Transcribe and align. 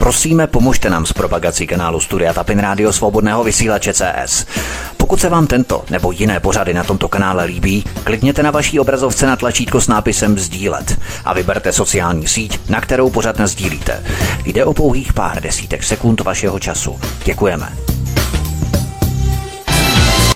Prosíme, 0.00 0.46
pomožte 0.46 0.90
nám 0.90 1.06
s 1.06 1.12
propagací 1.12 1.66
kanálu 1.66 2.00
Studia 2.00 2.32
Tapin 2.32 2.58
Rádio 2.58 2.92
Svobodného 2.92 3.44
vysílače 3.44 3.92
CS. 3.92 4.46
Pokud 4.96 5.20
se 5.20 5.28
vám 5.28 5.46
tento 5.46 5.84
nebo 5.90 6.12
jiné 6.12 6.40
pořady 6.40 6.74
na 6.74 6.84
tomto 6.84 7.08
kanále 7.08 7.44
líbí, 7.44 7.84
klikněte 8.04 8.42
na 8.42 8.50
vaší 8.50 8.80
obrazovce 8.80 9.26
na 9.26 9.36
tlačítko 9.36 9.80
s 9.80 9.88
nápisem 9.88 10.38
Sdílet 10.38 11.00
a 11.24 11.34
vyberte 11.34 11.72
sociální 11.72 12.28
síť, 12.28 12.60
na 12.68 12.80
kterou 12.80 13.10
pořad 13.10 13.40
sdílíte. 13.40 14.04
Jde 14.44 14.64
o 14.64 14.74
pouhých 14.74 15.12
pár 15.12 15.42
desítek 15.42 15.82
sekund 15.82 16.20
vašeho 16.20 16.58
času. 16.58 17.00
Děkujeme. 17.24 17.72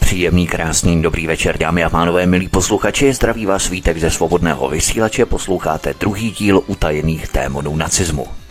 Příjemný, 0.01 0.47
krásný, 0.47 1.03
dobrý 1.03 1.27
večer, 1.27 1.59
dámy 1.59 1.85
a 1.85 1.91
pánové, 1.91 2.27
milí 2.27 2.49
posluchači. 2.49 3.13
Zdraví 3.13 3.47
vás 3.47 3.63
svítek 3.63 3.99
ze 3.99 4.11
svobodného 4.11 4.69
vysílače. 4.69 5.27
Posloucháte 5.27 5.95
druhý 6.01 6.31
díl 6.31 6.63
utajených 6.67 7.29
témonů 7.29 7.77
nacismu. 7.77 8.44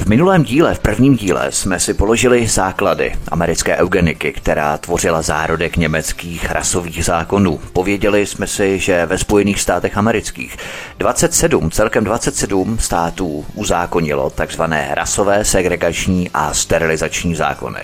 V 0.00 0.06
minulém 0.06 0.42
díle, 0.42 0.74
v 0.74 0.78
prvním 0.78 1.16
díle, 1.16 1.52
jsme 1.52 1.80
si 1.80 1.94
položili 1.94 2.46
základy 2.46 3.12
americké 3.28 3.76
eugeniky, 3.76 4.32
která 4.32 4.78
tvořila 4.78 5.22
zárodek 5.22 5.76
německých 5.76 6.50
rasových 6.50 7.04
zákonů. 7.04 7.60
Pověděli 7.72 8.26
jsme 8.26 8.46
si, 8.46 8.78
že 8.78 9.06
ve 9.06 9.18
Spojených 9.18 9.60
státech 9.60 9.96
amerických 9.96 10.56
27, 10.98 11.70
celkem 11.70 12.04
27 12.04 12.78
států 12.78 13.46
uzákonilo 13.54 14.30
takzvané 14.30 14.88
rasové, 14.94 15.44
segregační 15.44 16.30
a 16.34 16.54
sterilizační 16.54 17.34
zákony. 17.34 17.80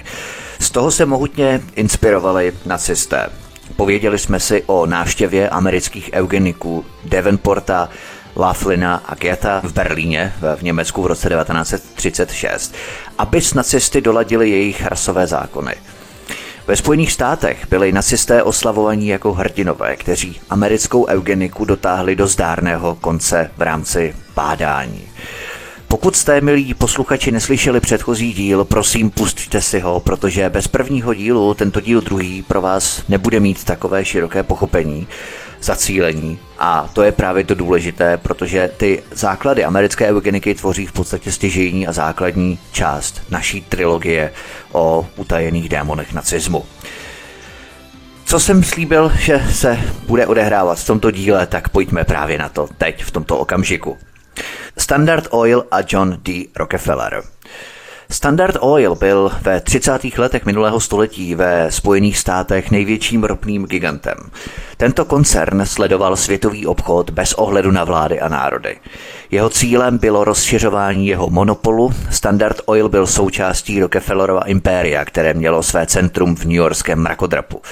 Z 0.58 0.70
toho 0.70 0.90
se 0.90 1.06
mohutně 1.06 1.60
inspirovali 1.74 2.52
nacisté. 2.66 3.26
Pověděli 3.76 4.18
jsme 4.18 4.40
si 4.40 4.62
o 4.66 4.86
návštěvě 4.86 5.48
amerických 5.48 6.10
eugeniků 6.12 6.84
Devonporta, 7.04 7.88
Laughlina 8.36 9.02
a 9.06 9.14
Geta 9.14 9.60
v 9.64 9.72
Berlíně 9.72 10.32
v 10.56 10.62
Německu 10.62 11.02
v 11.02 11.06
roce 11.06 11.28
1936, 11.28 12.74
aby 13.18 13.40
s 13.40 13.54
nacisty 13.54 14.00
doladili 14.00 14.50
jejich 14.50 14.86
rasové 14.86 15.26
zákony. 15.26 15.74
Ve 16.66 16.76
Spojených 16.76 17.12
státech 17.12 17.66
byli 17.70 17.92
nacisté 17.92 18.42
oslavovaní 18.42 19.08
jako 19.08 19.32
hrdinové, 19.32 19.96
kteří 19.96 20.40
americkou 20.50 21.06
eugeniku 21.06 21.64
dotáhli 21.64 22.16
do 22.16 22.26
zdárného 22.26 22.94
konce 22.94 23.50
v 23.56 23.62
rámci 23.62 24.14
bádání. 24.34 25.08
Pokud 25.88 26.16
jste, 26.16 26.40
milí 26.40 26.74
posluchači, 26.74 27.32
neslyšeli 27.32 27.80
předchozí 27.80 28.32
díl, 28.32 28.64
prosím, 28.64 29.10
pustíte 29.10 29.60
si 29.60 29.80
ho, 29.80 30.00
protože 30.00 30.50
bez 30.50 30.68
prvního 30.68 31.14
dílu 31.14 31.54
tento 31.54 31.80
díl 31.80 32.00
druhý 32.00 32.42
pro 32.42 32.60
vás 32.60 33.02
nebude 33.08 33.40
mít 33.40 33.64
takové 33.64 34.04
široké 34.04 34.42
pochopení, 34.42 35.06
zacílení. 35.66 36.38
A 36.58 36.90
to 36.92 37.02
je 37.02 37.12
právě 37.12 37.44
to 37.44 37.54
důležité, 37.54 38.16
protože 38.16 38.70
ty 38.76 39.02
základy 39.12 39.64
americké 39.64 40.08
eugeniky 40.10 40.54
tvoří 40.54 40.86
v 40.86 40.92
podstatě 40.92 41.32
stěžejní 41.32 41.86
a 41.86 41.92
základní 41.92 42.58
část 42.72 43.22
naší 43.30 43.60
trilogie 43.60 44.32
o 44.72 45.06
utajených 45.16 45.68
démonech 45.68 46.12
nacismu. 46.12 46.64
Co 48.24 48.40
jsem 48.40 48.64
slíbil, 48.64 49.12
že 49.18 49.42
se 49.52 49.78
bude 50.06 50.26
odehrávat 50.26 50.78
v 50.78 50.86
tomto 50.86 51.10
díle, 51.10 51.46
tak 51.46 51.68
pojďme 51.68 52.04
právě 52.04 52.38
na 52.38 52.48
to 52.48 52.68
teď, 52.78 53.04
v 53.04 53.10
tomto 53.10 53.38
okamžiku. 53.38 53.96
Standard 54.78 55.26
Oil 55.30 55.64
a 55.70 55.78
John 55.88 56.18
D. 56.22 56.48
Rockefeller. 56.56 57.22
Standard 58.10 58.56
Oil 58.60 58.94
byl 58.94 59.30
ve 59.42 59.60
30. 59.60 60.18
letech 60.18 60.46
minulého 60.46 60.80
století 60.80 61.34
ve 61.34 61.72
Spojených 61.72 62.18
státech 62.18 62.70
největším 62.70 63.24
ropným 63.24 63.66
gigantem. 63.66 64.16
Tento 64.76 65.04
koncern 65.04 65.66
sledoval 65.66 66.16
světový 66.16 66.66
obchod 66.66 67.10
bez 67.10 67.32
ohledu 67.32 67.70
na 67.70 67.84
vlády 67.84 68.20
a 68.20 68.28
národy. 68.28 68.76
Jeho 69.30 69.50
cílem 69.50 69.98
bylo 69.98 70.24
rozšiřování 70.24 71.06
jeho 71.06 71.30
monopolu. 71.30 71.92
Standard 72.10 72.60
Oil 72.66 72.88
byl 72.88 73.06
součástí 73.06 73.80
Rockefellerova 73.80 74.40
impéria, 74.40 75.04
které 75.04 75.34
mělo 75.34 75.62
své 75.62 75.86
centrum 75.86 76.36
v 76.36 76.44
New 76.44 76.56
Yorkském 76.56 76.98
mrakodrapu. 76.98 77.62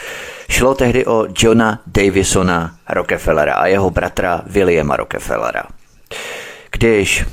Šlo 0.48 0.74
tehdy 0.74 1.06
o 1.06 1.26
Johna 1.38 1.80
Davisona 1.86 2.74
Rockefellera 2.88 3.54
a 3.54 3.66
jeho 3.66 3.90
bratra 3.90 4.42
Williama 4.46 4.96
Rockefellera. 4.96 5.62
Když 6.70 7.24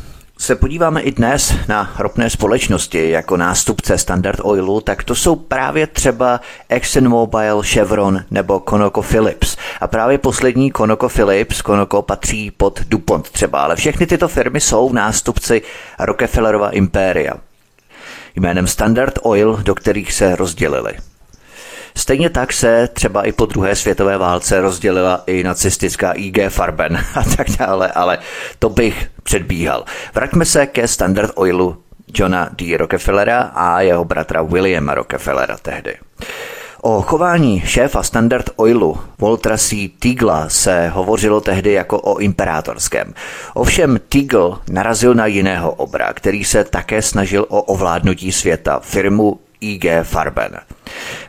se 0.41 0.56
podíváme 0.56 1.02
i 1.02 1.12
dnes 1.12 1.53
na 1.68 1.94
ropné 2.00 2.29
společnosti 2.29 3.09
jako 3.09 3.38
nástupce 3.38 3.97
Standard 3.97 4.40
Oilu, 4.44 4.81
tak 4.81 5.03
to 5.03 5.16
jsou 5.16 5.35
právě 5.35 5.88
třeba 5.88 6.41
ExxonMobil, 6.69 7.62
Chevron 7.66 8.24
nebo 8.31 8.59
ConocoPhillips. 8.59 9.57
A 9.81 9.88
právě 9.88 10.18
poslední 10.18 10.72
ConocoPhillips, 10.72 11.62
Conoco 11.62 12.02
patří 12.02 12.52
pod 12.52 12.81
DuPont 12.88 13.29
třeba, 13.29 13.62
ale 13.62 13.75
všechny 13.75 14.07
tyto 14.07 14.28
firmy 14.28 14.62
jsou 14.62 14.94
nástupci 14.94 15.62
Rockefellerova 16.00 16.69
impéria. 16.69 17.34
Jménem 18.35 18.68
Standard 18.68 19.19
Oil, 19.22 19.59
do 19.63 19.75
kterých 19.75 20.13
se 20.13 20.35
rozdělili. 20.35 20.94
Stejně 21.96 22.29
tak 22.29 22.53
se 22.53 22.90
třeba 22.94 23.24
i 23.24 23.31
po 23.31 23.46
druhé 23.46 23.75
světové 23.75 24.18
válce 24.18 24.62
rozdělila 24.62 25.24
i 25.28 25.44
nacistická 25.44 26.12
IG 26.12 26.38
Farben 26.50 26.97
a 27.16 27.24
tak 27.38 27.47
dále, 27.59 27.91
ale 27.91 28.18
to 28.59 28.69
bych 28.69 29.07
předbíhal. 29.24 29.85
Vraťme 30.13 30.46
se 30.46 30.66
ke 30.66 30.88
Standard 30.88 31.31
Oilu 31.35 31.78
Johna 32.13 32.50
D. 32.52 32.78
Rockefellera 32.78 33.41
a 33.41 33.81
jeho 33.81 34.06
bratra 34.06 34.41
Williama 34.41 34.94
Rockefellera 34.94 35.57
tehdy. 35.62 35.96
O 36.84 37.02
chování 37.02 37.62
šéfa 37.66 38.03
Standard 38.03 38.50
Oilu 38.56 38.97
Waltera 39.19 39.58
C. 39.58 39.90
Tigla 40.00 40.50
se 40.50 40.88
hovořilo 40.88 41.41
tehdy 41.41 41.73
jako 41.73 42.00
o 42.00 42.18
imperátorském. 42.18 43.13
Ovšem 43.53 44.00
Tigl 44.09 44.59
narazil 44.69 45.13
na 45.13 45.25
jiného 45.25 45.72
obra, 45.72 46.13
který 46.13 46.44
se 46.44 46.63
také 46.63 47.02
snažil 47.02 47.46
o 47.50 47.62
ovládnutí 47.62 48.31
světa, 48.31 48.79
firmu 48.79 49.40
IG 49.61 49.85
Farben. 50.03 50.59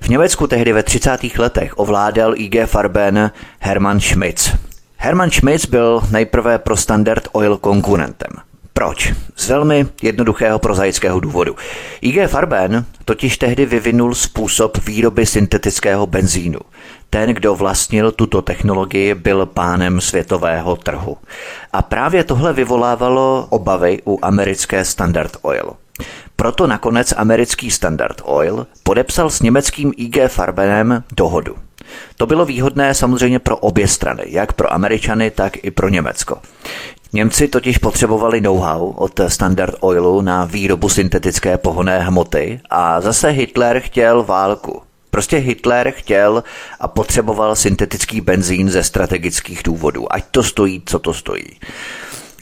V 0.00 0.08
Německu 0.08 0.46
tehdy 0.46 0.72
ve 0.72 0.82
30. 0.82 1.38
letech 1.38 1.78
ovládal 1.78 2.34
IG 2.36 2.56
Farben 2.66 3.30
Hermann 3.60 4.00
Schmitz. 4.00 4.50
Hermann 4.96 5.30
Schmitz 5.30 5.66
byl 5.66 6.00
nejprve 6.10 6.58
pro 6.58 6.76
Standard 6.76 7.28
Oil 7.32 7.56
konkurentem. 7.56 8.30
Proč? 8.72 9.12
Z 9.36 9.48
velmi 9.48 9.86
jednoduchého 10.02 10.58
prozaického 10.58 11.20
důvodu. 11.20 11.56
IG 12.00 12.28
Farben 12.28 12.84
totiž 13.04 13.38
tehdy 13.38 13.66
vyvinul 13.66 14.14
způsob 14.14 14.78
výroby 14.86 15.26
syntetického 15.26 16.06
benzínu. 16.06 16.58
Ten, 17.10 17.30
kdo 17.30 17.54
vlastnil 17.54 18.12
tuto 18.12 18.42
technologii, 18.42 19.14
byl 19.14 19.46
pánem 19.46 20.00
světového 20.00 20.76
trhu. 20.76 21.16
A 21.72 21.82
právě 21.82 22.24
tohle 22.24 22.52
vyvolávalo 22.52 23.46
obavy 23.50 23.98
u 24.06 24.18
americké 24.22 24.84
Standard 24.84 25.36
Oil. 25.42 25.72
Proto 26.36 26.66
nakonec 26.66 27.14
americký 27.16 27.70
Standard 27.70 28.20
Oil 28.24 28.66
podepsal 28.82 29.30
s 29.30 29.42
německým 29.42 29.92
IG 29.96 30.18
Farbenem 30.26 31.04
dohodu. 31.16 31.56
To 32.16 32.26
bylo 32.26 32.44
výhodné 32.44 32.94
samozřejmě 32.94 33.38
pro 33.38 33.56
obě 33.56 33.88
strany, 33.88 34.22
jak 34.26 34.52
pro 34.52 34.72
Američany, 34.72 35.30
tak 35.30 35.64
i 35.64 35.70
pro 35.70 35.88
Německo. 35.88 36.38
Němci 37.12 37.48
totiž 37.48 37.78
potřebovali 37.78 38.40
know-how 38.40 38.90
od 38.90 39.20
Standard 39.28 39.74
Oilu 39.80 40.20
na 40.20 40.44
výrobu 40.44 40.88
syntetické 40.88 41.58
pohonné 41.58 41.98
hmoty 41.98 42.60
a 42.70 43.00
zase 43.00 43.28
Hitler 43.28 43.80
chtěl 43.80 44.22
válku. 44.22 44.82
Prostě 45.10 45.36
Hitler 45.36 45.90
chtěl 45.96 46.44
a 46.80 46.88
potřeboval 46.88 47.56
syntetický 47.56 48.20
benzín 48.20 48.70
ze 48.70 48.82
strategických 48.82 49.60
důvodů, 49.64 50.12
ať 50.12 50.24
to 50.30 50.42
stojí, 50.42 50.82
co 50.86 50.98
to 50.98 51.14
stojí. 51.14 51.44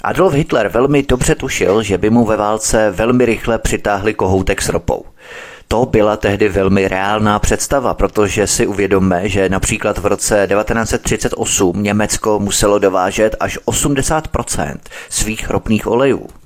Adolf 0.03 0.35
Hitler 0.35 0.69
velmi 0.69 1.03
dobře 1.03 1.35
tušil, 1.35 1.83
že 1.83 1.99
by 1.99 2.11
mu 2.11 2.25
ve 2.25 2.37
válce 2.37 2.91
velmi 2.91 3.25
rychle 3.27 3.59
přitáhli 3.59 4.15
kohoutek 4.15 4.63
s 4.63 4.69
ropou. 4.69 5.05
To 5.69 5.87
byla 5.87 6.17
tehdy 6.17 6.49
velmi 6.49 6.89
reálná 6.89 7.39
představa, 7.39 7.95
protože 7.95 8.47
si 8.47 8.67
uvědomme, 8.67 9.29
že 9.29 9.49
například 9.49 9.99
v 9.99 10.07
roce 10.07 10.49
1938 10.51 11.83
Německo 11.83 12.39
muselo 12.39 12.79
dovážet 12.79 13.37
až 13.41 13.59
80% 13.67 14.77
svých 15.09 15.51
ropných 15.51 15.87
olejů. 15.87 16.40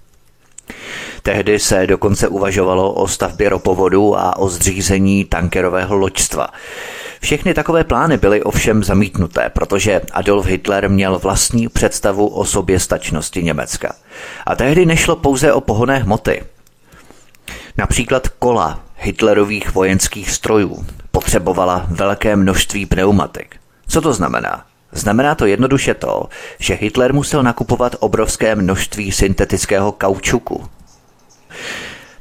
Tehdy 1.23 1.59
se 1.59 1.87
dokonce 1.87 2.29
uvažovalo 2.29 2.93
o 2.93 3.09
stavbě 3.09 3.49
ropovodu 3.49 4.19
a 4.19 4.37
o 4.37 4.49
zřízení 4.49 5.25
tankerového 5.25 5.97
loďstva. 5.97 6.49
Všechny 7.21 7.55
takové 7.55 7.85
plány 7.85 8.17
byly 8.17 8.43
ovšem 8.43 8.85
zamítnuté, 8.85 9.51
protože 9.51 10.01
Adolf 10.13 10.47
Hitler 10.47 10.91
měl 10.91 11.19
vlastní 11.19 11.69
představu 11.69 12.27
o 12.27 12.45
sobě 12.45 12.81
stačnosti 12.81 13.43
Německa. 13.43 13.95
A 14.47 14.57
tehdy 14.57 14.87
nešlo 14.87 15.17
pouze 15.17 15.53
o 15.53 15.61
pohonné 15.61 15.99
hmoty. 15.99 16.45
Například 17.79 18.29
kola 18.29 18.81
Hitlerových 18.99 19.75
vojenských 19.75 20.31
strojů 20.31 20.87
potřebovala 21.11 21.87
velké 21.89 22.37
množství 22.37 22.87
pneumatik. 22.87 23.57
Co 23.89 24.01
to 24.01 24.13
znamená? 24.13 24.65
Znamená 24.95 25.35
to 25.35 25.47
jednoduše 25.47 25.95
to, 25.95 26.29
že 26.59 26.75
Hitler 26.75 27.15
musel 27.15 27.43
nakupovat 27.43 27.97
obrovské 28.01 28.55
množství 28.55 29.13
syntetického 29.13 29.93
kaučuku. 29.93 30.65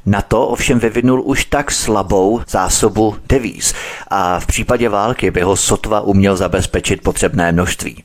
Na 0.06 0.22
to 0.22 0.46
ovšem 0.46 0.78
vyvinul 0.78 1.22
už 1.22 1.44
tak 1.44 1.70
slabou 1.70 2.40
zásobu 2.48 3.16
devíz 3.28 3.74
a 4.08 4.40
v 4.40 4.46
případě 4.46 4.88
války 4.88 5.30
by 5.30 5.40
ho 5.40 5.56
sotva 5.56 6.00
uměl 6.00 6.36
zabezpečit 6.36 7.02
potřebné 7.02 7.52
množství. 7.52 8.04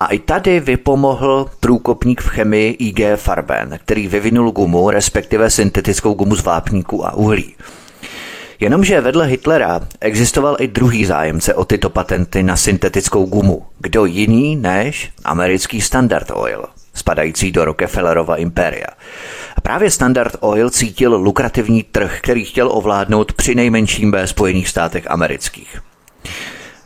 A 0.00 0.06
i 0.06 0.18
tady 0.18 0.60
vypomohl 0.60 1.50
průkopník 1.60 2.20
v 2.20 2.28
chemii 2.28 2.72
IG 2.72 3.00
Farben, 3.16 3.78
který 3.84 4.08
vyvinul 4.08 4.50
gumu, 4.50 4.90
respektive 4.90 5.50
syntetickou 5.50 6.14
gumu 6.14 6.36
z 6.36 6.42
vápníku 6.42 7.06
a 7.06 7.14
uhlí. 7.14 7.54
Jenomže 8.60 9.00
vedle 9.00 9.26
Hitlera 9.26 9.80
existoval 10.00 10.56
i 10.60 10.68
druhý 10.68 11.04
zájemce 11.04 11.54
o 11.54 11.64
tyto 11.64 11.90
patenty 11.90 12.42
na 12.42 12.56
syntetickou 12.56 13.26
gumu. 13.26 13.66
Kdo 13.78 14.04
jiný 14.04 14.56
než 14.56 15.10
americký 15.24 15.80
Standard 15.80 16.30
Oil, 16.34 16.64
spadající 16.94 17.52
do 17.52 17.64
Rockefellerova 17.64 18.36
impéria. 18.36 18.86
A 19.56 19.60
právě 19.60 19.90
Standard 19.90 20.36
Oil 20.40 20.70
cítil 20.70 21.16
lukrativní 21.16 21.82
trh, 21.82 22.18
který 22.20 22.44
chtěl 22.44 22.68
ovládnout 22.72 23.32
při 23.32 23.54
nejmenším 23.54 24.10
ve 24.10 24.26
Spojených 24.26 24.68
státech 24.68 25.10
amerických. 25.10 25.80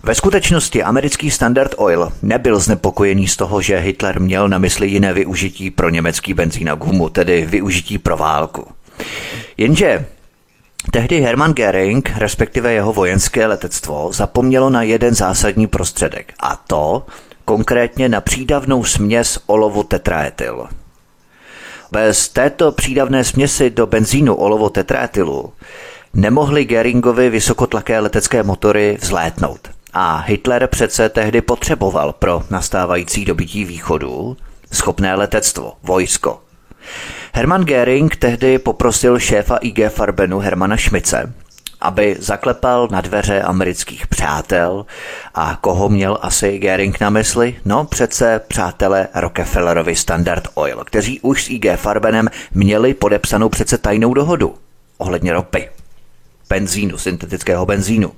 Ve 0.02 0.14
skutečnosti 0.14 0.82
americký 0.82 1.30
Standard 1.30 1.74
Oil 1.76 2.12
nebyl 2.22 2.58
znepokojený 2.58 3.28
z 3.28 3.36
toho, 3.36 3.62
že 3.62 3.78
Hitler 3.78 4.20
měl 4.20 4.48
na 4.48 4.58
mysli 4.58 4.88
jiné 4.88 5.12
využití 5.12 5.70
pro 5.70 5.90
německý 5.90 6.34
benzín 6.34 6.70
a 6.70 6.74
gumu, 6.74 7.08
tedy 7.08 7.46
využití 7.46 7.98
pro 7.98 8.16
válku. 8.16 8.66
Jenže 9.56 10.06
Tehdy 10.90 11.20
Hermann 11.20 11.52
Göring, 11.52 12.12
respektive 12.16 12.72
jeho 12.72 12.92
vojenské 12.92 13.46
letectvo, 13.46 14.10
zapomnělo 14.12 14.70
na 14.70 14.82
jeden 14.82 15.14
zásadní 15.14 15.66
prostředek, 15.66 16.32
a 16.40 16.56
to 16.56 17.06
konkrétně 17.44 18.08
na 18.08 18.20
přídavnou 18.20 18.84
směs 18.84 19.38
olovo 19.46 19.82
tetraetyl. 19.82 20.68
Bez 21.92 22.28
této 22.28 22.72
přídavné 22.72 23.24
směsi 23.24 23.70
do 23.70 23.86
benzínu 23.86 24.34
olovo 24.34 24.70
tetraetylu 24.70 25.52
nemohly 26.14 26.64
Geringovi 26.64 27.30
vysokotlaké 27.30 28.00
letecké 28.00 28.42
motory 28.42 28.98
vzlétnout. 29.00 29.70
A 29.92 30.16
Hitler 30.16 30.66
přece 30.66 31.08
tehdy 31.08 31.40
potřeboval 31.40 32.12
pro 32.12 32.42
nastávající 32.50 33.24
dobytí 33.24 33.64
východu 33.64 34.36
schopné 34.72 35.14
letectvo, 35.14 35.72
vojsko. 35.82 36.40
Hermann 37.32 37.64
Göring 37.64 38.16
tehdy 38.16 38.58
poprosil 38.58 39.18
šéfa 39.18 39.56
IG 39.56 39.88
Farbenu 39.88 40.38
Hermana 40.38 40.76
Šmice, 40.76 41.32
aby 41.80 42.16
zaklepal 42.18 42.88
na 42.90 43.00
dveře 43.00 43.42
amerických 43.42 44.06
přátel. 44.06 44.86
A 45.34 45.58
koho 45.60 45.88
měl 45.88 46.18
asi 46.22 46.58
Göring 46.58 47.00
na 47.00 47.10
mysli? 47.10 47.56
No 47.64 47.84
přece 47.84 48.40
přátelé 48.48 49.08
Rockefellerovi 49.14 49.96
Standard 49.96 50.48
Oil, 50.54 50.84
kteří 50.84 51.20
už 51.20 51.44
s 51.44 51.50
IG 51.50 51.66
Farbenem 51.76 52.28
měli 52.54 52.94
podepsanou 52.94 53.48
přece 53.48 53.78
tajnou 53.78 54.14
dohodu 54.14 54.54
ohledně 55.02 55.32
ropy, 55.32 55.68
benzínu, 56.48 56.98
syntetického 56.98 57.66
benzínu. 57.66 58.12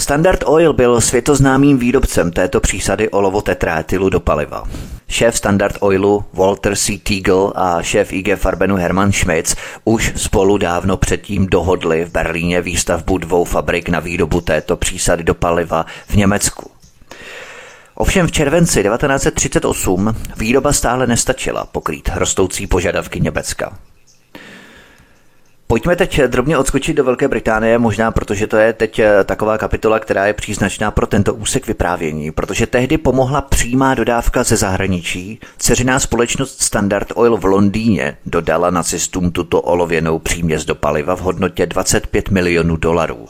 Standard 0.00 0.44
Oil 0.46 0.72
byl 0.72 1.00
světoznámým 1.00 1.78
výrobcem 1.78 2.32
této 2.32 2.60
přísady 2.60 3.08
olovotetrátylu 3.08 4.08
do 4.08 4.20
paliva. 4.20 4.64
Šéf 5.08 5.36
Standard 5.36 5.76
Oilu 5.80 6.24
Walter 6.32 6.76
C. 6.76 6.98
Teagle 6.98 7.52
a 7.54 7.82
šéf 7.82 8.12
IG 8.12 8.36
Farbenu 8.36 8.76
Hermann 8.76 9.12
Schmitz 9.12 9.56
už 9.84 10.12
spolu 10.16 10.58
dávno 10.58 10.96
předtím 10.96 11.46
dohodli 11.46 12.04
v 12.04 12.12
Berlíně 12.12 12.62
výstavbu 12.62 13.18
dvou 13.18 13.44
fabrik 13.44 13.88
na 13.88 14.00
výrobu 14.00 14.40
této 14.40 14.76
přísady 14.76 15.24
do 15.24 15.34
paliva 15.34 15.86
v 16.08 16.16
Německu. 16.16 16.70
Ovšem 17.94 18.26
v 18.26 18.32
červenci 18.32 18.82
1938 18.82 20.16
výroba 20.36 20.72
stále 20.72 21.06
nestačila 21.06 21.64
pokrýt 21.64 22.10
rostoucí 22.14 22.66
požadavky 22.66 23.20
Německa. 23.20 23.78
Pojďme 25.70 25.96
teď 25.96 26.20
drobně 26.20 26.58
odskočit 26.58 26.96
do 26.96 27.04
Velké 27.04 27.28
Británie, 27.28 27.78
možná 27.78 28.10
protože 28.10 28.46
to 28.46 28.56
je 28.56 28.72
teď 28.72 28.98
eh, 28.98 29.24
taková 29.24 29.58
kapitola, 29.58 29.98
která 29.98 30.26
je 30.26 30.32
příznačná 30.32 30.90
pro 30.90 31.06
tento 31.06 31.34
úsek 31.34 31.66
vyprávění, 31.66 32.30
protože 32.30 32.66
tehdy 32.66 32.98
pomohla 32.98 33.40
přímá 33.40 33.94
dodávka 33.94 34.42
ze 34.42 34.56
zahraničí. 34.56 35.40
Ceřiná 35.58 35.98
společnost 35.98 36.62
Standard 36.62 37.12
Oil 37.14 37.36
v 37.36 37.44
Londýně 37.44 38.16
dodala 38.26 38.70
nacistům 38.70 39.30
tuto 39.30 39.60
olověnou 39.60 40.18
příměs 40.18 40.64
do 40.64 40.74
paliva 40.74 41.16
v 41.16 41.20
hodnotě 41.20 41.66
25 41.66 42.30
milionů 42.30 42.76
dolarů. 42.76 43.28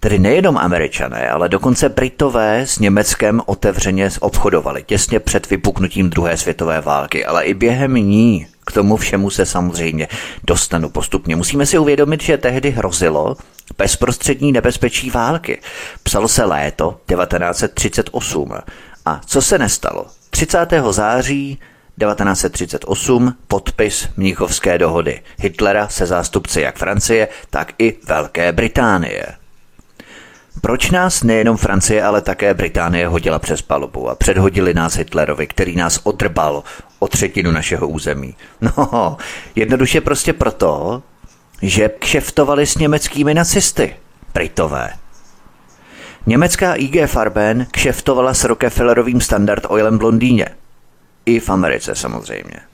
Tedy 0.00 0.18
nejenom 0.18 0.58
američané, 0.58 1.30
ale 1.30 1.48
dokonce 1.48 1.88
Britové 1.88 2.60
s 2.60 2.78
Německem 2.78 3.40
otevřeně 3.46 4.10
obchodovali 4.20 4.82
těsně 4.82 5.20
před 5.20 5.50
vypuknutím 5.50 6.10
druhé 6.10 6.36
světové 6.36 6.80
války, 6.80 7.26
ale 7.26 7.44
i 7.44 7.54
během 7.54 7.94
ní 7.94 8.46
k 8.72 8.74
tomu 8.74 8.96
všemu 8.96 9.30
se 9.30 9.46
samozřejmě 9.46 10.08
dostanu 10.44 10.88
postupně. 10.88 11.36
Musíme 11.36 11.66
si 11.66 11.78
uvědomit, 11.78 12.22
že 12.22 12.38
tehdy 12.38 12.70
hrozilo 12.70 13.36
bezprostřední 13.78 14.52
nebezpečí 14.52 15.10
války. 15.10 15.60
Psalo 16.02 16.28
se 16.28 16.44
léto 16.44 17.00
1938. 17.08 18.52
A 19.06 19.20
co 19.26 19.42
se 19.42 19.58
nestalo? 19.58 20.06
30. 20.30 20.58
září 20.90 21.58
1938 22.00 23.34
podpis 23.48 24.08
Mnichovské 24.16 24.78
dohody 24.78 25.20
Hitlera 25.38 25.88
se 25.88 26.06
zástupci 26.06 26.60
jak 26.60 26.78
Francie, 26.78 27.28
tak 27.50 27.72
i 27.78 27.96
Velké 28.08 28.52
Británie. 28.52 29.41
Proč 30.60 30.90
nás 30.90 31.22
nejenom 31.22 31.56
Francie, 31.56 32.02
ale 32.02 32.22
také 32.22 32.54
Británie 32.54 33.06
hodila 33.06 33.38
přes 33.38 33.62
palubu 33.62 34.08
a 34.08 34.14
předhodili 34.14 34.74
nás 34.74 34.96
Hitlerovi, 34.96 35.46
který 35.46 35.76
nás 35.76 36.00
odrbal 36.02 36.62
o 36.98 37.08
třetinu 37.08 37.50
našeho 37.52 37.88
území? 37.88 38.34
No, 38.60 39.16
jednoduše 39.54 40.00
prostě 40.00 40.32
proto, 40.32 41.02
že 41.62 41.88
kšeftovali 41.88 42.66
s 42.66 42.76
německými 42.76 43.34
nacisty, 43.34 43.96
Britové. 44.34 44.90
Německá 46.26 46.74
IG 46.74 47.06
Farben 47.06 47.66
kšeftovala 47.70 48.34
s 48.34 48.44
Rockefellerovým 48.44 49.20
Standard 49.20 49.66
Oilem 49.68 49.98
v 49.98 50.02
Londýně. 50.02 50.46
I 51.26 51.40
v 51.40 51.50
Americe 51.50 51.94
samozřejmě. 51.94 52.71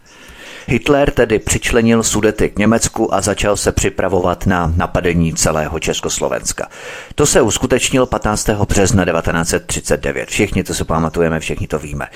Hitler 0.71 1.11
tedy 1.11 1.39
přičlenil 1.39 2.03
Sudety 2.03 2.49
k 2.49 2.59
Německu 2.59 3.15
a 3.15 3.21
začal 3.21 3.57
se 3.57 3.73
připravovat 3.73 4.47
na 4.47 4.73
napadení 4.77 5.35
celého 5.35 5.79
Československa. 5.79 6.69
To 7.15 7.27
se 7.27 7.41
uskutečnilo 7.41 8.07
15. 8.07 8.49
března 8.49 9.05
1939. 9.05 10.29
Všichni 10.29 10.65
to 10.65 10.75
si 10.75 10.85
pamatujeme, 10.85 11.41
všichni 11.41 11.67
to 11.67 11.79
víme. 11.79 12.07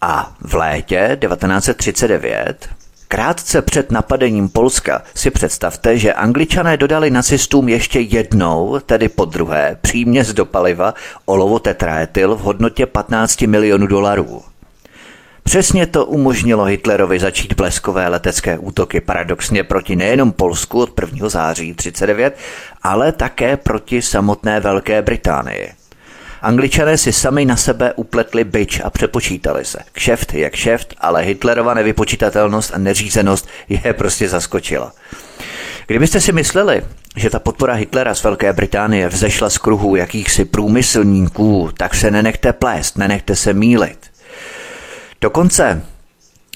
A 0.00 0.32
v 0.40 0.54
létě 0.54 1.18
1939 1.20 2.68
Krátce 3.08 3.62
před 3.62 3.92
napadením 3.92 4.48
Polska 4.48 5.02
si 5.14 5.30
představte, 5.30 5.98
že 5.98 6.12
angličané 6.12 6.76
dodali 6.76 7.10
nacistům 7.10 7.68
ještě 7.68 8.00
jednou, 8.00 8.78
tedy 8.86 9.08
po 9.08 9.24
druhé, 9.24 9.78
příměs 9.80 10.32
do 10.32 10.44
paliva 10.44 10.94
olovo 11.24 11.58
tetraetyl 11.58 12.34
v 12.36 12.40
hodnotě 12.40 12.86
15 12.86 13.42
milionů 13.42 13.86
dolarů. 13.86 14.42
Přesně 15.42 15.86
to 15.86 16.06
umožnilo 16.06 16.64
Hitlerovi 16.64 17.18
začít 17.18 17.54
bleskové 17.54 18.08
letecké 18.08 18.58
útoky 18.58 19.00
paradoxně 19.00 19.64
proti 19.64 19.96
nejenom 19.96 20.32
Polsku 20.32 20.80
od 20.80 21.00
1. 21.00 21.28
září 21.28 21.74
39, 21.74 22.38
ale 22.82 23.12
také 23.12 23.56
proti 23.56 24.02
samotné 24.02 24.60
Velké 24.60 25.02
Británii. 25.02 25.72
Angličané 26.42 26.98
si 26.98 27.12
sami 27.12 27.44
na 27.44 27.56
sebe 27.56 27.92
upletli 27.96 28.44
byč 28.44 28.80
a 28.84 28.90
přepočítali 28.90 29.64
se. 29.64 29.78
Kšeft 29.92 30.34
je 30.34 30.50
kšeft, 30.50 30.94
ale 30.98 31.22
Hitlerova 31.22 31.74
nevypočítatelnost 31.74 32.74
a 32.74 32.78
neřízenost 32.78 33.48
je 33.68 33.92
prostě 33.92 34.28
zaskočila. 34.28 34.92
Kdybyste 35.86 36.20
si 36.20 36.32
mysleli, 36.32 36.82
že 37.16 37.30
ta 37.30 37.38
podpora 37.38 37.74
Hitlera 37.74 38.14
z 38.14 38.22
Velké 38.22 38.52
Británie 38.52 39.08
vzešla 39.08 39.50
z 39.50 39.58
kruhu 39.58 39.96
jakýchsi 39.96 40.44
průmyslníků, 40.44 41.70
tak 41.76 41.94
se 41.94 42.10
nenechte 42.10 42.52
plést, 42.52 42.98
nenechte 42.98 43.36
se 43.36 43.52
mílit. 43.52 44.09
Dokonce 45.22 45.82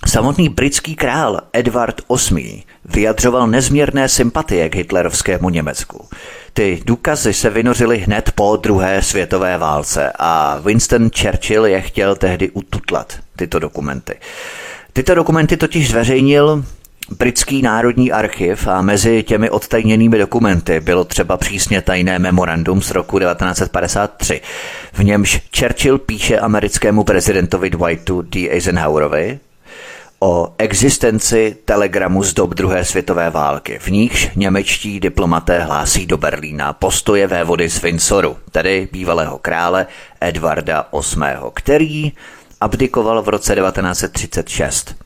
samotný 0.06 0.49
britský 0.49 0.97
král 0.97 1.40
Edward 1.52 2.00
VIII 2.30 2.62
vyjadřoval 2.85 3.47
nezměrné 3.47 4.09
sympatie 4.09 4.68
k 4.68 4.75
hitlerovskému 4.75 5.50
Německu. 5.50 6.09
Ty 6.52 6.83
důkazy 6.87 7.35
se 7.35 7.50
vynořily 7.50 7.99
hned 7.99 8.33
po 8.35 8.56
druhé 8.56 9.02
světové 9.02 9.59
válce 9.59 10.12
a 10.18 10.61
Winston 10.64 11.11
Churchill 11.11 11.66
je 11.66 11.80
chtěl 11.80 12.16
tehdy 12.16 12.50
ututlat, 12.50 13.18
tyto 13.37 13.59
dokumenty. 13.59 14.14
Tyto 14.92 15.14
dokumenty 15.14 15.56
totiž 15.56 15.90
zveřejnil 15.90 16.64
Britský 17.11 17.62
národní 17.62 18.12
archiv 18.12 18.68
a 18.68 18.82
mezi 18.82 19.23
těmi 19.23 19.50
odtajněnými 19.50 20.18
dokumenty 20.18 20.80
bylo 20.80 21.04
třeba 21.04 21.37
přísně 21.37 21.82
tajné 21.82 22.18
memorandum 22.18 22.82
z 22.82 22.90
roku 22.90 23.18
1953, 23.18 24.40
v 24.92 25.04
němž 25.04 25.40
Churchill 25.58 25.99
píše 25.99 26.38
americkému 26.38 27.04
prezidentovi 27.04 27.70
Dwightu 27.70 28.23
D. 28.23 28.50
Eisenhowerovi 28.50 29.38
o 30.20 30.54
existenci 30.58 31.56
telegramu 31.64 32.23
z 32.23 32.34
dob 32.34 32.54
druhé 32.54 32.84
světové 32.84 33.30
války, 33.30 33.78
v 33.78 33.88
nichž 33.88 34.30
němečtí 34.37 35.00
diplomaté 35.00 35.58
hlásí 35.58 36.06
do 36.06 36.16
Berlína 36.16 36.73
postoje 36.73 37.26
vévody 37.26 37.70
z 37.70 37.82
Windsoru, 37.82 38.37
tedy 38.50 38.88
bývalého 38.92 39.38
krále 39.38 39.87
Edvarda 40.20 40.87
VIII., 40.92 41.37
který 41.54 42.12
abdikoval 42.61 43.23
v 43.23 43.28
roce 43.28 43.54
1936. 43.54 45.03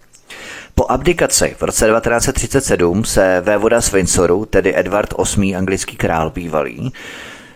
Po 0.78 0.90
abdikaci 0.90 1.56
v 1.58 1.62
roce 1.62 1.86
1937 1.86 3.04
se 3.04 3.40
vévoda 3.40 3.80
z 3.80 3.92
Windsoru, 3.92 4.44
tedy 4.44 4.78
Edward 4.78 5.14
VIII. 5.36 5.56
anglický 5.56 5.96
král 5.96 6.30
bývalý, 6.30 6.92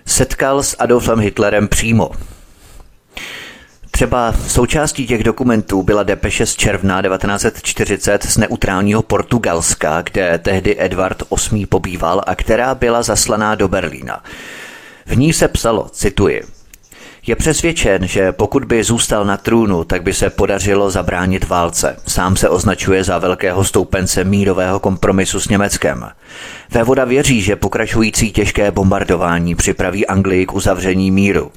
setkal 0.07 0.63
s 0.63 0.77
Adolfem 0.79 1.21
Hitlerem 1.21 1.69
přímo. 1.69 2.11
Třeba 3.91 4.35
součástí 4.49 5.07
těch 5.07 5.25
dokumentů 5.25 5.83
byla 5.83 6.03
depeše 6.03 6.47
z 6.47 6.57
června 6.57 7.03
1940 7.03 8.25
z 8.25 8.37
neutrálního 8.37 9.03
Portugalska, 9.03 10.03
kde 10.03 10.39
tehdy 10.39 10.77
Edward 10.79 11.23
VIII. 11.51 11.67
pobýval 11.67 12.23
a 12.27 12.35
která 12.35 12.75
byla 12.75 13.03
zaslaná 13.03 13.55
do 13.55 13.69
Berlína. 13.69 14.25
V 15.07 15.17
ní 15.17 15.33
se 15.33 15.49
psalo, 15.49 15.89
cituji, 15.93 16.43
je 17.27 17.37
přesvědčen, 17.37 18.07
že 18.07 18.33
pokud 18.33 18.65
by 18.65 18.85
zůstal 18.85 19.25
na 19.25 19.37
trůnu, 19.37 19.85
tak 19.85 20.03
by 20.03 20.15
se 20.15 20.31
podařilo 20.31 20.91
zabránit 20.91 21.49
válce. 21.49 21.97
Sám 22.07 22.37
se 22.37 22.49
označuje 22.49 23.05
za 23.05 23.19
velkého 23.19 23.65
stoupence 23.65 24.25
mírového 24.25 24.81
kompromisu 24.81 25.41
s 25.41 25.49
Německem. 25.49 26.07
Vévoda 26.71 27.05
věří, 27.05 27.43
že 27.43 27.57
pokračující 27.57 28.33
těžké 28.33 28.71
bombardování 28.71 29.55
připraví 29.55 30.07
Anglii 30.07 30.47
k 30.47 30.55
uzavření 30.55 31.11
míru. 31.11 31.53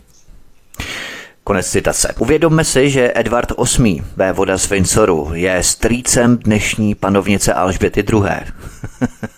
Konec 1.44 1.70
citace. 1.70 2.16
Uvědomme 2.20 2.64
si, 2.64 2.90
že 2.90 3.12
Edward 3.16 3.52
VIII, 3.78 4.04
vévoda 4.16 4.58
z 4.58 4.70
Windsoru, 4.70 5.30
je 5.34 5.64
strýcem 5.64 6.38
dnešní 6.38 6.96
panovnice 6.96 7.54
Alžběty 7.54 8.00
II. 8.00 8.22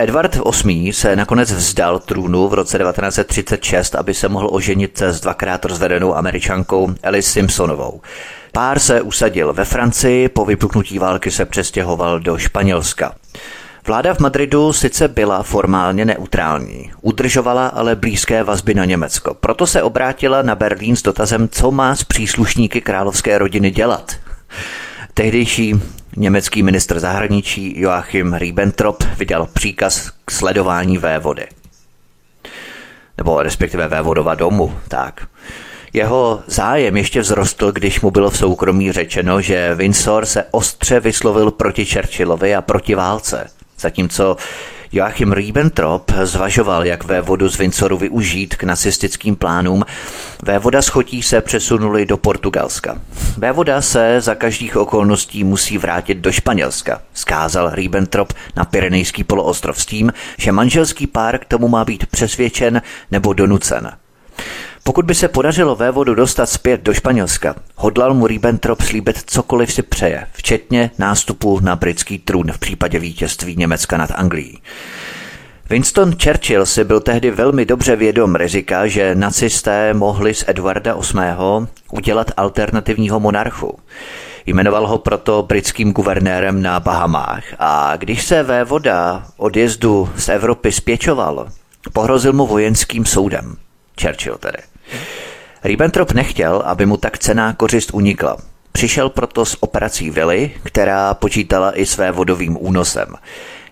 Edward 0.00 0.38
VIII. 0.64 0.92
se 0.92 1.16
nakonec 1.16 1.52
vzdal 1.52 1.98
trůnu 1.98 2.48
v 2.48 2.54
roce 2.54 2.78
1936, 2.78 3.94
aby 3.94 4.14
se 4.14 4.28
mohl 4.28 4.48
oženit 4.52 5.02
s 5.02 5.20
dvakrát 5.20 5.64
rozvedenou 5.64 6.14
američankou 6.16 6.94
Alice 7.02 7.30
Simpsonovou. 7.30 8.00
Pár 8.52 8.78
se 8.78 9.02
usadil 9.02 9.52
ve 9.52 9.64
Francii, 9.64 10.28
po 10.28 10.44
vypuknutí 10.44 10.98
války 10.98 11.30
se 11.30 11.44
přestěhoval 11.44 12.20
do 12.20 12.38
Španělska. 12.38 13.14
Vláda 13.86 14.14
v 14.14 14.18
Madridu 14.18 14.72
sice 14.72 15.08
byla 15.08 15.42
formálně 15.42 16.04
neutrální, 16.04 16.90
udržovala 17.00 17.68
ale 17.68 17.96
blízké 17.96 18.42
vazby 18.42 18.74
na 18.74 18.84
Německo. 18.84 19.34
Proto 19.34 19.66
se 19.66 19.82
obrátila 19.82 20.42
na 20.42 20.54
Berlín 20.54 20.96
s 20.96 21.02
dotazem, 21.02 21.48
co 21.48 21.70
má 21.70 21.96
s 21.96 22.04
příslušníky 22.04 22.80
královské 22.80 23.38
rodiny 23.38 23.70
dělat. 23.70 24.16
Tehdejší 25.14 25.74
německý 26.16 26.62
ministr 26.62 27.00
zahraničí 27.00 27.80
Joachim 27.80 28.34
Ribbentrop 28.34 29.04
vydal 29.18 29.46
příkaz 29.46 30.10
k 30.24 30.30
sledování 30.30 30.98
vévody. 30.98 31.46
Nebo 33.16 33.42
respektive 33.42 33.88
vévodova 33.88 34.34
domu, 34.34 34.74
tak. 34.88 35.26
Jeho 35.92 36.42
zájem 36.46 36.96
ještě 36.96 37.22
vzrostl, 37.22 37.72
když 37.72 38.00
mu 38.00 38.10
bylo 38.10 38.30
v 38.30 38.38
soukromí 38.38 38.92
řečeno, 38.92 39.40
že 39.40 39.74
Windsor 39.74 40.26
se 40.26 40.44
ostře 40.50 41.00
vyslovil 41.00 41.50
proti 41.50 41.84
Churchillovi 41.84 42.54
a 42.54 42.62
proti 42.62 42.94
válce, 42.94 43.50
zatímco 43.78 44.36
Joachim 44.92 45.32
Ribbentrop 45.32 46.12
zvažoval, 46.22 46.86
jak 46.86 47.04
vévodu 47.04 47.48
z 47.48 47.58
Windsoru 47.58 47.98
využít 47.98 48.56
k 48.56 48.64
nacistickým 48.64 49.36
plánům. 49.36 49.84
Vévoda 50.42 50.82
schotí 50.82 51.22
se 51.22 51.40
přesunuli 51.40 52.06
do 52.06 52.16
Portugalska. 52.16 53.00
Vévoda 53.38 53.82
se 53.82 54.20
za 54.20 54.34
každých 54.34 54.76
okolností 54.76 55.44
musí 55.44 55.78
vrátit 55.78 56.18
do 56.18 56.32
Španělska, 56.32 57.02
skázal 57.14 57.70
Ribbentrop 57.74 58.32
na 58.56 58.64
Pyrenejský 58.64 59.24
poloostrov 59.24 59.80
s 59.80 59.86
tím, 59.86 60.12
že 60.38 60.52
manželský 60.52 61.06
pár 61.06 61.38
k 61.38 61.44
tomu 61.44 61.68
má 61.68 61.84
být 61.84 62.06
přesvědčen 62.06 62.82
nebo 63.10 63.32
donucen. 63.32 63.92
Pokud 64.88 65.04
by 65.04 65.14
se 65.14 65.28
podařilo 65.28 65.76
vévodu 65.76 66.14
dostat 66.14 66.46
zpět 66.46 66.82
do 66.82 66.94
Španělska, 66.94 67.54
hodlal 67.76 68.14
mu 68.14 68.26
Ribbentrop 68.26 68.82
slíbit 68.82 69.22
cokoliv 69.26 69.72
si 69.72 69.82
přeje, 69.82 70.26
včetně 70.32 70.90
nástupu 70.98 71.60
na 71.60 71.76
britský 71.76 72.18
trůn 72.18 72.52
v 72.52 72.58
případě 72.58 72.98
vítězství 72.98 73.56
Německa 73.56 73.96
nad 73.96 74.10
Anglií. 74.14 74.58
Winston 75.70 76.12
Churchill 76.22 76.66
si 76.66 76.84
byl 76.84 77.00
tehdy 77.00 77.30
velmi 77.30 77.66
dobře 77.66 77.96
vědom 77.96 78.34
rizika, 78.34 78.86
že 78.86 79.14
nacisté 79.14 79.94
mohli 79.94 80.34
z 80.34 80.44
Edwarda 80.46 80.94
VIII. 80.94 81.68
udělat 81.92 82.30
alternativního 82.36 83.20
monarchu. 83.20 83.78
Jmenoval 84.46 84.86
ho 84.86 84.98
proto 84.98 85.42
britským 85.42 85.92
guvernérem 85.92 86.62
na 86.62 86.80
Bahamách 86.80 87.44
a 87.58 87.96
když 87.96 88.24
se 88.24 88.42
vévoda 88.42 89.26
odjezdu 89.36 90.10
z 90.16 90.28
Evropy 90.28 90.72
spěčoval, 90.72 91.48
pohrozil 91.92 92.32
mu 92.32 92.46
vojenským 92.46 93.04
soudem. 93.04 93.56
Churchill 94.02 94.38
tedy. 94.38 94.58
Ribbentrop 95.64 96.12
nechtěl, 96.12 96.62
aby 96.64 96.86
mu 96.86 96.96
tak 96.96 97.18
cená 97.18 97.52
kořist 97.52 97.90
unikla. 97.92 98.36
Přišel 98.72 99.08
proto 99.08 99.44
s 99.44 99.62
operací 99.62 100.10
Vily, 100.10 100.50
která 100.62 101.14
počítala 101.14 101.78
i 101.78 101.86
své 101.86 102.12
vodovým 102.12 102.56
únosem. 102.60 103.14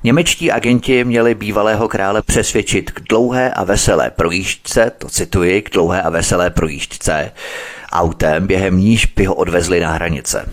Němečtí 0.04 0.52
agenti 0.52 1.04
měli 1.04 1.35
bývalého 1.35 1.88
krále 1.88 2.23
přesvědčit 2.23 2.90
k 2.90 3.00
dlouhé 3.08 3.50
a 3.50 3.64
veselé 3.64 4.11
projížďce, 4.11 4.92
to 4.99 5.08
cituji, 5.08 5.62
k 5.62 5.70
dlouhé 5.70 6.02
a 6.02 6.11
veselé 6.11 6.50
projížďce, 6.50 7.32
autem, 7.92 8.46
během 8.46 8.78
níž 8.78 9.06
by 9.06 9.25
ho 9.25 9.35
odvezli 9.35 9.80
na 9.80 9.92
hranice. 9.92 10.49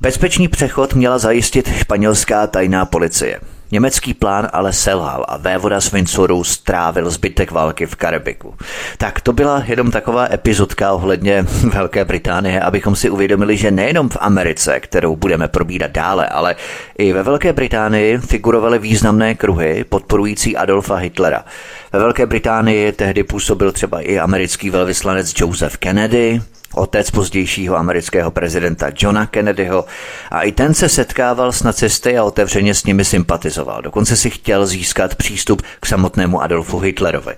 Bezpečný 0.00 0.48
přechod 0.48 0.94
měla 0.94 1.18
zajistit 1.18 1.76
španělská 1.76 2.46
tajná 2.46 2.84
policie. 2.84 3.40
Německý 3.70 4.14
plán 4.14 4.48
ale 4.52 4.72
selhal 4.72 5.24
a 5.28 5.36
vévoda 5.36 5.80
z 5.80 5.92
Windsoru 5.92 6.44
strávil 6.44 7.10
zbytek 7.10 7.50
války 7.50 7.86
v 7.86 7.96
Karibiku. 7.96 8.54
Tak 8.98 9.20
to 9.20 9.32
byla 9.32 9.62
jenom 9.66 9.90
taková 9.90 10.28
epizodka 10.32 10.92
ohledně 10.92 11.42
Velké 11.72 12.04
Británie, 12.04 12.60
abychom 12.60 12.96
si 12.96 13.10
uvědomili, 13.10 13.56
že 13.56 13.70
nejenom 13.70 14.08
v 14.08 14.16
Americe, 14.20 14.80
kterou 14.80 15.16
budeme 15.16 15.48
probírat 15.48 15.90
dále, 15.90 16.26
ale 16.26 16.56
i 16.98 17.12
ve 17.12 17.22
Velké 17.22 17.52
Británii 17.52 18.18
figurovaly 18.18 18.78
významné 18.78 19.34
kruhy 19.34 19.84
podporující 19.88 20.56
Adolfa 20.56 20.96
Hitlera. 20.96 21.44
Ve 21.92 21.98
Velké 21.98 22.26
Británii 22.26 22.92
tehdy 22.92 23.24
působil 23.24 23.72
třeba 23.72 24.00
i 24.00 24.18
americký 24.18 24.70
velvyslanec 24.70 25.34
Joseph 25.36 25.76
Kennedy, 25.76 26.40
otec 26.74 27.10
pozdějšího 27.10 27.76
amerického 27.76 28.30
prezidenta 28.30 28.86
Johna 28.98 29.26
Kennedyho 29.26 29.84
a 30.30 30.42
i 30.42 30.52
ten 30.52 30.74
se 30.74 30.88
setkával 30.88 31.52
s 31.52 31.62
nacisty 31.62 32.18
a 32.18 32.24
otevřeně 32.24 32.74
s 32.74 32.84
nimi 32.84 33.04
sympatizoval. 33.04 33.82
Dokonce 33.82 34.16
si 34.16 34.30
chtěl 34.30 34.66
získat 34.66 35.14
přístup 35.14 35.62
k 35.80 35.86
samotnému 35.86 36.42
Adolfu 36.42 36.78
Hitlerovi. 36.78 37.34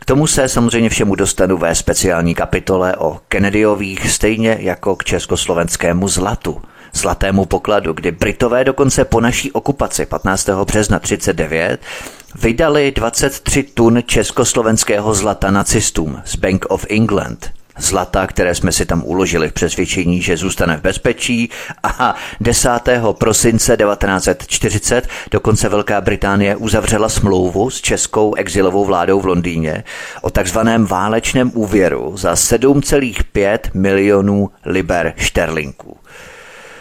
K 0.00 0.04
tomu 0.04 0.26
se 0.26 0.48
samozřejmě 0.48 0.88
všemu 0.88 1.14
dostanu 1.14 1.58
ve 1.58 1.74
speciální 1.74 2.34
kapitole 2.34 2.96
o 2.96 3.20
Kennedyových, 3.28 4.10
stejně 4.10 4.56
jako 4.60 4.96
k 4.96 5.04
československému 5.04 6.08
zlatu 6.08 6.62
zlatému 6.92 7.46
pokladu, 7.46 7.92
kdy 7.92 8.10
Britové 8.10 8.64
dokonce 8.64 9.04
po 9.04 9.20
naší 9.20 9.52
okupaci 9.52 10.06
15. 10.06 10.48
března 10.64 10.98
39 10.98 11.80
vydali 12.34 12.92
23 12.92 13.62
tun 13.62 14.02
československého 14.06 15.14
zlata 15.14 15.50
nacistům 15.50 16.22
z 16.24 16.36
Bank 16.36 16.66
of 16.68 16.86
England 16.88 17.59
zlata, 17.80 18.26
které 18.26 18.54
jsme 18.54 18.72
si 18.72 18.86
tam 18.86 19.02
uložili 19.04 19.48
v 19.48 19.52
přesvědčení, 19.52 20.22
že 20.22 20.36
zůstane 20.36 20.76
v 20.76 20.82
bezpečí 20.82 21.50
a 21.82 22.14
10. 22.40 22.70
prosince 23.18 23.76
1940 23.76 25.08
dokonce 25.30 25.68
Velká 25.68 26.00
Británie 26.00 26.56
uzavřela 26.56 27.08
smlouvu 27.08 27.70
s 27.70 27.80
českou 27.80 28.34
exilovou 28.34 28.84
vládou 28.84 29.20
v 29.20 29.26
Londýně 29.26 29.84
o 30.22 30.30
takzvaném 30.30 30.86
válečném 30.86 31.50
úvěru 31.54 32.16
za 32.16 32.34
7,5 32.34 33.58
milionů 33.74 34.50
liber 34.64 35.12
šterlinků. 35.16 35.96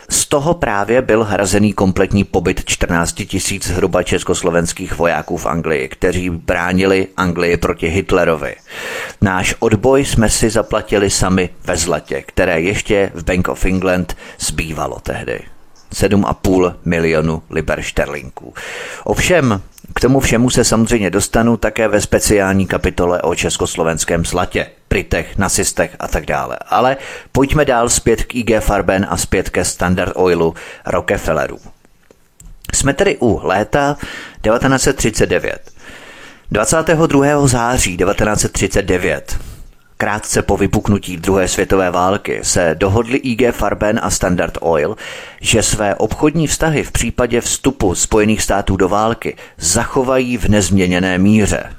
Z 0.10 0.26
toho 0.26 0.54
právě 0.54 1.02
byl 1.02 1.24
hrazený 1.24 1.74
kompletní 1.74 2.24
pobyt 2.24 2.62
14 2.66 3.14
tisíc 3.14 3.68
zhruba 3.68 4.04
československých 4.04 4.98
vojáků 4.98 5.38
v 5.38 5.46
Anglii, 5.46 5.90
kteří 5.90 6.30
bránili 6.30 7.08
Anglii 7.18 7.58
proti 7.58 7.88
Hitlerovi. 7.88 8.56
Náš 9.22 9.56
odboj 9.60 10.06
jsme 10.06 10.30
si 10.30 10.50
zaplatili 10.50 11.10
sami 11.10 11.50
ve 11.66 11.78
zlatě, 11.78 12.22
které 12.22 12.62
ještě 12.62 13.12
v 13.14 13.24
Bank 13.24 13.48
of 13.48 13.66
England 13.66 14.18
zbývalo 14.40 15.00
tehdy. 15.00 15.40
7,5 15.94 16.76
milionu 16.86 17.44
liber 17.50 17.82
šterlinků. 17.82 18.54
Ovšem, 19.04 19.62
k 19.96 20.00
tomu 20.00 20.20
všemu 20.20 20.50
se 20.50 20.64
samozřejmě 20.64 21.10
dostanu 21.10 21.58
také 21.58 21.88
ve 21.88 22.02
speciální 22.02 22.68
kapitole 22.68 23.22
o 23.22 23.36
československém 23.36 24.26
zlatě, 24.26 24.68
Britech, 24.90 25.38
nacistech 25.38 25.96
a 26.00 26.08
tak 26.08 26.26
dále. 26.26 26.58
Ale 26.68 26.98
pojďme 27.32 27.66
dál 27.66 27.90
zpět 27.90 28.24
k 28.24 28.36
IG 28.36 28.52
Farben 28.60 29.08
a 29.10 29.18
zpět 29.18 29.50
ke 29.50 29.66
Standard 29.66 30.14
Oilu 30.16 30.56
Rockefellerů. 30.86 31.60
Jsme 32.74 32.94
tedy 32.94 33.18
u 33.18 33.40
léta 33.44 33.98
1939. 34.42 35.72
22. 36.52 37.48
září 37.48 37.98
1939 37.98 39.40
Krátce 40.02 40.42
po 40.42 40.58
vypuknutí 40.58 41.18
druhé 41.18 41.48
světové 41.48 41.92
války 41.92 42.40
se 42.44 42.76
dohodli 42.80 43.18
IG 43.18 43.42
Farben 43.52 44.00
a 44.04 44.10
Standard 44.10 44.58
Oil, 44.62 44.96
že 45.42 45.64
své 45.64 45.96
obchodní 45.96 46.48
vztahy 46.48 46.84
v 46.84 46.92
případě 46.92 47.42
vstupu 47.42 47.96
Spojených 47.96 48.42
států 48.42 48.78
do 48.78 48.90
války 48.90 49.38
zachovají 49.58 50.38
v 50.38 50.46
nezměněné 50.46 51.18
míře. 51.18 51.79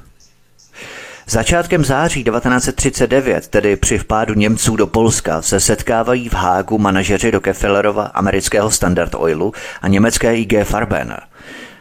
Začátkem 1.30 1.84
září 1.84 2.24
1939, 2.24 3.48
tedy 3.48 3.76
při 3.76 3.98
vpádu 3.98 4.34
Němců 4.34 4.76
do 4.76 4.86
Polska, 4.86 5.42
se 5.42 5.60
setkávají 5.60 6.28
v 6.28 6.34
Hágu 6.34 6.78
manažeři 6.78 7.30
Rockefellerova 7.30 8.04
amerického 8.04 8.70
Standard 8.70 9.14
Oilu 9.14 9.52
a 9.82 9.88
německé 9.88 10.36
IG 10.36 10.64
Farben. 10.64 11.16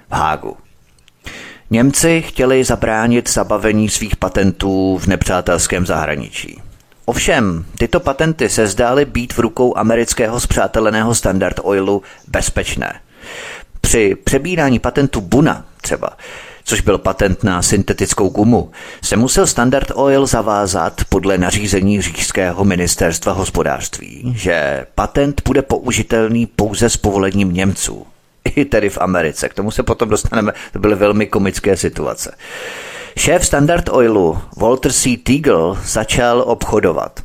V 0.09 0.13
Hágu. 0.13 0.57
Němci 1.69 2.21
chtěli 2.27 2.63
zabránit 2.63 3.29
zabavení 3.29 3.89
svých 3.89 4.15
patentů 4.15 4.97
v 4.97 5.07
nepřátelském 5.07 5.85
zahraničí. 5.85 6.61
Ovšem, 7.05 7.65
tyto 7.77 7.99
patenty 7.99 8.49
se 8.49 8.67
zdály 8.67 9.05
být 9.05 9.33
v 9.33 9.39
rukou 9.39 9.77
amerického 9.77 10.39
zpřáteleného 10.39 11.15
Standard 11.15 11.59
Oilu 11.63 12.03
bezpečné. 12.27 12.99
Při 13.81 14.15
přebírání 14.23 14.79
patentu 14.79 15.21
Buna 15.21 15.65
třeba 15.81 16.09
což 16.69 16.81
byl 16.81 16.97
patent 16.97 17.43
na 17.43 17.61
syntetickou 17.61 18.29
gumu, 18.29 18.71
se 19.03 19.17
musel 19.17 19.47
Standard 19.47 19.91
Oil 19.95 20.25
zavázat 20.25 21.01
podle 21.09 21.37
nařízení 21.37 22.01
říšského 22.01 22.65
ministerstva 22.65 23.33
hospodářství, 23.33 24.33
že 24.35 24.85
patent 24.95 25.41
bude 25.45 25.61
použitelný 25.61 26.45
pouze 26.45 26.89
s 26.89 26.97
povolením 26.97 27.53
Němců. 27.53 28.07
I 28.55 28.65
tedy 28.65 28.89
v 28.89 28.97
Americe. 28.97 29.49
K 29.49 29.53
tomu 29.53 29.71
se 29.71 29.83
potom 29.83 30.09
dostaneme. 30.09 30.53
To 30.73 30.79
byly 30.79 30.95
velmi 30.95 31.27
komické 31.27 31.77
situace. 31.77 32.35
Šéf 33.17 33.45
Standard 33.45 33.89
Oilu 33.89 34.39
Walter 34.57 34.93
C. 34.93 35.17
Teagle 35.17 35.77
začal 35.85 36.43
obchodovat. 36.47 37.19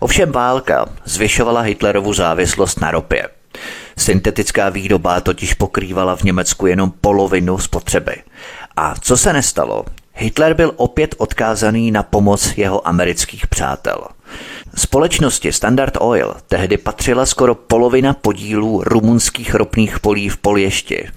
Ovšem 0.00 0.32
válka 0.32 0.86
zvyšovala 1.04 1.60
Hitlerovu 1.60 2.12
závislost 2.12 2.80
na 2.80 2.90
ropě. 2.90 3.28
Syntetická 3.98 4.68
výroba 4.68 5.20
totiž 5.20 5.54
pokrývala 5.54 6.16
v 6.16 6.22
Německu 6.22 6.66
jenom 6.66 6.92
polovinu 7.00 7.58
spotřeby. 7.58 8.16
A 8.76 8.94
co 9.00 9.16
se 9.16 9.32
nestalo? 9.32 9.84
Hitler 10.14 10.54
byl 10.54 10.72
opět 10.76 11.14
odkázaný 11.18 11.90
na 11.90 12.02
pomoc 12.02 12.52
jeho 12.56 12.88
amerických 12.88 13.46
přátel. 13.46 14.04
Společnosti 14.74 15.52
Standard 15.52 15.96
Oil 16.00 16.34
tehdy 16.48 16.76
patřila 16.76 17.26
skoro 17.26 17.54
polovina 17.54 18.12
podílů 18.14 18.82
rumunských 18.84 19.54
ropných 19.54 20.00
polí 20.00 20.28
v 20.28 20.36
Polješti. 20.36 21.08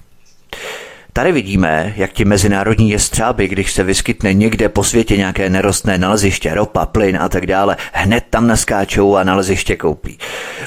Tady 1.12 1.32
vidíme, 1.32 1.92
jak 1.96 2.12
ti 2.12 2.24
mezinárodní 2.24 2.90
jestřáby, 2.90 3.48
když 3.48 3.72
se 3.72 3.82
vyskytne 3.82 4.34
někde 4.34 4.68
po 4.68 4.84
světě 4.84 5.16
nějaké 5.16 5.50
nerostné 5.50 5.98
naleziště, 5.98 6.54
ropa, 6.54 6.86
plyn 6.86 7.18
a 7.20 7.28
tak 7.28 7.46
dále, 7.46 7.76
hned 7.92 8.24
tam 8.30 8.46
naskáčou 8.46 9.16
a 9.16 9.24
naleziště 9.24 9.76
koupí. 9.76 10.18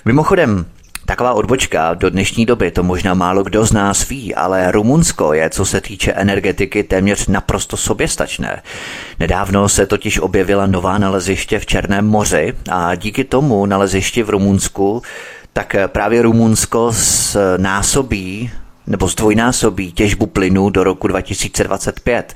Mimochodem, 0.05 0.65
Taková 1.11 1.33
odbočka 1.33 1.93
do 1.93 2.09
dnešní 2.09 2.45
doby 2.45 2.71
to 2.71 2.83
možná 2.83 3.13
málo 3.13 3.43
kdo 3.43 3.65
z 3.65 3.71
nás 3.71 4.09
ví, 4.09 4.35
ale 4.35 4.71
Rumunsko 4.71 5.33
je, 5.33 5.49
co 5.49 5.65
se 5.65 5.81
týče 5.81 6.13
energetiky, 6.13 6.83
téměř 6.83 7.27
naprosto 7.27 7.77
soběstačné. 7.77 8.61
Nedávno 9.19 9.69
se 9.69 9.85
totiž 9.85 10.19
objevila 10.19 10.65
nová 10.65 10.97
naleziště 10.97 11.59
v 11.59 11.65
Černém 11.65 12.07
moři 12.07 12.53
a 12.69 12.95
díky 12.95 13.23
tomu 13.23 13.65
nalezišti 13.65 14.23
v 14.23 14.29
Rumunsku 14.29 15.01
tak 15.53 15.75
právě 15.87 16.21
Rumunsko 16.21 16.91
násobí 17.57 18.51
nebo 18.87 19.07
zdvojnásobí 19.07 19.91
těžbu 19.91 20.25
plynu 20.25 20.69
do 20.69 20.83
roku 20.83 21.07
2025. 21.07 22.33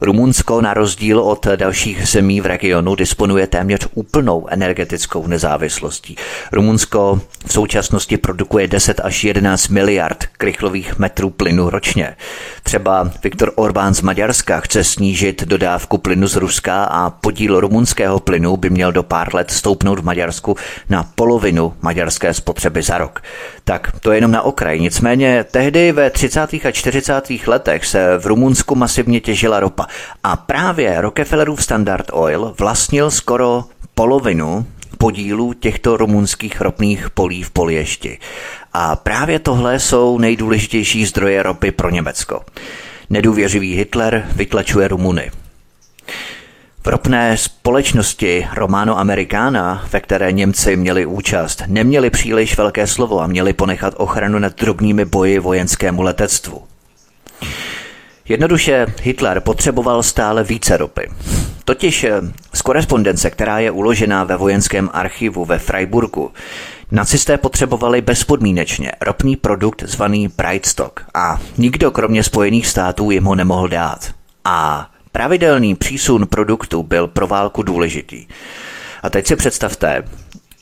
Rumunsko 0.00 0.60
na 0.60 0.74
rozdíl 0.74 1.20
od 1.20 1.46
dalších 1.56 2.08
zemí 2.08 2.40
v 2.40 2.46
regionu 2.46 2.94
disponuje 2.94 3.46
téměř 3.46 3.88
úplnou 3.94 4.46
energetickou 4.48 5.26
nezávislostí. 5.26 6.16
Rumunsko 6.52 7.20
v 7.46 7.52
současnosti 7.52 8.16
produkuje 8.16 8.68
10 8.68 9.00
až 9.00 9.24
11 9.24 9.68
miliard 9.68 10.26
krychlových 10.38 10.98
metrů 10.98 11.30
plynu 11.30 11.70
ročně. 11.70 12.16
Třeba 12.62 13.10
Viktor 13.22 13.52
Orbán 13.54 13.94
z 13.94 14.00
Maďarska 14.00 14.60
chce 14.60 14.84
snížit 14.84 15.42
dodávku 15.42 15.98
plynu 15.98 16.26
z 16.26 16.36
Ruska 16.36 16.84
a 16.84 17.10
podíl 17.10 17.60
rumunského 17.60 18.20
plynu 18.20 18.56
by 18.56 18.70
měl 18.70 18.92
do 18.92 19.02
pár 19.02 19.34
let 19.34 19.50
stoupnout 19.50 19.98
v 19.98 20.04
Maďarsku 20.04 20.56
na 20.88 21.02
polovinu 21.14 21.74
maďarské 21.82 22.34
spotřeby 22.34 22.82
za 22.82 22.98
rok. 22.98 23.22
Tak 23.64 23.92
to 24.00 24.12
je 24.12 24.16
jenom 24.16 24.30
na 24.30 24.42
okraj. 24.42 24.80
Nicméně 24.80 25.44
tehdy 25.50 25.81
ve 25.90 26.10
30. 26.10 26.40
a 26.40 26.70
40. 26.70 27.12
letech 27.46 27.86
se 27.86 28.18
v 28.18 28.26
Rumunsku 28.26 28.74
masivně 28.74 29.20
těžila 29.20 29.60
ropa 29.60 29.86
a 30.24 30.36
právě 30.36 31.00
Rockefellerův 31.00 31.62
Standard 31.62 32.06
Oil 32.12 32.54
vlastnil 32.58 33.10
skoro 33.10 33.64
polovinu 33.94 34.66
podílu 34.98 35.52
těchto 35.52 35.96
rumunských 35.96 36.60
ropných 36.60 37.10
polí 37.10 37.42
v 37.42 37.50
Polješti. 37.50 38.18
A 38.72 38.96
právě 38.96 39.38
tohle 39.38 39.80
jsou 39.80 40.18
nejdůležitější 40.18 41.06
zdroje 41.06 41.42
ropy 41.42 41.72
pro 41.72 41.90
Německo. 41.90 42.40
Nedůvěřivý 43.10 43.74
Hitler 43.74 44.28
vytlačuje 44.36 44.88
Rumuny. 44.88 45.30
V 46.84 46.86
ropné 46.86 47.36
společnosti 47.36 48.46
Romano 48.54 48.98
Americana, 48.98 49.84
ve 49.92 50.00
které 50.00 50.32
Němci 50.32 50.76
měli 50.76 51.06
účast, 51.06 51.62
neměli 51.66 52.10
příliš 52.10 52.56
velké 52.56 52.86
slovo 52.86 53.20
a 53.20 53.26
měli 53.26 53.52
ponechat 53.52 53.94
ochranu 53.96 54.38
nad 54.38 54.56
drobnými 54.56 55.04
boji 55.04 55.38
vojenskému 55.38 56.02
letectvu. 56.02 56.62
Jednoduše 58.28 58.86
Hitler 59.02 59.40
potřeboval 59.40 60.02
stále 60.02 60.44
více 60.44 60.76
ropy. 60.76 61.10
Totiž 61.64 62.04
eh, 62.04 62.20
z 62.54 62.62
korespondence, 62.62 63.30
která 63.30 63.58
je 63.58 63.70
uložená 63.70 64.24
ve 64.24 64.36
vojenském 64.36 64.90
archivu 64.92 65.44
ve 65.44 65.58
Freiburgu, 65.58 66.30
nacisté 66.90 67.38
potřebovali 67.38 68.00
bezpodmínečně 68.00 68.92
ropný 69.00 69.36
produkt 69.36 69.82
zvaný 69.86 70.28
Brightstock 70.28 71.00
a 71.14 71.40
nikdo 71.58 71.90
kromě 71.90 72.22
Spojených 72.22 72.66
států 72.66 73.10
jim 73.10 73.24
ho 73.24 73.34
nemohl 73.34 73.68
dát. 73.68 74.10
A 74.44 74.88
pravidelný 75.12 75.74
přísun 75.74 76.26
produktu 76.26 76.82
byl 76.82 77.06
pro 77.06 77.26
válku 77.26 77.62
důležitý. 77.62 78.26
A 79.02 79.10
teď 79.10 79.26
si 79.26 79.36
představte, 79.36 80.04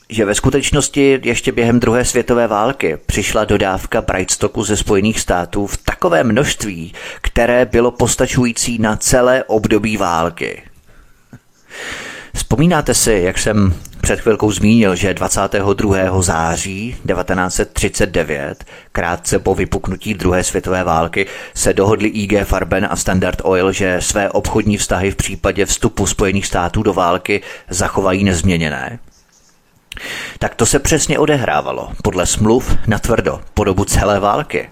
že 0.09 0.25
ve 0.25 0.35
skutečnosti 0.35 1.19
ještě 1.23 1.51
během 1.51 1.79
druhé 1.79 2.05
světové 2.05 2.47
války 2.47 2.97
přišla 3.05 3.45
dodávka 3.45 4.01
Brightstocku 4.01 4.63
ze 4.63 4.77
Spojených 4.77 5.19
států 5.19 5.67
v 5.67 5.77
takové 5.77 6.23
množství, 6.23 6.93
které 7.21 7.65
bylo 7.65 7.91
postačující 7.91 8.77
na 8.79 8.95
celé 8.95 9.43
období 9.43 9.97
války. 9.97 10.63
Vzpomínáte 12.33 12.93
si, 12.93 13.21
jak 13.23 13.37
jsem 13.37 13.73
před 14.01 14.21
chvilkou 14.21 14.51
zmínil, 14.51 14.95
že 14.95 15.13
22. 15.13 16.21
září 16.21 16.95
1939, 17.07 18.65
krátce 18.91 19.39
po 19.39 19.55
vypuknutí 19.55 20.13
druhé 20.13 20.43
světové 20.43 20.83
války, 20.83 21.25
se 21.53 21.73
dohodli 21.73 22.09
IG 22.09 22.33
Farben 22.43 22.87
a 22.91 22.95
Standard 22.95 23.41
Oil, 23.43 23.71
že 23.71 23.97
své 24.01 24.29
obchodní 24.29 24.77
vztahy 24.77 25.11
v 25.11 25.15
případě 25.15 25.65
vstupu 25.65 26.07
Spojených 26.07 26.45
států 26.45 26.83
do 26.83 26.93
války 26.93 27.41
zachovají 27.69 28.23
nezměněné. 28.23 28.99
Tak 30.39 30.55
to 30.55 30.65
se 30.65 30.79
přesně 30.79 31.19
odehrávalo, 31.19 31.91
podle 32.03 32.25
smluv 32.25 32.77
na 32.87 32.99
tvrdo, 32.99 33.41
po 33.53 33.63
dobu 33.63 33.85
celé 33.85 34.19
války. 34.19 34.69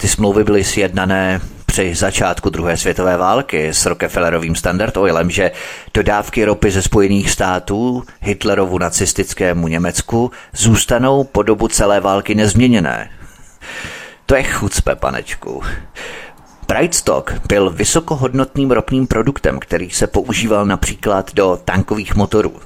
Ty 0.00 0.08
smlouvy 0.08 0.44
byly 0.44 0.64
sjednané 0.64 1.40
při 1.66 1.94
začátku 1.94 2.50
druhé 2.50 2.76
světové 2.76 3.16
války 3.16 3.68
s 3.68 3.86
Rockefellerovým 3.86 4.54
Standard 4.54 4.96
Oilem, 4.96 5.30
že 5.30 5.50
dodávky 5.94 6.44
ropy 6.44 6.70
ze 6.70 6.82
Spojených 6.82 7.30
států 7.30 8.04
Hitlerovu 8.20 8.78
nacistickému 8.78 9.68
Německu 9.68 10.30
zůstanou 10.52 11.24
po 11.24 11.42
dobu 11.42 11.68
celé 11.68 12.00
války 12.00 12.34
nezměněné. 12.34 13.10
To 14.26 14.34
je 14.34 14.42
chucpe, 14.42 14.96
panečku. 14.96 15.62
Brightstock 16.68 17.32
byl 17.48 17.70
vysokohodnotným 17.70 18.70
ropným 18.70 19.06
produktem, 19.06 19.58
který 19.58 19.90
se 19.90 20.06
používal 20.06 20.66
například 20.66 21.34
do 21.34 21.58
tankových 21.64 22.14
motorů. 22.14 22.60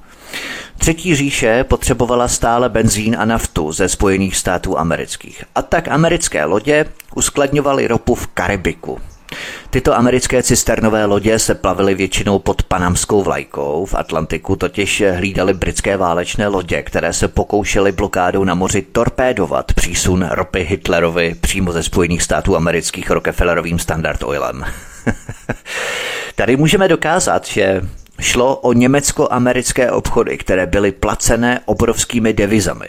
Třetí 0.84 1.16
říše 1.16 1.64
potřebovala 1.64 2.28
stále 2.28 2.68
benzín 2.68 3.16
a 3.18 3.24
naftu 3.24 3.72
ze 3.72 3.88
Spojených 3.88 4.36
států 4.36 4.78
amerických. 4.78 5.44
A 5.54 5.62
tak 5.62 5.88
americké 5.88 6.44
lodě 6.44 6.84
uskladňovaly 7.14 7.86
ropu 7.88 8.14
v 8.14 8.26
Karibiku. 8.26 9.00
Tyto 9.70 9.94
americké 9.94 10.42
cisternové 10.42 11.04
lodě 11.04 11.38
se 11.38 11.54
plavily 11.54 11.94
většinou 11.94 12.38
pod 12.38 12.62
panamskou 12.62 13.22
vlajkou, 13.22 13.86
v 13.86 13.94
Atlantiku 13.94 14.56
totiž 14.56 15.02
hlídali 15.14 15.54
britské 15.54 15.96
válečné 15.96 16.48
lodě, 16.48 16.82
které 16.82 17.12
se 17.12 17.28
pokoušely 17.28 17.92
blokádou 17.92 18.44
na 18.44 18.54
moři 18.54 18.82
torpédovat 18.82 19.72
přísun 19.72 20.28
ropy 20.30 20.64
Hitlerovi 20.64 21.34
přímo 21.40 21.72
ze 21.72 21.82
Spojených 21.82 22.22
států 22.22 22.56
amerických 22.56 23.10
Rockefellerovým 23.10 23.78
Standard 23.78 24.22
Oilem. 24.22 24.64
Tady 26.34 26.56
můžeme 26.56 26.88
dokázat, 26.88 27.46
že 27.46 27.80
Šlo 28.20 28.56
o 28.56 28.72
německo-americké 28.72 29.90
obchody, 29.90 30.38
které 30.38 30.66
byly 30.66 30.92
placené 30.92 31.60
obrovskými 31.64 32.32
devizami. 32.32 32.86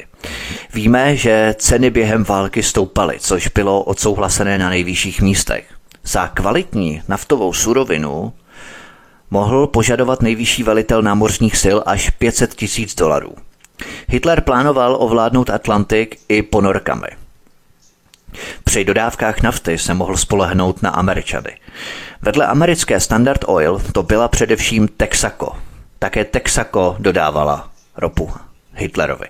Víme, 0.74 1.16
že 1.16 1.56
ceny 1.58 1.90
během 1.90 2.24
války 2.24 2.64
stoupaly, 2.64 3.18
což 3.20 3.48
bylo 3.48 3.84
odsouhlasené 3.84 4.58
na 4.58 4.70
nejvyšších 4.70 5.22
místech. 5.22 5.66
Za 6.04 6.28
kvalitní 6.28 7.02
naftovou 7.08 7.54
surovinu 7.54 8.34
mohl 9.32 9.68
požadovat 9.68 10.22
nejvyšší 10.22 10.64
velitel 10.64 11.02
námořních 11.02 11.58
sil 11.64 11.78
až 11.86 12.10
500 12.10 12.56
tisíc 12.56 12.96
dolarů. 12.96 13.36
Hitler 14.08 14.42
plánoval 14.42 14.98
ovládnout 15.00 15.50
Atlantik 15.50 16.20
i 16.30 16.42
ponorkami– 16.42 17.08
Při 18.64 18.84
dodávkách 18.86 19.42
nafty 19.42 19.78
se 19.78 19.94
mohl 19.94 20.18
spolehnout 20.18 20.82
na 20.82 20.90
Američany. 20.90 21.58
Vedle 22.26 22.48
americké 22.48 23.00
Standard 23.00 23.42
Oil 23.48 23.82
to 23.92 24.04
byla 24.04 24.28
především 24.28 24.88
Texaco. 24.88 25.52
Také 26.00 26.26
Texaco 26.26 26.96
dodávala 27.00 27.70
ropu 27.98 28.32
Hitlerovi. 28.74 29.26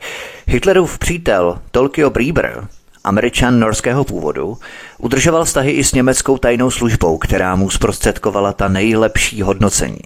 Hitlerův 0.47 0.99
přítel 0.99 1.59
Tolkio 1.71 2.09
Brieber 2.09 2.67
Američan 3.03 3.59
norského 3.59 4.03
původu, 4.03 4.57
udržoval 4.97 5.45
vztahy 5.45 5.71
i 5.71 5.83
s 5.83 5.93
německou 5.93 6.37
tajnou 6.37 6.71
službou, 6.71 7.17
která 7.17 7.55
mu 7.55 7.69
zprostředkovala 7.69 8.53
ta 8.53 8.67
nejlepší 8.67 9.41
hodnocení. 9.41 9.99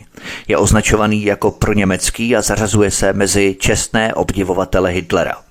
Je 0.48 0.58
označovaný 0.58 1.26
jako 1.26 1.52
proněmecký 1.52 2.36
a 2.36 2.42
zařazuje 2.42 2.92
se 2.92 3.14
mezi 3.14 3.56
čestné 3.60 4.14
obdivovatele 4.14 4.90
Hitlera. 4.90 5.49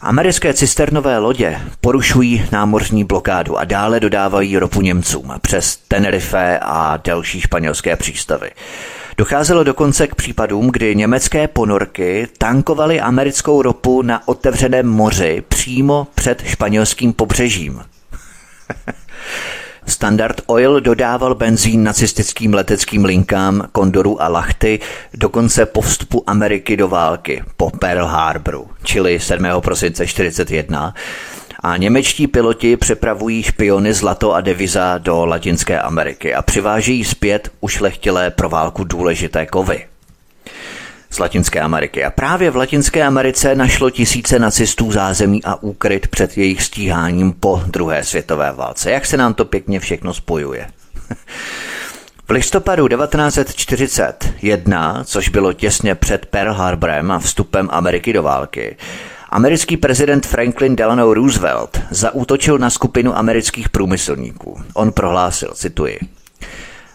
Americké 0.00 0.54
cisternové 0.54 1.18
lodě 1.18 1.60
porušují 1.80 2.48
námořní 2.52 3.04
blokádu 3.04 3.58
a 3.58 3.64
dále 3.64 4.00
dodávají 4.00 4.58
ropu 4.58 4.80
Němcům 4.80 5.32
přes 5.40 5.76
Tenerife 5.76 6.58
a 6.62 6.96
další 6.96 7.40
španělské 7.40 7.96
přístavy. 7.96 8.50
Docházelo 9.16 9.64
dokonce 9.64 10.06
k 10.06 10.14
případům, 10.14 10.70
kdy 10.70 10.96
německé 10.96 11.48
ponorky 11.48 12.28
tankovaly 12.38 13.00
americkou 13.00 13.62
ropu 13.62 14.02
na 14.02 14.28
otevřeném 14.28 14.86
moři 14.88 15.42
přímo 15.48 16.06
před 16.14 16.42
španělským 16.44 17.12
pobřežím. 17.12 17.82
Standard 19.88 20.40
Oil 20.46 20.80
dodával 20.80 21.34
benzín 21.34 21.84
nacistickým 21.84 22.54
leteckým 22.54 23.04
linkám 23.04 23.68
Kondoru 23.72 24.22
a 24.22 24.28
Lachty 24.28 24.80
dokonce 25.14 25.66
po 25.66 25.80
vstupu 25.80 26.24
Ameriky 26.26 26.76
do 26.76 26.88
války 26.88 27.42
po 27.56 27.70
Pearl 27.70 28.06
Harboru, 28.06 28.68
čili 28.82 29.20
7. 29.20 29.46
prosince 29.60 30.04
1941, 30.04 30.94
a 31.60 31.76
němečtí 31.76 32.26
piloti 32.26 32.76
přepravují 32.76 33.42
špiony 33.42 33.94
zlato 33.94 34.34
a 34.34 34.40
deviza 34.40 34.98
do 34.98 35.26
Latinské 35.26 35.80
Ameriky 35.80 36.34
a 36.34 36.42
přivážejí 36.42 37.04
zpět 37.04 37.52
ušlechtilé 37.60 38.30
pro 38.30 38.48
válku 38.48 38.84
důležité 38.84 39.46
kovy 39.46 39.86
z 41.10 41.18
Latinské 41.18 41.60
Ameriky. 41.60 42.04
A 42.04 42.10
právě 42.10 42.50
v 42.50 42.56
Latinské 42.56 43.02
Americe 43.02 43.54
našlo 43.54 43.90
tisíce 43.90 44.38
nacistů 44.38 44.92
zázemí 44.92 45.44
a 45.44 45.62
úkryt 45.62 46.08
před 46.08 46.38
jejich 46.38 46.62
stíháním 46.62 47.32
po 47.32 47.62
druhé 47.66 48.04
světové 48.04 48.52
válce. 48.52 48.90
Jak 48.90 49.06
se 49.06 49.16
nám 49.16 49.34
to 49.34 49.44
pěkně 49.44 49.80
všechno 49.80 50.14
spojuje. 50.14 50.66
V 52.28 52.30
listopadu 52.30 52.88
1941, 52.88 55.04
což 55.04 55.28
bylo 55.28 55.52
těsně 55.52 55.94
před 55.94 56.26
Pearl 56.26 56.52
Harborem 56.52 57.10
a 57.10 57.18
vstupem 57.18 57.68
Ameriky 57.72 58.12
do 58.12 58.22
války, 58.22 58.76
Americký 59.30 59.76
prezident 59.76 60.26
Franklin 60.26 60.76
Delano 60.76 61.14
Roosevelt 61.14 61.80
zaútočil 61.90 62.58
na 62.58 62.70
skupinu 62.70 63.18
amerických 63.18 63.68
průmyslníků. 63.68 64.60
On 64.74 64.92
prohlásil, 64.92 65.50
cituji, 65.54 65.98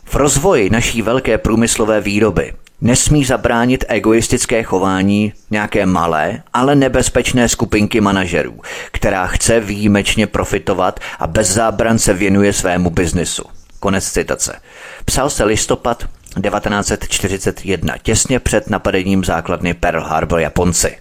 v 0.04 0.16
rozvoji 0.16 0.70
naší 0.70 1.02
velké 1.02 1.38
průmyslové 1.38 2.02
výroby 2.02 2.54
nesmí 2.82 3.26
zabránit 3.26 3.86
egoistické 3.88 4.64
chování 4.64 5.34
nějaké 5.52 5.86
malé, 5.86 6.44
ale 6.54 6.76
nebezpečné 6.76 7.50
skupinky 7.50 8.02
manažerů, 8.02 8.62
která 8.92 9.28
chce 9.28 9.60
výjimečně 9.60 10.28
profitovat 10.28 11.00
a 11.20 11.28
bez 11.28 11.50
zábran 11.50 12.00
se 12.00 12.14
věnuje 12.14 12.54
svému 12.54 12.90
biznisu. 12.90 13.44
Konec 13.80 14.12
citace. 14.12 14.60
Psal 15.06 15.30
se 15.30 15.44
listopad 15.44 16.04
1941, 16.42 17.98
těsně 18.04 18.40
před 18.40 18.70
napadením 18.70 19.24
základny 19.24 19.74
Pearl 19.74 20.04
Harbor 20.04 20.40
Japonci. 20.40 20.98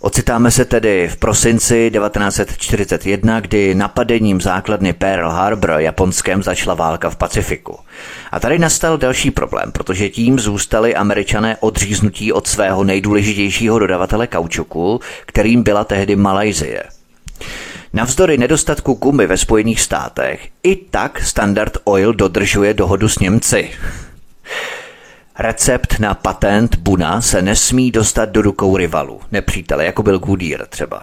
Ocitáme 0.00 0.50
se 0.50 0.64
tedy 0.64 1.08
v 1.08 1.16
prosinci 1.16 1.90
1941, 1.90 3.40
kdy 3.40 3.74
napadením 3.74 4.40
základny 4.40 4.92
Pearl 4.92 5.30
Harbor 5.30 5.70
japonském 5.70 6.42
začala 6.42 6.74
válka 6.74 7.10
v 7.10 7.16
Pacifiku. 7.16 7.78
A 8.32 8.40
tady 8.40 8.58
nastal 8.58 8.98
další 8.98 9.30
problém, 9.30 9.72
protože 9.72 10.08
tím 10.08 10.38
zůstali 10.38 10.94
američané 10.94 11.56
odříznutí 11.60 12.32
od 12.32 12.46
svého 12.46 12.84
nejdůležitějšího 12.84 13.78
dodavatele 13.78 14.26
kaučuku, 14.26 15.00
kterým 15.26 15.62
byla 15.62 15.84
tehdy 15.84 16.16
Malajzie. 16.16 16.82
Navzdory 17.92 18.38
nedostatku 18.38 18.94
gumy 18.94 19.26
ve 19.26 19.36
Spojených 19.36 19.80
státech, 19.80 20.48
i 20.62 20.76
tak 20.76 21.20
Standard 21.22 21.76
Oil 21.84 22.12
dodržuje 22.12 22.74
dohodu 22.74 23.08
s 23.08 23.18
Němci. 23.18 23.70
Recept 25.38 25.98
na 25.98 26.14
patent 26.14 26.76
Buna 26.76 27.20
se 27.20 27.42
nesmí 27.42 27.90
dostat 27.90 28.28
do 28.28 28.42
rukou 28.42 28.76
rivalů, 28.76 29.20
nepřítele, 29.32 29.84
jako 29.84 30.02
byl 30.02 30.18
Goodyear 30.18 30.66
třeba. 30.66 31.02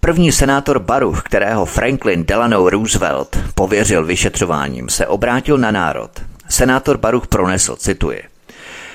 První 0.00 0.32
senátor 0.32 0.78
Baruch, 0.78 1.22
kterého 1.22 1.64
Franklin 1.66 2.24
Delano 2.24 2.70
Roosevelt 2.70 3.38
pověřil 3.54 4.04
vyšetřováním, 4.04 4.88
se 4.88 5.06
obrátil 5.06 5.58
na 5.58 5.70
národ. 5.70 6.10
Senátor 6.48 6.98
Baruch 6.98 7.26
pronesl, 7.26 7.76
cituji, 7.76 8.22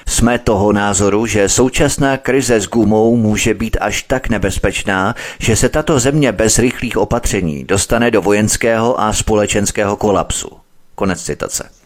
jsme 0.07 0.39
toho 0.39 0.73
názoru, 0.73 1.25
že 1.25 1.49
současná 1.49 2.17
krize 2.17 2.59
s 2.59 2.67
gumou 2.67 3.15
může 3.15 3.53
být 3.53 3.77
až 3.81 4.03
tak 4.03 4.29
nebezpečná, 4.29 5.15
že 5.39 5.55
se 5.55 5.69
tato 5.69 5.99
země 5.99 6.31
bez 6.31 6.59
rychlých 6.59 6.97
opatření 6.97 7.63
dostane 7.63 8.11
do 8.11 8.21
vojenského 8.21 9.01
a 9.01 9.13
společenského 9.13 9.95
kolapsu. 9.95 10.49
Konec 10.95 11.23
citace. 11.23 11.82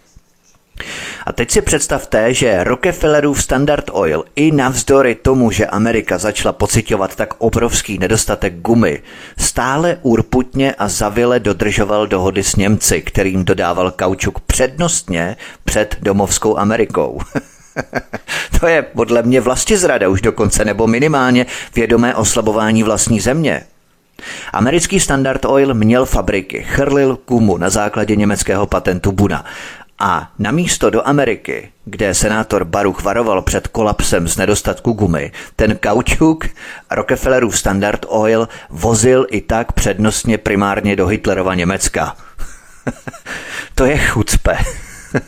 A 1.25 1.33
teď 1.33 1.51
si 1.51 1.61
představte, 1.61 2.33
že 2.33 2.63
Rockefellerův 2.63 3.43
Standard 3.43 3.89
Oil 3.93 4.23
i 4.35 4.51
navzdory 4.51 5.15
tomu, 5.15 5.51
že 5.51 5.65
Amerika 5.65 6.17
začala 6.17 6.53
pocitovat 6.53 7.15
tak 7.15 7.33
obrovský 7.37 7.97
nedostatek 7.97 8.53
gumy, 8.55 9.01
stále 9.37 9.97
urputně 10.01 10.73
a 10.73 10.87
zavile 10.87 11.39
dodržoval 11.39 12.07
dohody 12.07 12.43
s 12.43 12.55
Němci, 12.55 13.01
kterým 13.01 13.45
dodával 13.45 13.91
kaučuk 13.91 14.39
přednostně 14.39 15.35
před 15.65 15.97
domovskou 16.01 16.57
Amerikou. 16.57 17.19
to 18.59 18.67
je 18.67 18.81
podle 18.81 19.23
mě 19.23 19.41
vlastně 19.41 19.77
zrada 19.77 20.09
už 20.09 20.21
dokonce, 20.21 20.65
nebo 20.65 20.87
minimálně 20.87 21.45
vědomé 21.75 22.15
oslabování 22.15 22.83
vlastní 22.83 23.19
země. 23.19 23.63
Americký 24.53 24.99
Standard 24.99 25.45
Oil 25.45 25.73
měl 25.73 26.05
fabriky, 26.05 26.63
chrlil 26.69 27.19
gumu 27.27 27.57
na 27.57 27.69
základě 27.69 28.15
německého 28.15 28.67
patentu 28.67 29.11
Buna 29.11 29.45
a 29.99 30.31
na 30.39 30.51
místo 30.51 30.89
do 30.89 31.07
Ameriky, 31.07 31.71
kde 31.85 32.13
senátor 32.13 32.65
Baruch 32.65 33.03
varoval 33.03 33.41
před 33.41 33.67
kolapsem 33.67 34.27
z 34.27 34.37
nedostatku 34.37 34.91
gumy, 34.93 35.31
ten 35.55 35.77
kaučuk 35.77 36.45
Rockefellerův 36.91 37.59
Standard 37.59 38.05
Oil 38.07 38.47
vozil 38.69 39.27
i 39.29 39.41
tak 39.41 39.71
přednostně 39.71 40.37
primárně 40.37 40.95
do 40.95 41.07
Hitlerova 41.07 41.55
Německa. 41.55 42.15
to 43.75 43.85
je 43.85 43.97
chucpe. 43.97 44.57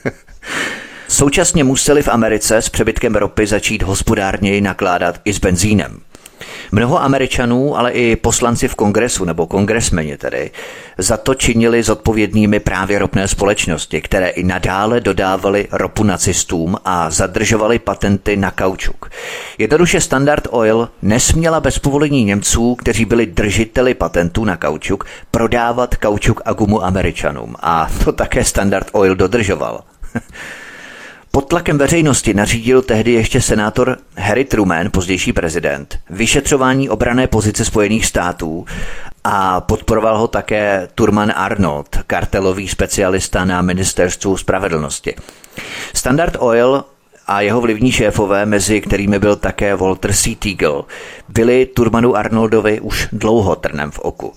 Současně 1.08 1.64
museli 1.64 2.04
v 2.04 2.08
Americe 2.08 2.58
s 2.58 2.70
přebytkem 2.70 3.16
ropy 3.16 3.48
začít 3.48 3.84
hospodárněji 3.84 4.62
nakládat 4.62 5.22
i 5.26 5.34
s 5.34 5.40
benzínem. 5.40 6.02
Mnoho 6.72 7.02
Američanů, 7.02 7.78
ale 7.78 7.92
i 7.92 8.16
poslanci 8.16 8.68
v 8.68 8.76
kongresu 8.76 9.26
nebo 9.26 9.48
kongresmeni 9.48 10.18
tedy, 10.18 10.52
za 10.98 11.18
to 11.18 11.36
činili 11.36 11.84
zodpovědnými 11.84 12.60
právě 12.60 13.00
ropné 13.00 13.28
společnosti, 13.28 14.02
které 14.02 14.28
i 14.28 14.44
nadále 14.44 15.02
dodávaly 15.02 15.68
ropu 15.72 16.04
nacistům 16.04 16.78
a 16.86 17.10
zadržovaly 17.10 17.80
patenty 17.80 18.38
na 18.38 18.52
kaučuk. 18.52 19.10
Jednoduše 19.58 20.02
Standard 20.02 20.48
Oil 20.50 20.90
nesměla 21.02 21.60
bez 21.60 21.80
povolení 21.80 22.24
Němců, 22.24 22.76
kteří 22.76 23.06
byli 23.06 23.26
držiteli 23.26 23.94
patentů 23.94 24.46
na 24.46 24.58
kaučuk, 24.58 25.06
prodávat 25.32 25.96
kaučuk 25.96 26.42
a 26.46 26.54
gumu 26.54 26.84
Američanům. 26.84 27.56
A 27.60 27.90
to 28.04 28.12
také 28.12 28.44
Standard 28.44 28.88
Oil 28.92 29.16
dodržoval. 29.16 29.84
Pod 31.40 31.48
tlakem 31.48 31.78
veřejnosti 31.78 32.34
nařídil 32.34 32.82
tehdy 32.82 33.12
ještě 33.12 33.42
senátor 33.42 33.98
Harry 34.18 34.46
Truman, 34.46 34.92
pozdější 34.92 35.34
prezident, 35.34 36.00
vyšetřování 36.10 36.90
obrané 36.90 37.28
pozice 37.28 37.66
Spojených 37.66 38.06
států 38.06 38.66
a 39.24 39.62
podporoval 39.62 40.18
ho 40.18 40.28
také 40.28 40.88
Turman 40.96 41.34
Arnold, 41.36 41.98
kartelový 42.08 42.68
specialista 42.68 43.46
na 43.46 43.62
ministerstvu 43.62 44.38
spravedlnosti. 44.38 45.16
Standard 45.94 46.36
Oil 46.40 46.86
a 47.28 47.42
jeho 47.42 47.62
vlivní 47.62 47.92
šéfové, 47.92 48.46
mezi 48.46 48.82
kterými 48.82 49.20
byl 49.20 49.36
také 49.36 49.76
Walter 49.76 50.14
C. 50.14 50.36
Teagle, 50.36 50.84
byli 51.30 51.66
Turmanu 51.66 52.16
Arnoldovi 52.16 52.80
už 52.80 53.08
dlouho 53.12 53.56
trnem 53.56 53.92
v 53.92 54.00
oku. 54.00 54.34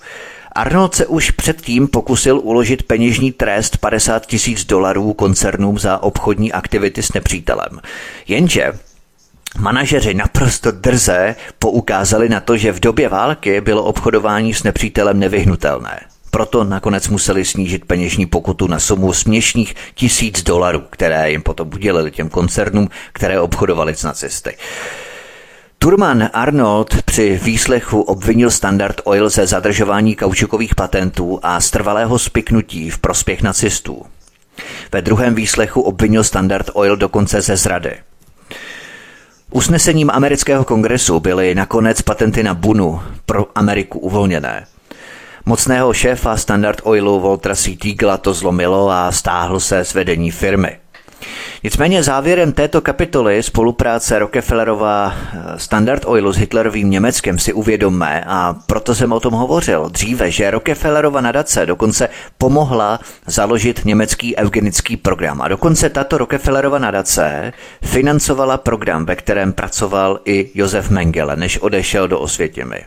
Arnold 0.55 0.95
se 0.95 1.05
už 1.05 1.31
předtím 1.31 1.87
pokusil 1.87 2.39
uložit 2.43 2.83
peněžní 2.83 3.31
trest 3.31 3.77
50 3.77 4.25
tisíc 4.25 4.65
dolarů 4.65 5.13
koncernům 5.13 5.79
za 5.79 6.03
obchodní 6.03 6.51
aktivity 6.51 7.03
s 7.03 7.13
nepřítelem. 7.13 7.79
Jenže 8.27 8.73
Manažeři 9.59 10.13
naprosto 10.13 10.71
drze 10.71 11.35
poukázali 11.59 12.29
na 12.29 12.39
to, 12.39 12.57
že 12.57 12.71
v 12.71 12.79
době 12.79 13.09
války 13.09 13.61
bylo 13.61 13.83
obchodování 13.83 14.53
s 14.53 14.63
nepřítelem 14.63 15.19
nevyhnutelné. 15.19 15.99
Proto 16.31 16.63
nakonec 16.63 17.07
museli 17.07 17.45
snížit 17.45 17.85
peněžní 17.85 18.25
pokutu 18.25 18.67
na 18.67 18.79
sumu 18.79 19.13
směšných 19.13 19.75
tisíc 19.95 20.43
dolarů, 20.43 20.83
které 20.89 21.31
jim 21.31 21.41
potom 21.41 21.69
udělili 21.73 22.11
těm 22.11 22.29
koncernům, 22.29 22.89
které 23.13 23.39
obchodovali 23.39 23.95
s 23.95 24.03
nacisty. 24.03 24.55
Turman 25.83 26.29
Arnold 26.33 27.01
při 27.01 27.39
výslechu 27.43 28.01
obvinil 28.01 28.51
Standard 28.51 29.01
Oil 29.03 29.29
ze 29.29 29.47
zadržování 29.47 30.15
kaučukových 30.15 30.75
patentů 30.75 31.39
a 31.43 31.61
strvalého 31.61 32.19
spiknutí 32.19 32.89
v 32.89 32.97
prospěch 32.97 33.41
nacistů. 33.41 34.05
Ve 34.91 35.01
druhém 35.01 35.35
výslechu 35.35 35.81
obvinil 35.81 36.23
Standard 36.23 36.69
Oil 36.73 36.95
dokonce 36.95 37.41
ze 37.41 37.57
zrady. 37.57 37.91
Usnesením 39.51 40.09
amerického 40.13 40.63
kongresu 40.63 41.19
byly 41.19 41.55
nakonec 41.55 42.01
patenty 42.01 42.43
na 42.43 42.53
bunu 42.53 43.01
pro 43.25 43.47
Ameriku 43.55 43.99
uvolněné. 43.99 44.65
Mocného 45.45 45.93
šéfa 45.93 46.37
Standard 46.37 46.81
Oilu 46.83 47.19
Waltera 47.19 47.55
C. 47.55 47.77
Teagla 47.77 48.17
to 48.17 48.33
zlomilo 48.33 48.89
a 48.89 49.11
stáhl 49.11 49.59
se 49.59 49.85
z 49.85 49.93
vedení 49.93 50.31
firmy. 50.31 50.82
Nicméně 51.63 52.03
závěrem 52.03 52.51
této 52.51 52.81
kapitoly 52.81 53.43
spolupráce 53.43 54.19
Rockefellerova 54.19 55.13
eh, 55.15 55.59
Standard 55.59 56.03
Oilu 56.05 56.33
s 56.33 56.37
Hitlerovým 56.37 56.89
Německem 56.89 57.39
si 57.39 57.53
uvědomme 57.53 58.23
a 58.27 58.55
proto 58.65 58.95
jsem 58.95 59.11
o 59.11 59.19
tom 59.19 59.33
hovořil 59.33 59.89
dříve, 59.89 60.31
že 60.31 60.51
Rockefellerova 60.51 61.21
nadace 61.21 61.65
dokonce 61.65 62.09
pomohla 62.37 62.99
založit 63.25 63.85
německý 63.85 64.37
eugenický 64.37 64.97
program 64.97 65.41
a 65.41 65.47
dokonce 65.47 65.89
tato 65.89 66.17
Rockefellerova 66.17 66.79
nadace 66.79 67.53
financovala 67.83 68.57
program, 68.57 69.05
ve 69.05 69.15
kterém 69.15 69.53
pracoval 69.53 70.19
i 70.25 70.51
Josef 70.53 70.89
Mengele, 70.89 71.35
než 71.35 71.57
odešel 71.57 72.07
do 72.07 72.19
Osvětimi. 72.19 72.83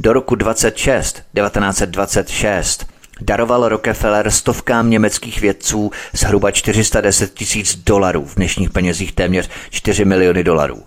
Do 0.00 0.12
roku 0.12 0.34
26, 0.34 1.22
1926 1.34 2.93
daroval 3.20 3.68
Rockefeller 3.68 4.30
stovkám 4.30 4.90
německých 4.90 5.40
vědců 5.40 5.90
zhruba 6.12 6.50
410 6.50 7.34
tisíc 7.34 7.76
dolarů, 7.76 8.24
v 8.24 8.34
dnešních 8.34 8.70
penězích 8.70 9.12
téměř 9.12 9.50
4 9.70 10.04
miliony 10.04 10.44
dolarů. 10.44 10.82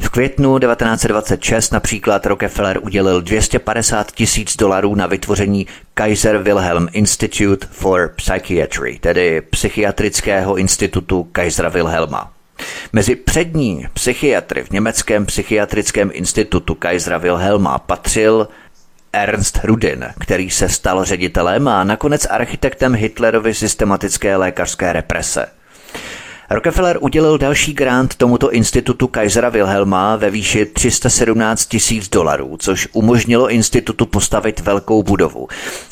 V 0.00 0.08
květnu 0.08 0.58
1926 0.58 1.70
například 1.70 2.26
Rockefeller 2.26 2.78
udělil 2.82 3.22
250 3.22 4.12
tisíc 4.12 4.56
dolarů 4.56 4.94
na 4.94 5.06
vytvoření 5.06 5.66
Kaiser 5.94 6.38
Wilhelm 6.38 6.88
Institute 6.92 7.66
for 7.70 8.12
Psychiatry, 8.16 8.98
tedy 9.00 9.40
psychiatrického 9.40 10.56
institutu 10.56 11.28
Kaisera 11.32 11.68
Wilhelma. 11.68 12.32
Mezi 12.92 13.16
přední 13.16 13.86
psychiatry 13.92 14.64
v 14.64 14.70
německém 14.70 15.26
psychiatrickém 15.26 16.10
institutu 16.12 16.74
Kaisera 16.74 17.18
Wilhelma 17.18 17.78
patřil 17.78 18.48
Ernst 19.16 19.60
Rudin, 19.64 20.04
který 20.20 20.50
se 20.50 20.68
stal 20.68 21.04
ředitelem 21.04 21.68
a 21.68 21.84
nakonec 21.84 22.26
architektem 22.30 22.94
Hitlerovy 22.94 23.54
systematické 23.54 24.36
lékařské 24.36 24.92
represe. 24.92 25.46
Rockefeller 26.50 26.98
udělil 27.00 27.38
další 27.38 27.74
grant 27.74 28.14
tomuto 28.14 28.52
institutu 28.52 29.08
Kaisera 29.08 29.48
Wilhelma 29.48 30.16
ve 30.16 30.30
výši 30.30 30.66
317 30.66 31.66
tisíc 31.66 32.08
dolarů, 32.08 32.56
což 32.58 32.88
umožnilo 32.92 33.50
institutu 33.50 34.06
postavit 34.06 34.60
velkou 34.60 35.02
budovu 35.02 35.48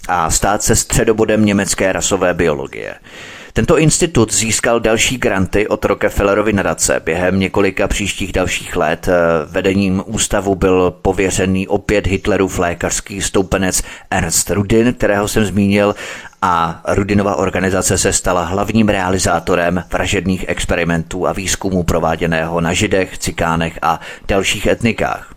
a 0.09 0.31
stát 0.31 0.63
se 0.63 0.77
středobodem 0.77 1.45
německé 1.45 1.93
rasové 1.93 2.35
biologie. 2.35 2.95
Tento 3.57 3.79
institut 3.79 4.33
získal 4.33 4.81
další 4.81 5.19
granty 5.19 5.69
od 5.69 5.85
Rockefellerovy 5.85 6.53
nadace. 6.53 7.01
Během 7.05 7.41
několika 7.41 7.89
příštích 7.89 8.33
dalších 8.33 8.77
let 8.77 9.09
eh, 9.09 9.13
vedením 9.47 10.03
ústavu 10.07 10.55
byl 10.55 10.91
pověřený 11.03 11.69
opět 11.69 12.07
Hitlerův 12.07 12.59
lékařský 12.59 13.23
stoupenec 13.23 13.83
Ernst 14.11 14.51
Rudin, 14.51 14.95
kterého 14.95 15.29
jsem 15.29 15.45
zmínil, 15.45 15.95
a 16.43 16.83
Rudinova 16.89 17.37
organizace 17.37 17.99
se 17.99 18.13
stala 18.13 18.45
hlavním 18.45 18.89
realizátorem 18.89 19.85
vražedných 19.93 20.45
experimentů 20.49 21.27
a 21.27 21.33
výzkumů 21.33 21.83
prováděného 21.83 22.61
na 22.61 22.73
židech, 22.73 23.19
cikánech 23.19 23.79
a 23.83 24.01
dalších 24.29 24.67
etnikách. 24.67 25.35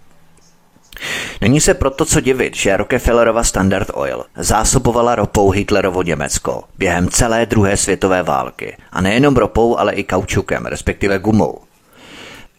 Není 1.42 1.62
se 1.62 1.74
proto 1.74 2.06
co 2.06 2.22
divit, 2.22 2.56
že 2.56 2.78
Rockefellerova 2.78 3.44
Standard 3.44 3.88
Oil 3.94 4.26
zásobovala 4.36 5.16
ropou 5.16 5.52
Hitlerovo 5.52 6.04
Německo 6.04 6.64
během 6.78 7.10
celé 7.10 7.46
druhé 7.46 7.78
světové 7.78 8.24
války. 8.24 8.78
A 8.92 9.02
nejenom 9.02 9.38
ropou, 9.38 9.78
ale 9.78 9.94
i 9.94 10.04
kaučukem, 10.04 10.66
respektive 10.66 11.20
gumou. 11.20 11.60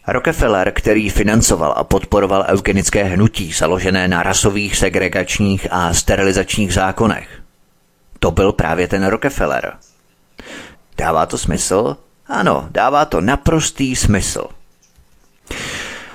Rockefeller, 0.06 0.72
který 0.72 1.10
financoval 1.10 1.74
a 1.76 1.84
podporoval 1.84 2.44
eugenické 2.48 3.04
hnutí 3.04 3.52
založené 3.52 4.08
na 4.08 4.22
rasových, 4.22 4.76
segregačních 4.76 5.66
a 5.70 5.94
sterilizačních 5.94 6.74
zákonech. 6.74 7.28
To 8.18 8.30
byl 8.30 8.52
právě 8.52 8.88
ten 8.88 9.06
Rockefeller. 9.06 9.72
Dává 10.98 11.26
to 11.26 11.38
smysl? 11.38 11.96
Ano, 12.26 12.68
dává 12.70 13.04
to 13.04 13.20
naprostý 13.20 13.96
smysl. 13.96 14.44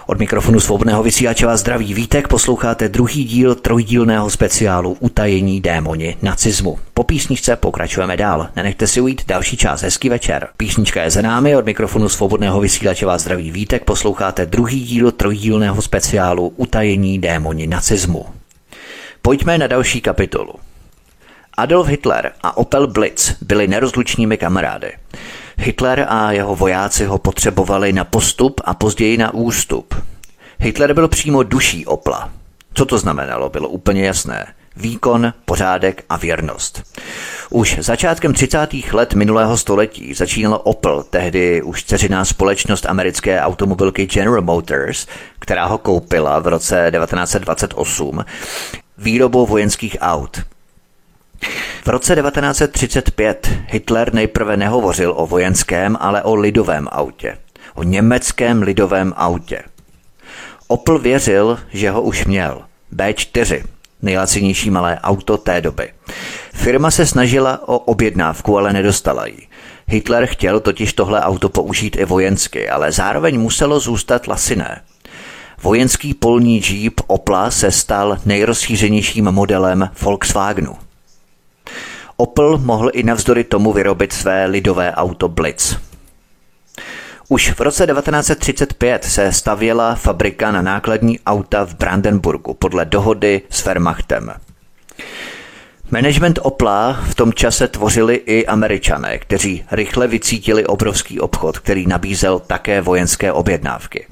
Od 0.05 0.19
mikrofonu 0.19 0.59
svobodného 0.59 1.03
vysílače 1.03 1.45
vás 1.45 1.59
zdraví 1.59 1.93
Vítek, 1.93 2.27
posloucháte 2.27 2.89
druhý 2.89 3.23
díl 3.23 3.55
trojdílného 3.55 4.29
speciálu 4.29 4.97
Utajení 4.99 5.61
démoni 5.61 6.17
nacismu. 6.21 6.79
Po 6.93 7.03
písničce 7.03 7.55
pokračujeme 7.55 8.17
dál. 8.17 8.49
Nenechte 8.55 8.87
si 8.87 9.01
ujít 9.01 9.21
další 9.27 9.57
čas. 9.57 9.81
Hezký 9.81 10.09
večer. 10.09 10.47
Písnička 10.57 11.03
je 11.03 11.11
za 11.11 11.21
námi, 11.21 11.55
od 11.55 11.65
mikrofonu 11.65 12.09
svobodného 12.09 12.59
vysílače 12.59 13.05
vás 13.05 13.21
zdraví 13.21 13.51
Vítek, 13.51 13.83
posloucháte 13.83 14.45
druhý 14.45 14.79
díl 14.79 15.11
trojdílného 15.11 15.81
speciálu 15.81 16.53
Utajení 16.57 17.19
démoni 17.19 17.67
nacismu. 17.67 18.25
Pojďme 19.21 19.57
na 19.57 19.67
další 19.67 20.01
kapitolu. 20.01 20.53
Adolf 21.57 21.87
Hitler 21.87 22.31
a 22.43 22.57
Opel 22.57 22.87
Blitz 22.87 23.33
byli 23.41 23.67
nerozlučními 23.67 24.37
kamarády. 24.37 24.91
Hitler 25.57 26.05
a 26.09 26.31
jeho 26.31 26.55
vojáci 26.55 27.05
ho 27.05 27.17
potřebovali 27.17 27.93
na 27.93 28.03
postup 28.03 28.61
a 28.63 28.73
později 28.73 29.17
na 29.17 29.33
ústup. 29.33 29.95
Hitler 30.59 30.93
byl 30.93 31.07
přímo 31.07 31.43
duší 31.43 31.85
Opla. 31.85 32.29
Co 32.73 32.85
to 32.85 32.97
znamenalo, 32.97 33.49
bylo 33.49 33.69
úplně 33.69 34.05
jasné. 34.05 34.53
Výkon, 34.75 35.33
pořádek 35.45 36.03
a 36.09 36.17
věrnost. 36.17 36.83
Už 37.49 37.77
začátkem 37.79 38.33
30. 38.33 38.67
let 38.91 39.13
minulého 39.13 39.57
století 39.57 40.13
začínalo 40.13 40.59
Opel, 40.59 41.03
tehdy 41.03 41.61
už 41.61 41.83
ceřiná 41.83 42.25
společnost 42.25 42.85
americké 42.85 43.41
automobilky 43.41 44.05
General 44.05 44.41
Motors, 44.41 45.07
která 45.39 45.65
ho 45.65 45.77
koupila 45.77 46.39
v 46.39 46.47
roce 46.47 46.91
1928, 46.91 48.25
výrobou 48.97 49.45
vojenských 49.45 49.97
aut. 50.01 50.41
V 51.85 51.87
roce 51.87 52.15
1935 52.15 53.49
Hitler 53.67 54.13
nejprve 54.13 54.57
nehovořil 54.57 55.13
o 55.17 55.27
vojenském, 55.27 55.97
ale 55.99 56.23
o 56.23 56.35
lidovém 56.35 56.87
autě. 56.91 57.37
O 57.75 57.83
německém 57.83 58.61
lidovém 58.61 59.13
autě. 59.15 59.63
Opel 60.67 60.99
věřil, 60.99 61.59
že 61.73 61.91
ho 61.91 62.01
už 62.01 62.25
měl. 62.25 62.61
B4, 62.95 63.63
nejlacinější 64.01 64.69
malé 64.69 64.99
auto 65.03 65.37
té 65.37 65.61
doby. 65.61 65.89
Firma 66.53 66.91
se 66.91 67.05
snažila 67.05 67.67
o 67.67 67.77
objednávku, 67.77 68.57
ale 68.57 68.73
nedostala 68.73 69.25
ji. 69.25 69.47
Hitler 69.87 70.25
chtěl 70.25 70.59
totiž 70.59 70.93
tohle 70.93 71.21
auto 71.21 71.49
použít 71.49 71.95
i 71.95 72.05
vojensky, 72.05 72.69
ale 72.69 72.91
zároveň 72.91 73.39
muselo 73.39 73.79
zůstat 73.79 74.27
laciné. 74.27 74.81
Vojenský 75.63 76.13
polní 76.13 76.61
Jeep 76.69 77.01
Opla 77.07 77.51
se 77.51 77.71
stal 77.71 78.17
nejrozšířenějším 78.25 79.25
modelem 79.31 79.89
Volkswagenu. 80.01 80.75
Opel 82.17 82.57
mohl 82.57 82.89
i 82.93 83.03
navzdory 83.03 83.43
tomu 83.43 83.73
vyrobit 83.73 84.13
své 84.13 84.45
lidové 84.45 84.91
auto 84.91 85.29
Blitz. 85.29 85.77
Už 87.29 87.51
v 87.51 87.59
roce 87.59 87.87
1935 87.87 89.03
se 89.03 89.31
stavěla 89.31 89.95
fabrika 89.95 90.51
na 90.51 90.61
nákladní 90.61 91.19
auta 91.19 91.65
v 91.65 91.75
Brandenburgu 91.75 92.53
podle 92.53 92.85
dohody 92.85 93.41
s 93.49 93.65
Wehrmachtem. 93.65 94.33
Management 95.91 96.39
Opla 96.41 96.99
v 97.09 97.15
tom 97.15 97.33
čase 97.33 97.67
tvořili 97.67 98.15
i 98.15 98.45
američané, 98.45 99.17
kteří 99.17 99.65
rychle 99.71 100.07
vycítili 100.07 100.65
obrovský 100.65 101.19
obchod, 101.19 101.59
který 101.59 101.87
nabízel 101.87 102.39
také 102.39 102.81
vojenské 102.81 103.31
objednávky. 103.31 104.07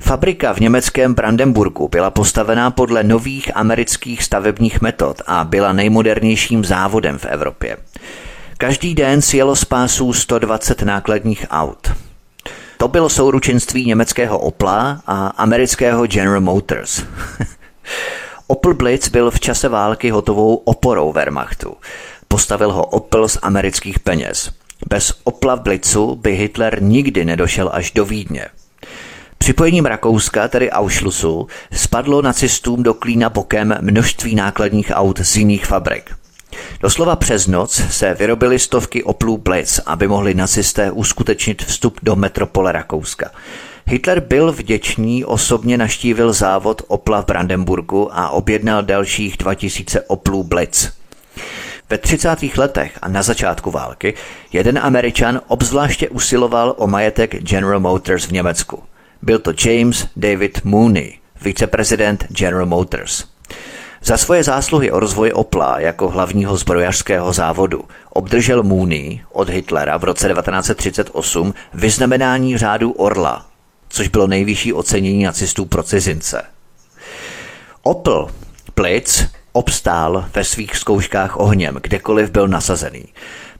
Fabrika 0.00 0.52
v 0.52 0.60
německém 0.60 1.14
Brandenburgu 1.14 1.88
byla 1.88 2.10
postavená 2.10 2.70
podle 2.70 3.02
nových 3.02 3.56
amerických 3.56 4.22
stavebních 4.22 4.80
metod 4.80 5.22
a 5.26 5.44
byla 5.44 5.72
nejmodernějším 5.72 6.64
závodem 6.64 7.18
v 7.18 7.24
Evropě. 7.24 7.76
Každý 8.58 8.94
den 8.94 9.22
sjelo 9.22 9.56
z 9.56 9.64
pásů 9.64 10.12
120 10.12 10.82
nákladních 10.82 11.46
aut. 11.50 11.92
To 12.78 12.88
bylo 12.88 13.08
souručenství 13.08 13.86
německého 13.86 14.38
Opla 14.38 15.02
a 15.06 15.26
amerického 15.26 16.06
General 16.06 16.40
Motors. 16.40 17.02
Opel 18.46 18.74
Blitz 18.74 19.08
byl 19.08 19.30
v 19.30 19.40
čase 19.40 19.68
války 19.68 20.10
hotovou 20.10 20.54
oporou 20.54 21.12
Wehrmachtu. 21.12 21.76
Postavil 22.28 22.72
ho 22.72 22.86
Opel 22.86 23.28
z 23.28 23.38
amerických 23.42 23.98
peněz. 23.98 24.50
Bez 24.88 25.20
Opla 25.24 25.56
Blitzu 25.56 26.14
by 26.14 26.36
Hitler 26.36 26.82
nikdy 26.82 27.24
nedošel 27.24 27.70
až 27.72 27.90
do 27.90 28.04
Vídně. 28.04 28.46
Připojením 29.38 29.86
Rakouska, 29.86 30.48
tedy 30.48 30.70
Auschlussu, 30.70 31.46
spadlo 31.72 32.22
nacistům 32.22 32.82
do 32.82 32.94
klína 32.94 33.28
bokem 33.30 33.74
množství 33.80 34.34
nákladních 34.34 34.90
aut 34.94 35.20
z 35.20 35.36
jiných 35.36 35.66
fabrik. 35.66 36.10
Doslova 36.80 37.16
přes 37.16 37.46
noc 37.46 37.82
se 37.90 38.14
vyrobily 38.14 38.58
stovky 38.58 39.04
Oplů 39.04 39.38
Blitz, 39.38 39.80
aby 39.86 40.08
mohli 40.08 40.34
nacisté 40.34 40.90
uskutečnit 40.90 41.62
vstup 41.62 42.00
do 42.02 42.16
metropole 42.16 42.72
Rakouska. 42.72 43.30
Hitler 43.86 44.20
byl 44.20 44.52
vděčný, 44.52 45.24
osobně 45.24 45.78
naštívil 45.78 46.32
závod 46.32 46.82
Opla 46.88 47.22
v 47.22 47.26
Brandenburgu 47.26 48.08
a 48.12 48.30
objednal 48.30 48.82
dalších 48.82 49.36
2000 49.36 50.00
Oplů 50.00 50.44
Blitz. 50.44 50.88
Ve 51.90 51.98
30. 51.98 52.36
letech 52.56 52.98
a 53.02 53.08
na 53.08 53.22
začátku 53.22 53.70
války 53.70 54.14
jeden 54.52 54.78
Američan 54.78 55.40
obzvláště 55.46 56.08
usiloval 56.08 56.74
o 56.78 56.86
majetek 56.86 57.42
General 57.42 57.80
Motors 57.80 58.26
v 58.26 58.32
Německu. 58.32 58.82
Byl 59.22 59.38
to 59.38 59.52
James 59.64 60.06
David 60.16 60.64
Mooney, 60.64 61.18
viceprezident 61.42 62.24
General 62.28 62.66
Motors. 62.66 63.24
Za 64.02 64.16
svoje 64.16 64.44
zásluhy 64.44 64.90
o 64.90 65.00
rozvoji 65.00 65.32
Opla 65.32 65.80
jako 65.80 66.08
hlavního 66.08 66.56
zbrojařského 66.56 67.32
závodu 67.32 67.84
obdržel 68.10 68.62
Mooney 68.62 69.20
od 69.32 69.48
Hitlera 69.48 69.96
v 69.96 70.04
roce 70.04 70.28
1938 70.28 71.54
vyznamenání 71.74 72.58
řádu 72.58 72.92
Orla, 72.92 73.46
což 73.88 74.08
bylo 74.08 74.26
nejvyšší 74.26 74.72
ocenění 74.72 75.24
nacistů 75.24 75.64
pro 75.64 75.82
cizince. 75.82 76.42
Opel 77.82 78.28
Blitz 78.76 79.24
obstál 79.52 80.24
ve 80.34 80.44
svých 80.44 80.76
zkouškách 80.76 81.40
ohněm, 81.40 81.78
kdekoliv 81.82 82.30
byl 82.30 82.48
nasazený. 82.48 83.04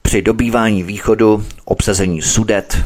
Při 0.01 0.21
dobývání 0.21 0.83
východu, 0.83 1.45
obsazení 1.65 2.21
Sudet, 2.21 2.77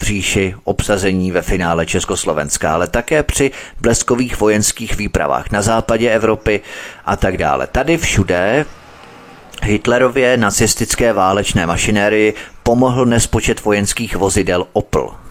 říši, 0.00 0.54
obsazení 0.64 1.30
ve 1.30 1.42
finále 1.42 1.86
Československa, 1.86 2.74
ale 2.74 2.86
také 2.86 3.22
při 3.22 3.50
bleskových 3.80 4.40
vojenských 4.40 4.96
výpravách 4.96 5.50
na 5.50 5.62
západě 5.62 6.10
Evropy 6.10 6.60
a 7.04 7.16
tak 7.16 7.36
dále. 7.36 7.66
Tady 7.66 7.96
všude 7.96 8.66
Hitlerově 9.62 10.36
nacistické 10.36 11.12
válečné 11.12 11.66
mašinérii 11.66 12.34
pomohl 12.62 13.06
nespočet 13.06 13.64
vojenských 13.64 14.16
vozidel 14.16 14.66
Opel. 14.72 15.23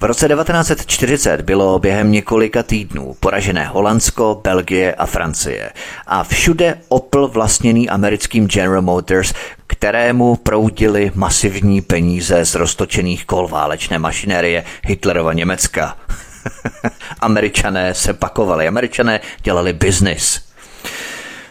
V 0.00 0.04
roce 0.04 0.28
1940 0.28 1.40
bylo 1.40 1.78
během 1.78 2.12
několika 2.12 2.62
týdnů 2.62 3.16
poražené 3.20 3.64
Holandsko, 3.66 4.40
Belgie 4.44 4.94
a 4.94 5.06
Francie. 5.06 5.70
A 6.06 6.24
všude 6.24 6.78
Opel 6.88 7.28
vlastněný 7.28 7.90
americkým 7.90 8.48
General 8.48 8.82
Motors, 8.82 9.34
kterému 9.66 10.36
proudily 10.36 11.12
masivní 11.14 11.80
peníze 11.80 12.44
z 12.44 12.54
roztočených 12.54 13.24
kol 13.24 13.48
válečné 13.48 13.98
mašinérie 13.98 14.64
Hitlerova 14.82 15.32
Německa. 15.32 15.96
Američané 17.20 17.94
se 17.94 18.12
pakovali, 18.12 18.68
američané 18.68 19.20
dělali 19.42 19.72
biznis. 19.72 20.40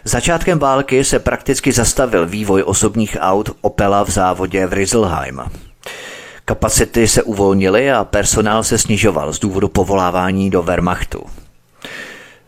Začátkem 0.04 0.60
války 0.60 1.04
se 1.04 1.20
prakticky 1.20 1.72
zastavil 1.72 2.26
vývoj 2.28 2.64
osobních 2.66 3.18
aut 3.20 3.50
Opela 3.62 4.04
v 4.04 4.10
závodě 4.10 4.66
v 4.66 4.74
Rizzelheim. 4.74 5.42
Kapacity 6.50 7.08
se 7.08 7.24
uvolnily 7.24 7.92
a 7.92 8.04
personál 8.06 8.64
se 8.64 8.78
snižoval 8.78 9.34
z 9.34 9.40
důvodu 9.40 9.68
povolávání 9.68 10.50
do 10.50 10.64
Wehrmachtu. 10.64 11.24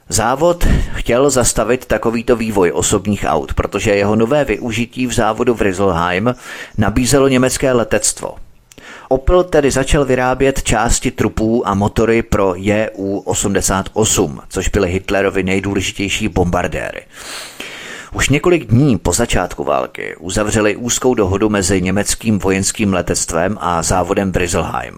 Závod 0.09 0.67
chtěl 0.93 1.29
zastavit 1.29 1.85
takovýto 1.85 2.35
vývoj 2.35 2.71
osobních 2.75 3.25
aut, 3.27 3.53
protože 3.53 3.95
jeho 3.95 4.15
nové 4.15 4.45
využití 4.45 5.07
v 5.07 5.13
závodu 5.13 5.53
v 5.53 5.61
Rizzelheim 5.61 6.35
nabízelo 6.77 7.27
německé 7.27 7.73
letectvo. 7.73 8.35
Opel 9.09 9.43
tedy 9.43 9.71
začal 9.71 10.05
vyrábět 10.05 10.63
části 10.63 11.11
trupů 11.11 11.67
a 11.67 11.73
motory 11.73 12.23
pro 12.23 12.53
Ju-88, 12.55 14.39
což 14.49 14.69
byly 14.69 14.91
Hitlerovi 14.91 15.43
nejdůležitější 15.43 16.27
bombardéry. 16.27 17.01
Už 18.13 18.29
několik 18.29 18.65
dní 18.65 18.97
po 18.97 19.13
začátku 19.13 19.63
války 19.63 20.15
uzavřeli 20.19 20.75
úzkou 20.75 21.13
dohodu 21.13 21.49
mezi 21.49 21.81
německým 21.81 22.39
vojenským 22.39 22.93
letectvem 22.93 23.57
a 23.61 23.81
závodem 23.81 24.31
Briselheim. 24.31 24.97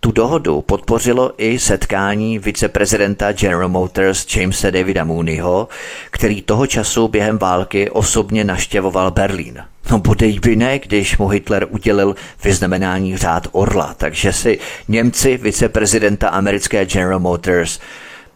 Tu 0.00 0.12
dohodu 0.12 0.62
podpořilo 0.62 1.32
i 1.38 1.58
setkání 1.58 2.38
viceprezidenta 2.38 3.32
General 3.32 3.68
Motors 3.68 4.36
Jamesa 4.36 4.70
Davida 4.70 5.04
Mooneyho, 5.04 5.68
který 6.10 6.42
toho 6.42 6.66
času 6.66 7.08
během 7.08 7.38
války 7.38 7.90
osobně 7.90 8.44
naštěvoval 8.44 9.10
Berlín. 9.10 9.64
No 9.90 9.98
bodej 9.98 10.40
by 10.40 10.56
ne, 10.56 10.78
když 10.78 11.18
mu 11.18 11.28
Hitler 11.28 11.66
udělil 11.70 12.14
vyznamenání 12.44 13.16
řád 13.16 13.48
Orla, 13.52 13.94
takže 13.96 14.32
si 14.32 14.58
Němci 14.88 15.36
viceprezidenta 15.36 16.28
americké 16.28 16.86
General 16.86 17.20
Motors 17.20 17.80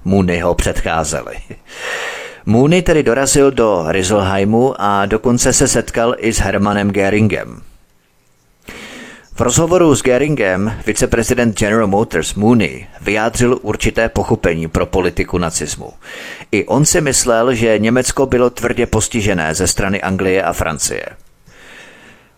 Mooneyho 0.04 0.54
předcházeli. 0.54 1.36
Mooney 2.46 2.82
tedy 2.82 3.02
dorazil 3.02 3.50
do 3.50 3.84
Rizzelheimu 3.88 4.74
a 4.78 5.06
dokonce 5.06 5.52
se 5.52 5.68
setkal 5.68 6.14
i 6.18 6.32
s 6.32 6.38
Hermanem 6.38 6.90
Geringem. 6.90 7.62
V 9.34 9.40
rozhovoru 9.40 9.94
s 9.94 10.02
Geringem 10.02 10.72
viceprezident 10.86 11.58
General 11.58 11.86
Motors 11.86 12.34
Mooney 12.34 12.86
vyjádřil 13.00 13.58
určité 13.62 14.08
pochopení 14.08 14.68
pro 14.68 14.86
politiku 14.86 15.38
nacismu. 15.38 15.92
I 16.52 16.64
on 16.64 16.84
si 16.84 17.00
myslel, 17.00 17.54
že 17.54 17.78
Německo 17.78 18.26
bylo 18.26 18.50
tvrdě 18.50 18.86
postižené 18.86 19.54
ze 19.54 19.66
strany 19.66 20.02
Anglie 20.02 20.42
a 20.42 20.52
Francie. 20.52 21.06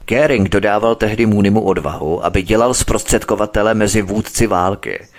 Gering 0.04 0.48
dodával 0.48 0.94
tehdy 0.94 1.26
Mooneymu 1.26 1.60
odvahu, 1.60 2.24
aby 2.24 2.42
dělal 2.42 2.74
zprostředkovatele 2.74 3.74
mezi 3.74 4.02
vůdci 4.02 4.46
války– 4.46 5.06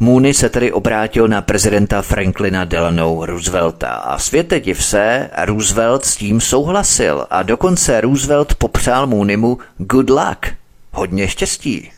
Mooney 0.00 0.34
se 0.34 0.48
tedy 0.48 0.72
obrátil 0.72 1.28
na 1.28 1.42
prezidenta 1.42 2.02
Franklina 2.02 2.64
Delano 2.64 3.26
Roosevelta 3.26 3.88
a 3.88 4.18
světe 4.18 4.60
div 4.60 4.84
se, 4.84 5.30
Roosevelt 5.44 6.04
s 6.04 6.16
tím 6.16 6.40
souhlasil 6.40 7.26
a 7.30 7.42
dokonce 7.42 8.00
Roosevelt 8.00 8.54
popřál 8.54 9.06
Mooneymu 9.06 9.58
good 9.78 10.10
luck, 10.10 10.46
hodně 10.92 11.28
štěstí 11.28 11.90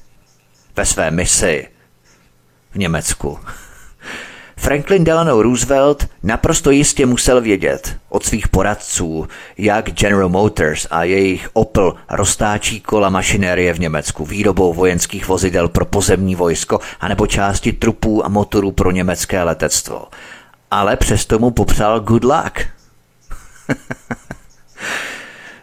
ve 0.76 0.86
své 0.86 1.10
misi 1.10 1.68
v 2.70 2.78
Německu. 2.78 3.38
Franklin 4.58 5.04
Delano 5.04 5.42
Roosevelt 5.42 6.06
naprosto 6.22 6.70
jistě 6.70 7.06
musel 7.06 7.40
vědět 7.40 7.96
od 8.08 8.24
svých 8.24 8.48
poradců, 8.48 9.28
jak 9.58 9.90
General 9.90 10.28
Motors 10.28 10.86
a 10.90 11.04
jejich 11.04 11.48
Opel 11.52 11.94
roztáčí 12.10 12.80
kola 12.80 13.08
mašinérie 13.08 13.72
v 13.72 13.80
Německu 13.80 14.24
výrobou 14.26 14.74
vojenských 14.74 15.28
vozidel 15.28 15.68
pro 15.68 15.84
pozemní 15.84 16.34
vojsko 16.34 16.80
anebo 17.00 17.26
části 17.26 17.72
trupů 17.72 18.26
a 18.26 18.28
motorů 18.28 18.72
pro 18.72 18.90
německé 18.90 19.42
letectvo. 19.42 20.06
Ale 20.70 20.96
přesto 20.96 21.38
mu 21.38 21.50
popřál 21.50 22.00
good 22.00 22.24
luck. 22.24 22.60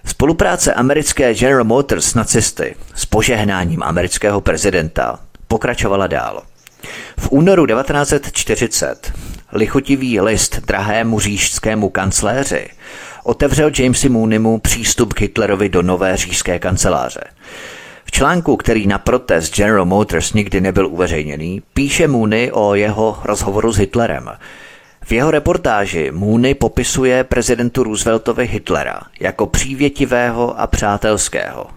Spolupráce 0.05 0.73
americké 0.73 1.33
General 1.33 1.63
Motors 1.63 2.05
s 2.05 2.15
nacisty 2.15 2.75
s 2.95 3.05
požehnáním 3.05 3.83
amerického 3.83 4.41
prezidenta 4.41 5.19
pokračovala 5.47 6.07
dál. 6.07 6.43
V 7.19 7.27
únoru 7.31 7.65
1940 7.65 9.13
lichotivý 9.51 10.21
list 10.21 10.59
drahému 10.65 11.19
říšskému 11.19 11.89
kancléři 11.89 12.67
otevřel 13.23 13.71
Jamesi 13.79 14.09
Mooneymu 14.09 14.59
přístup 14.59 15.13
k 15.13 15.21
Hitlerovi 15.21 15.69
do 15.69 15.81
nové 15.81 16.17
říšské 16.17 16.59
kanceláře. 16.59 17.23
V 18.05 18.11
článku, 18.11 18.57
který 18.57 18.87
na 18.87 18.97
protest 18.97 19.55
General 19.55 19.85
Motors 19.85 20.33
nikdy 20.33 20.61
nebyl 20.61 20.87
uveřejněný, 20.87 21.61
píše 21.73 22.07
Mooney 22.07 22.51
o 22.53 22.75
jeho 22.75 23.19
rozhovoru 23.23 23.71
s 23.71 23.77
Hitlerem. 23.77 24.29
V 25.05 25.11
jeho 25.11 25.31
reportáži 25.31 26.11
Mooney 26.11 26.53
popisuje 26.53 27.23
prezidentu 27.23 27.83
Rooseveltovi 27.83 28.47
Hitlera 28.47 29.01
jako 29.19 29.47
přívětivého 29.47 30.59
a 30.59 30.67
přátelského. 30.67 31.67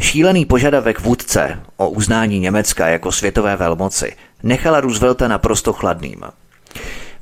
Šílený 0.00 0.44
požadavek 0.44 1.00
vůdce 1.00 1.60
o 1.76 1.88
uznání 1.88 2.40
Německa 2.40 2.88
jako 2.88 3.12
světové 3.12 3.56
velmoci 3.56 4.12
nechala 4.42 4.80
Roosevelta 4.80 5.28
naprosto 5.28 5.72
chladným. 5.72 6.20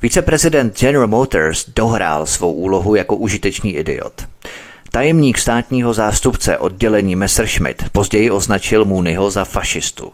Viceprezident 0.02 0.80
General 0.80 1.06
Motors 1.06 1.66
dohrál 1.76 2.26
svou 2.26 2.52
úlohu 2.52 2.94
jako 2.94 3.16
užitečný 3.16 3.74
idiot. 3.76 4.28
Tajemník 4.90 5.38
státního 5.38 5.94
zástupce 5.94 6.58
oddělení 6.58 7.16
Messerschmitt 7.16 7.90
později 7.92 8.30
označil 8.30 8.84
Mooneyho 8.84 9.30
za 9.30 9.44
fašistu. 9.44 10.12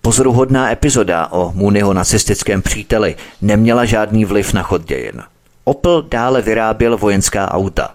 Pozoruhodná 0.00 0.72
epizoda 0.72 1.26
o 1.30 1.52
Mooneyho 1.54 1.94
nacistickém 1.94 2.62
příteli 2.62 3.16
neměla 3.40 3.84
žádný 3.84 4.24
vliv 4.24 4.52
na 4.52 4.62
chod 4.62 4.84
dějin. 4.84 5.22
Opel 5.64 6.02
dále 6.02 6.42
vyráběl 6.42 6.96
vojenská 6.96 7.52
auta. 7.52 7.94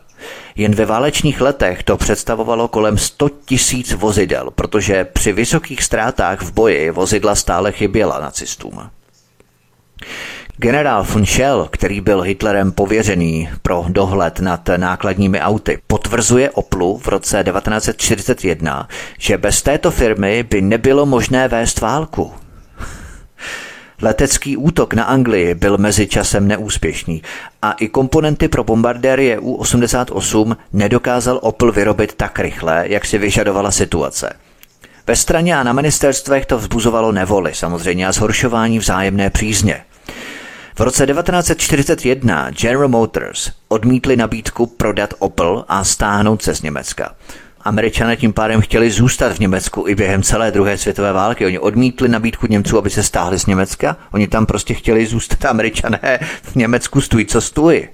Jen 0.55 0.75
ve 0.75 0.85
válečných 0.85 1.41
letech 1.41 1.83
to 1.83 1.97
představovalo 1.97 2.67
kolem 2.67 2.97
100 2.97 3.29
tisíc 3.29 3.93
vozidel, 3.93 4.51
protože 4.55 5.05
při 5.05 5.31
vysokých 5.31 5.83
ztrátách 5.83 6.41
v 6.41 6.51
boji 6.51 6.91
vozidla 6.91 7.35
stále 7.35 7.71
chyběla 7.71 8.19
nacistům. 8.19 8.89
Generál 10.57 11.03
von 11.03 11.25
Schell, 11.25 11.67
který 11.71 12.01
byl 12.01 12.21
Hitlerem 12.21 12.71
pověřený 12.71 13.49
pro 13.61 13.85
dohled 13.89 14.39
nad 14.39 14.69
nákladními 14.77 15.41
auty, 15.41 15.79
potvrzuje 15.87 16.49
Oplu 16.51 16.97
v 16.97 17.07
roce 17.07 17.43
1941, 17.43 18.87
že 19.17 19.37
bez 19.37 19.61
této 19.61 19.91
firmy 19.91 20.43
by 20.43 20.61
nebylo 20.61 21.05
možné 21.05 21.47
vést 21.47 21.81
válku. 21.81 22.42
Letecký 24.03 24.57
útok 24.57 24.93
na 24.93 25.03
Anglii 25.03 25.55
byl 25.55 25.77
mezi 25.77 26.07
časem 26.07 26.47
neúspěšný 26.47 27.21
a 27.61 27.71
i 27.71 27.87
komponenty 27.87 28.47
pro 28.47 28.63
bombardéry 28.63 29.37
U-88 29.39 30.57
nedokázal 30.73 31.39
Opel 31.41 31.71
vyrobit 31.71 32.13
tak 32.13 32.39
rychle, 32.39 32.85
jak 32.87 33.05
si 33.05 33.17
vyžadovala 33.17 33.71
situace. 33.71 34.33
Ve 35.07 35.15
straně 35.15 35.57
a 35.57 35.63
na 35.63 35.73
ministerstvech 35.73 36.45
to 36.45 36.57
vzbuzovalo 36.57 37.11
nevoli 37.11 37.55
samozřejmě 37.55 38.07
a 38.07 38.11
zhoršování 38.11 38.79
vzájemné 38.79 39.29
přízně. 39.29 39.81
V 40.75 40.79
roce 40.79 41.07
1941 41.07 42.51
General 42.51 42.87
Motors 42.87 43.51
odmítli 43.67 44.17
nabídku 44.17 44.65
prodat 44.65 45.13
Opel 45.19 45.65
a 45.67 45.83
stáhnout 45.83 46.41
se 46.41 46.55
z 46.55 46.61
Německa. 46.61 47.15
Američané 47.63 48.17
tím 48.17 48.33
pádem 48.33 48.61
chtěli 48.61 48.91
zůstat 48.91 49.33
v 49.33 49.39
Německu 49.39 49.85
i 49.87 49.95
během 49.95 50.23
celé 50.23 50.51
druhé 50.51 50.77
světové 50.77 51.13
války. 51.13 51.45
Oni 51.45 51.59
odmítli 51.59 52.09
nabídku 52.09 52.47
Němců, 52.49 52.77
aby 52.77 52.89
se 52.89 53.03
stáhli 53.03 53.39
z 53.39 53.45
Německa. 53.45 53.97
Oni 54.11 54.27
tam 54.27 54.45
prostě 54.45 54.73
chtěli 54.73 55.05
zůstat 55.05 55.45
američané 55.49 56.19
v 56.41 56.55
Německu 56.55 57.01
stůj 57.01 57.25
co 57.25 57.41
stůj. 57.41 57.89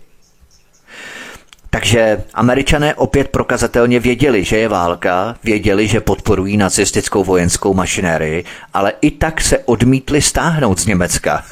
Takže 1.69 2.23
američané 2.33 2.95
opět 2.95 3.27
prokazatelně 3.27 3.99
věděli, 3.99 4.43
že 4.43 4.57
je 4.57 4.67
válka, 4.67 5.35
věděli, 5.43 5.87
že 5.87 6.01
podporují 6.01 6.57
nacistickou 6.57 7.23
vojenskou 7.23 7.73
mašinérii, 7.73 8.43
ale 8.73 8.93
i 9.01 9.11
tak 9.11 9.41
se 9.41 9.59
odmítli 9.59 10.21
stáhnout 10.21 10.79
z 10.79 10.85
Německa. 10.85 11.43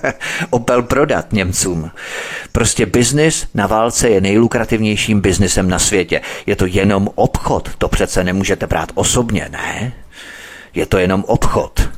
Opel 0.50 0.82
prodat 0.82 1.32
Němcům. 1.32 1.90
Prostě 2.52 2.86
biznis 2.86 3.46
na 3.54 3.66
válce 3.66 4.08
je 4.08 4.20
nejlukrativnějším 4.20 5.20
biznisem 5.20 5.68
na 5.68 5.78
světě. 5.78 6.20
Je 6.46 6.56
to 6.56 6.66
jenom 6.66 7.08
obchod, 7.14 7.70
to 7.78 7.88
přece 7.88 8.24
nemůžete 8.24 8.66
brát 8.66 8.92
osobně, 8.94 9.48
ne? 9.52 9.92
Je 10.74 10.86
to 10.86 10.98
jenom 10.98 11.24
obchod. 11.26 11.88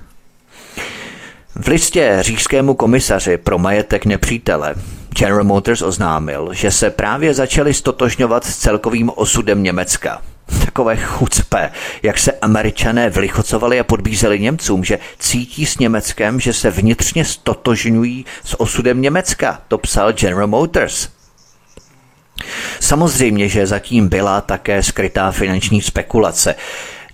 V 1.54 1.68
listě 1.68 2.18
říšskému 2.20 2.74
komisaři 2.74 3.36
pro 3.36 3.58
majetek 3.58 4.06
nepřítele 4.06 4.74
General 5.18 5.44
Motors 5.44 5.82
oznámil, 5.82 6.48
že 6.52 6.70
se 6.70 6.90
právě 6.90 7.34
začali 7.34 7.74
stotožňovat 7.74 8.44
s 8.44 8.56
celkovým 8.56 9.10
osudem 9.14 9.62
Německa. 9.62 10.22
Takové 10.64 10.96
chucpe, 10.96 11.70
jak 12.02 12.18
se 12.18 12.32
američané 12.32 13.10
vlichocovali 13.10 13.80
a 13.80 13.84
podbízeli 13.84 14.40
Němcům, 14.40 14.84
že 14.84 14.98
cítí 15.18 15.66
s 15.66 15.78
Německem, 15.78 16.40
že 16.40 16.52
se 16.52 16.70
vnitřně 16.70 17.24
stotožňují 17.24 18.24
s 18.44 18.60
osudem 18.60 19.02
Německa. 19.02 19.60
To 19.68 19.78
psal 19.78 20.12
General 20.12 20.46
Motors. 20.46 21.08
Samozřejmě, 22.80 23.48
že 23.48 23.66
zatím 23.66 24.08
byla 24.08 24.40
také 24.40 24.82
skrytá 24.82 25.30
finanční 25.30 25.82
spekulace. 25.82 26.54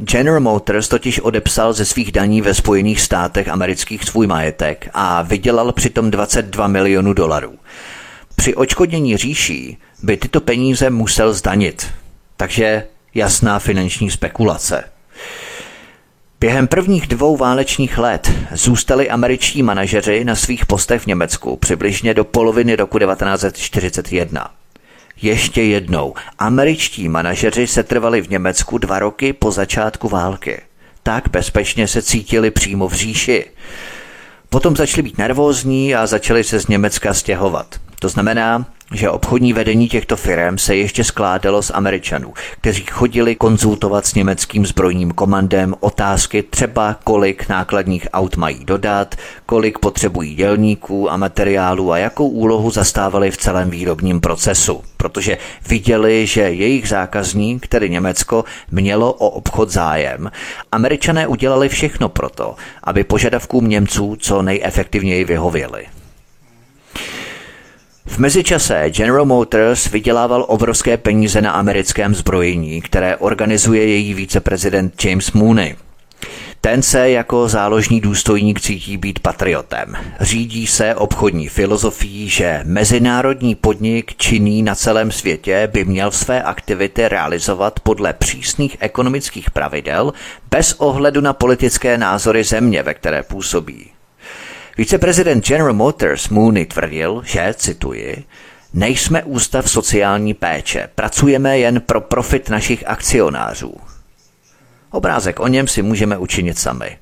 General 0.02 0.40
Motors 0.40 0.88
totiž 0.88 1.20
odepsal 1.20 1.72
ze 1.72 1.84
svých 1.84 2.12
daní 2.12 2.40
ve 2.40 2.54
Spojených 2.54 3.00
státech 3.00 3.48
amerických 3.48 4.04
svůj 4.04 4.26
majetek 4.26 4.90
a 4.94 5.22
vydělal 5.22 5.72
přitom 5.72 6.10
22 6.10 6.66
milionů 6.66 7.12
dolarů. 7.12 7.54
Při 8.36 8.54
očkodnění 8.54 9.16
říší 9.16 9.78
by 10.02 10.16
tyto 10.16 10.40
peníze 10.40 10.90
musel 10.90 11.32
zdanit. 11.32 11.86
Takže 12.36 12.84
jasná 13.14 13.58
finanční 13.58 14.10
spekulace. 14.10 14.84
Během 16.40 16.68
prvních 16.68 17.06
dvou 17.06 17.36
válečních 17.36 17.98
let 17.98 18.32
zůstali 18.52 19.10
američtí 19.10 19.62
manažeři 19.62 20.24
na 20.24 20.34
svých 20.34 20.66
postech 20.66 21.02
v 21.02 21.06
Německu 21.06 21.56
přibližně 21.56 22.14
do 22.14 22.24
poloviny 22.24 22.76
roku 22.76 22.98
1941. 22.98 24.59
Ještě 25.22 25.62
jednou, 25.62 26.14
američtí 26.38 27.08
manažeři 27.08 27.66
se 27.66 27.82
trvali 27.82 28.20
v 28.20 28.30
Německu 28.30 28.78
dva 28.78 28.98
roky 28.98 29.32
po 29.32 29.50
začátku 29.50 30.08
války. 30.08 30.60
Tak 31.02 31.28
bezpečně 31.28 31.88
se 31.88 32.02
cítili 32.02 32.50
přímo 32.50 32.88
v 32.88 32.92
říši. 32.92 33.44
Potom 34.48 34.76
začali 34.76 35.02
být 35.02 35.18
nervózní 35.18 35.94
a 35.94 36.06
začali 36.06 36.44
se 36.44 36.60
z 36.60 36.66
Německa 36.66 37.14
stěhovat. 37.14 37.80
To 38.00 38.08
znamená, 38.08 38.66
že 38.94 39.10
obchodní 39.10 39.52
vedení 39.52 39.88
těchto 39.88 40.16
firm 40.16 40.58
se 40.58 40.76
ještě 40.76 41.04
skládalo 41.04 41.62
z 41.62 41.70
Američanů, 41.74 42.34
kteří 42.60 42.84
chodili 42.90 43.36
konzultovat 43.36 44.06
s 44.06 44.14
německým 44.14 44.66
zbrojním 44.66 45.10
komandem 45.10 45.74
otázky 45.80 46.42
třeba 46.42 46.96
kolik 47.04 47.48
nákladních 47.48 48.08
aut 48.12 48.36
mají 48.36 48.64
dodat, 48.64 49.14
kolik 49.46 49.78
potřebují 49.78 50.34
dělníků 50.34 51.10
a 51.10 51.16
materiálů 51.16 51.92
a 51.92 51.98
jakou 51.98 52.28
úlohu 52.28 52.70
zastávali 52.70 53.30
v 53.30 53.36
celém 53.36 53.70
výrobním 53.70 54.20
procesu, 54.20 54.82
protože 54.96 55.38
viděli, 55.68 56.26
že 56.26 56.40
jejich 56.40 56.88
zákazník, 56.88 57.66
tedy 57.66 57.90
Německo, 57.90 58.44
mělo 58.70 59.12
o 59.12 59.28
obchod 59.30 59.70
zájem. 59.70 60.30
Američané 60.72 61.26
udělali 61.26 61.68
všechno 61.68 62.08
proto, 62.08 62.54
aby 62.84 63.04
požadavkům 63.04 63.68
Němců 63.68 64.16
co 64.20 64.42
nejefektivněji 64.42 65.24
vyhověli. 65.24 65.86
V 68.10 68.18
mezičase 68.18 68.90
General 68.90 69.24
Motors 69.24 69.90
vydělával 69.90 70.44
obrovské 70.48 70.96
peníze 70.96 71.42
na 71.42 71.52
americkém 71.52 72.14
zbrojení, 72.14 72.82
které 72.82 73.16
organizuje 73.16 73.86
její 73.86 74.14
viceprezident 74.14 75.04
James 75.04 75.32
Mooney. 75.32 75.76
Ten 76.60 76.82
se 76.82 77.10
jako 77.10 77.48
záložní 77.48 78.00
důstojník 78.00 78.60
cítí 78.60 78.96
být 78.96 79.18
patriotem. 79.18 79.94
Řídí 80.20 80.66
se 80.66 80.94
obchodní 80.94 81.48
filozofií, 81.48 82.28
že 82.28 82.60
mezinárodní 82.64 83.54
podnik 83.54 84.16
činný 84.16 84.62
na 84.62 84.74
celém 84.74 85.12
světě 85.12 85.68
by 85.72 85.84
měl 85.84 86.10
své 86.10 86.42
aktivity 86.42 87.08
realizovat 87.08 87.80
podle 87.80 88.12
přísných 88.12 88.76
ekonomických 88.80 89.50
pravidel 89.50 90.12
bez 90.50 90.72
ohledu 90.72 91.20
na 91.20 91.32
politické 91.32 91.98
názory 91.98 92.44
země, 92.44 92.82
ve 92.82 92.94
které 92.94 93.22
působí. 93.22 93.90
Viceprezident 94.78 95.46
General 95.46 95.72
Motors 95.72 96.28
Mooney 96.28 96.66
tvrdil, 96.66 97.22
že, 97.24 97.54
cituji, 97.56 98.24
nejsme 98.74 99.22
ústav 99.22 99.70
sociální 99.70 100.34
péče, 100.34 100.88
pracujeme 100.94 101.58
jen 101.58 101.80
pro 101.80 102.00
profit 102.00 102.50
našich 102.50 102.86
akcionářů. 102.86 103.74
Obrázek 104.90 105.40
o 105.40 105.48
něm 105.48 105.68
si 105.68 105.82
můžeme 105.82 106.18
učinit 106.18 106.58
sami. 106.58 106.98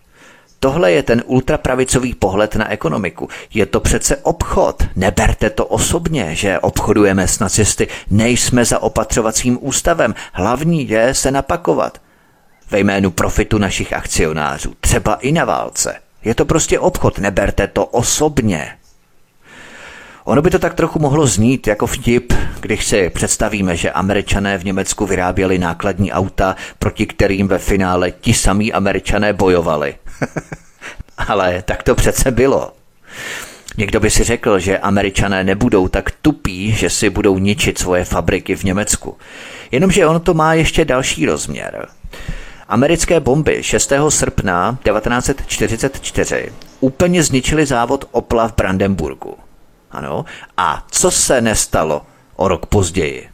Tohle 0.61 0.93
je 0.93 1.03
ten 1.03 1.23
ultrapravicový 1.27 2.15
pohled 2.15 2.57
na 2.57 2.71
ekonomiku. 2.71 3.29
Je 3.55 3.67
to 3.67 3.81
přece 3.81 4.17
obchod. 4.17 4.83
Neberte 4.97 5.51
to 5.51 5.67
osobně, 5.67 6.35
že 6.35 6.59
obchodujeme 6.59 7.29
s 7.29 7.39
nacisty. 7.39 7.89
Nejsme 8.11 8.65
za 8.65 8.79
opatřovacím 8.79 9.59
ústavem. 9.61 10.15
Hlavní 10.33 10.89
je 10.89 11.15
se 11.15 11.31
napakovat. 11.31 12.01
Ve 12.71 12.79
jménu 12.79 13.11
profitu 13.11 13.59
našich 13.59 13.93
akcionářů. 13.93 14.75
Třeba 14.81 15.15
i 15.15 15.33
na 15.33 15.45
válce. 15.45 15.97
Je 16.25 16.35
to 16.35 16.45
prostě 16.45 16.79
obchod, 16.79 17.19
neberte 17.19 17.67
to 17.67 17.87
osobně. 17.87 18.73
Ono 20.25 20.43
by 20.43 20.51
to 20.51 20.59
tak 20.59 20.75
trochu 20.75 20.99
mohlo 20.99 21.27
znít 21.27 21.67
jako 21.67 21.87
vtip, 21.87 22.33
když 22.61 22.87
si 22.87 23.11
představíme, 23.11 23.77
že 23.77 23.91
američané 23.91 24.59
v 24.59 24.65
Německu 24.65 25.07
vyráběli 25.07 25.59
nákladní 25.59 26.13
auta, 26.13 26.57
proti 26.79 27.07
kterým 27.07 27.49
ve 27.49 27.59
finále 27.59 28.11
ti 28.11 28.35
samí 28.35 28.73
američané 28.73 29.33
bojovali. 29.33 29.95
Ale 31.29 31.63
tak 31.63 31.83
to 31.83 31.95
přece 31.95 32.31
bylo. 32.31 32.73
Někdo 33.77 34.01
by 34.01 34.11
si 34.11 34.25
řekl, 34.25 34.59
že 34.59 34.79
američané 34.79 35.45
nebudou 35.45 35.89
tak 35.89 36.11
tupí, 36.11 36.73
že 36.73 36.91
si 36.91 37.11
budou 37.11 37.39
ničit 37.39 37.79
svoje 37.79 38.05
fabriky 38.05 38.57
v 38.57 38.65
Německu. 38.65 39.17
Jenomže 39.71 40.07
ono 40.07 40.21
to 40.21 40.35
má 40.35 40.55
ještě 40.55 40.85
další 40.85 41.27
rozměr. 41.27 41.87
Americké 42.69 43.21
bomby 43.21 43.63
6. 43.63 43.93
srpna 44.09 44.79
1944 44.85 46.53
úplně 46.81 47.23
zničily 47.23 47.67
závod 47.67 48.05
Opla 48.11 48.49
v 48.49 48.55
Brandenburgu. 48.57 49.35
Ano, 49.91 50.25
a 50.57 50.85
co 50.91 51.11
se 51.11 51.41
nestalo 51.41 52.03
o 52.37 52.49
rok 52.49 52.67
později? 52.67 53.29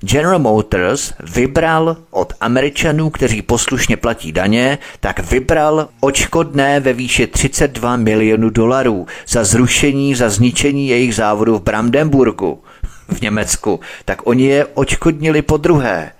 General 0.00 0.38
Motors 0.38 1.12
vybral 1.20 1.96
od 2.10 2.32
Američanů, 2.40 3.10
kteří 3.10 3.42
poslušně 3.42 3.96
platí 3.96 4.32
daně, 4.32 4.78
tak 5.00 5.30
vybral 5.30 5.88
očkodné 6.00 6.80
ve 6.80 6.92
výši 6.92 7.26
32 7.26 7.96
milionů 7.96 8.50
dolarů 8.50 9.06
za 9.28 9.44
zrušení, 9.44 10.14
za 10.14 10.28
zničení 10.28 10.88
jejich 10.88 11.14
závodu 11.14 11.58
v 11.58 11.62
Brandenburgu 11.62 12.62
v 13.08 13.20
Německu, 13.20 13.80
tak 14.04 14.26
oni 14.26 14.44
je 14.44 14.66
očkodnili 14.74 15.42
po 15.42 15.56
druhé. 15.56 16.12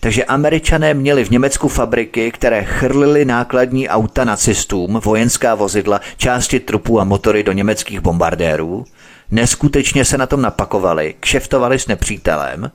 Takže 0.00 0.24
američané 0.24 0.94
měli 0.94 1.24
v 1.24 1.30
Německu 1.30 1.68
fabriky, 1.68 2.30
které 2.30 2.64
chrlily 2.64 3.24
nákladní 3.24 3.88
auta 3.88 4.24
nacistům, 4.24 5.00
vojenská 5.04 5.54
vozidla, 5.54 6.00
části 6.16 6.60
trupů 6.60 7.00
a 7.00 7.04
motory 7.04 7.42
do 7.42 7.52
německých 7.52 8.00
bombardérů. 8.00 8.84
Neskutečně 9.30 10.04
se 10.04 10.18
na 10.18 10.26
tom 10.26 10.42
napakovali, 10.42 11.14
kšeftovali 11.20 11.78
s 11.78 11.86
nepřítelem 11.86 12.70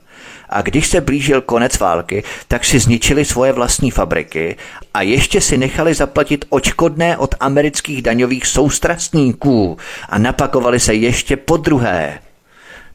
a 0.48 0.62
když 0.62 0.86
se 0.86 1.00
blížil 1.00 1.40
konec 1.40 1.78
války, 1.78 2.24
tak 2.48 2.64
si 2.64 2.78
zničili 2.78 3.24
svoje 3.24 3.52
vlastní 3.52 3.90
fabriky 3.90 4.56
a 4.94 5.02
ještě 5.02 5.40
si 5.40 5.58
nechali 5.58 5.94
zaplatit 5.94 6.44
očkodné 6.48 7.16
od 7.16 7.34
amerických 7.40 8.02
daňových 8.02 8.46
soustrastníků 8.46 9.78
a 10.08 10.18
napakovali 10.18 10.80
se 10.80 10.94
ještě 10.94 11.36
po 11.36 11.56
druhé 11.56 12.18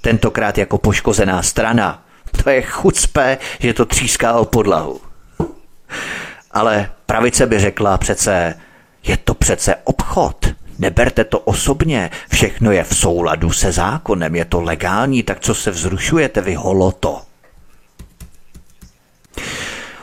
tentokrát 0.02 0.58
jako 0.58 0.78
poškozená 0.78 1.44
strana. 1.44 2.04
To 2.44 2.50
je 2.50 2.62
chucpe, 2.62 3.38
že 3.60 3.74
to 3.74 3.86
tříská 3.86 4.34
o 4.34 4.46
podlahu. 4.46 5.02
Ale 6.52 6.92
pravice 7.06 7.46
by 7.48 7.60
řekla 7.60 7.98
přece, 7.98 8.54
je 9.04 9.18
to 9.18 9.34
přece 9.34 9.76
obchod. 9.84 10.48
Neberte 10.80 11.24
to 11.24 11.40
osobně, 11.40 12.10
všechno 12.30 12.72
je 12.72 12.84
v 12.84 12.96
souladu 12.96 13.52
se 13.52 13.72
zákonem, 13.72 14.36
je 14.36 14.46
to 14.46 14.62
legální, 14.62 15.24
tak 15.24 15.40
co 15.40 15.56
se 15.56 15.72
vzrušujete 15.72 16.42
vy 16.42 16.54
holoto? 16.56 17.22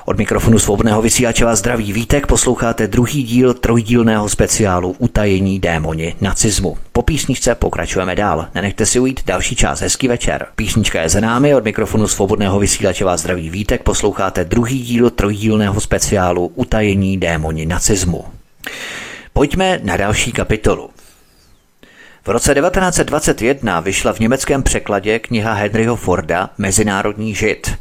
Od 0.09 0.19
mikrofonu 0.19 0.59
svobodného 0.59 1.03
vysílače 1.03 1.45
vás 1.45 1.59
zdraví 1.59 1.93
Vítek, 1.93 2.27
posloucháte 2.27 2.87
druhý 2.87 3.23
díl 3.23 3.55
trojdílného 3.55 4.29
speciálu 4.29 4.97
Utajení 4.99 5.61
démoni 5.61 6.17
nacismu. 6.21 6.79
Po 6.93 7.03
písničce 7.03 7.55
pokračujeme 7.55 8.17
dál. 8.17 8.49
Nenechte 8.55 8.87
si 8.87 9.01
ujít 9.01 9.21
další 9.27 9.57
část. 9.57 9.81
Hezký 9.81 10.09
večer. 10.09 10.47
Písnička 10.57 11.03
je 11.03 11.09
za 11.09 11.21
námi, 11.21 11.55
od 11.55 11.65
mikrofonu 11.65 12.09
svobodného 12.09 12.59
vysílače 12.59 13.05
vás 13.05 13.21
zdraví 13.21 13.51
Vítek, 13.51 13.83
posloucháte 13.83 14.45
druhý 14.45 14.83
díl 14.83 15.11
trojdílného 15.11 15.81
speciálu 15.81 16.53
Utajení 16.55 17.17
démoni 17.17 17.67
nacismu. 17.67 18.25
Pojďme 19.33 19.81
na 19.83 19.97
další 19.97 20.33
kapitolu. 20.33 20.91
V 22.25 22.29
roce 22.29 22.55
1921 22.55 23.81
vyšla 23.81 24.13
v 24.13 24.21
německém 24.21 24.63
překladě 24.63 25.19
kniha 25.19 25.53
Henryho 25.53 25.97
Forda 25.97 26.51
Mezinárodní 26.59 27.35
žid. 27.35 27.79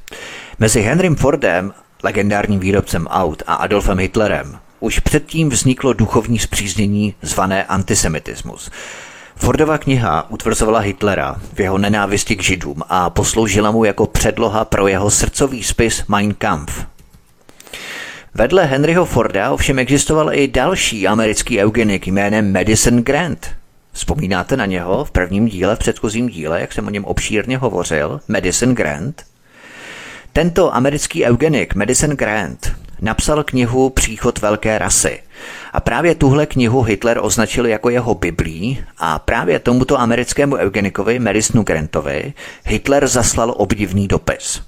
Mezi 0.60 0.82
Henrym 0.82 1.16
Fordem, 1.16 1.74
legendárním 2.04 2.60
výrobcem 2.60 3.08
aut, 3.08 3.44
a 3.48 3.54
Adolfem 3.54 4.00
Hitlerem 4.00 4.60
už 4.80 5.00
předtím 5.00 5.50
vzniklo 5.50 5.94
duchovní 5.94 6.40
zpříznění 6.40 7.16
zvané 7.22 7.66
antisemitismus. 7.66 8.72
Fordova 9.36 9.78
kniha 9.78 10.30
utvrzovala 10.30 10.80
Hitlera 10.80 11.36
v 11.54 11.60
jeho 11.60 11.78
nenávisti 11.78 12.36
k 12.36 12.44
židům 12.44 12.84
a 12.90 13.10
posloužila 13.10 13.72
mu 13.72 13.84
jako 13.84 14.06
předloha 14.06 14.66
pro 14.66 14.88
jeho 14.88 15.12
srdcový 15.12 15.64
spis 15.64 16.04
Mein 16.08 16.34
Kampf. 16.34 16.86
Vedle 18.34 18.66
Henryho 18.66 19.06
Forda 19.06 19.52
ovšem 19.52 19.80
existoval 19.80 20.34
i 20.34 20.48
další 20.48 21.08
americký 21.08 21.60
eugenik 21.60 22.08
jménem 22.08 22.54
Madison 22.54 23.04
Grant– 23.04 23.48
Vzpomínáte 23.98 24.58
na 24.58 24.66
něho 24.66 25.06
v 25.06 25.12
prvním 25.12 25.48
díle, 25.48 25.76
v 25.76 25.80
předchozím 25.80 26.30
díle, 26.30 26.62
jak 26.62 26.74
jsem 26.74 26.88
o 26.88 26.90
něm 26.90 27.06
obšírně 27.06 27.58
hovořil, 27.58 28.22
Madison 28.28 28.76
Grant? 28.76 29.24
Tento 30.38 30.76
americký 30.76 31.26
eugenik 31.26 31.76
Madison 31.76 32.10
Grant 32.10 32.74
napsal 33.02 33.44
knihu 33.44 33.90
Příchod 33.90 34.40
velké 34.40 34.78
rasy. 34.78 35.20
A 35.74 35.80
právě 35.80 36.16
tuhle 36.16 36.46
knihu 36.46 36.82
Hitler 36.82 37.20
označil 37.22 37.66
jako 37.66 37.90
jeho 37.90 38.16
biblí 38.16 38.84
a 38.98 39.20
právě 39.20 39.60
tomuto 39.60 40.00
americkému 40.00 40.56
eugenikovi 40.56 41.20
Madisonu 41.20 41.64
Grantovi 41.64 42.34
Hitler 42.66 43.08
zaslal 43.08 43.54
obdivný 43.58 44.08
dopis. 44.08 44.62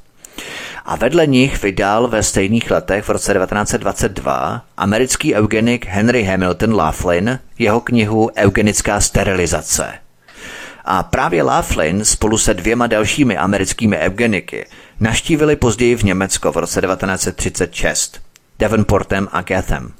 A 0.85 0.95
vedle 0.95 1.27
nich 1.27 1.63
vydal 1.63 2.07
ve 2.07 2.23
stejných 2.23 2.71
letech 2.71 3.03
v 3.05 3.09
roce 3.09 3.33
1922 3.33 4.65
americký 4.77 5.35
eugenik 5.35 5.85
Henry 5.85 6.23
Hamilton 6.23 6.75
Laughlin 6.75 7.39
jeho 7.59 7.81
knihu 7.81 8.29
Eugenická 8.35 9.01
sterilizace. 9.01 9.93
A 10.85 11.03
právě 11.03 11.43
Laughlin 11.43 12.05
spolu 12.05 12.37
se 12.37 12.53
dvěma 12.53 12.87
dalšími 12.87 13.37
americkými 13.37 13.97
eugeniky 13.97 14.65
naštívili 14.99 15.55
později 15.55 15.95
v 15.95 16.03
Německo 16.03 16.51
v 16.51 16.57
roce 16.57 16.81
1936 16.81 18.21
Devonportem 18.59 19.27
a 19.31 19.41
Gethem. 19.41 19.91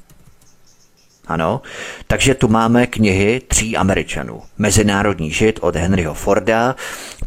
Ano, 1.26 1.62
takže 2.06 2.34
tu 2.34 2.48
máme 2.48 2.86
knihy 2.86 3.42
tří 3.48 3.76
Američanů. 3.76 4.42
Mezinárodní 4.58 5.30
žid 5.30 5.58
od 5.62 5.76
Henryho 5.76 6.14
Forda, 6.14 6.76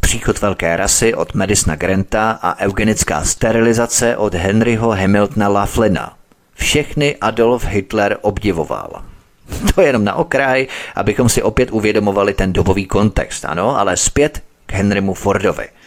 Příchod 0.00 0.40
velké 0.40 0.76
rasy 0.76 1.14
od 1.14 1.34
Madisona 1.34 1.76
Granta 1.76 2.38
a 2.42 2.58
Eugenická 2.58 3.24
sterilizace 3.24 4.16
od 4.16 4.34
Henryho 4.34 4.90
Hamiltona 4.90 5.48
Laughlina. 5.48 6.16
Všechny 6.54 7.16
Adolf 7.16 7.64
Hitler 7.64 8.18
obdivoval. 8.20 9.02
To 9.74 9.80
je 9.80 9.86
jenom 9.86 10.04
na 10.04 10.14
okraj, 10.14 10.66
abychom 10.94 11.28
si 11.28 11.42
opět 11.42 11.70
uvědomovali 11.72 12.34
ten 12.34 12.52
dobový 12.52 12.86
kontext, 12.86 13.44
ano, 13.44 13.78
ale 13.78 13.96
zpět 13.96 14.42
k 14.66 14.72
Henrymu 14.72 15.14
Fordovi– 15.14 15.68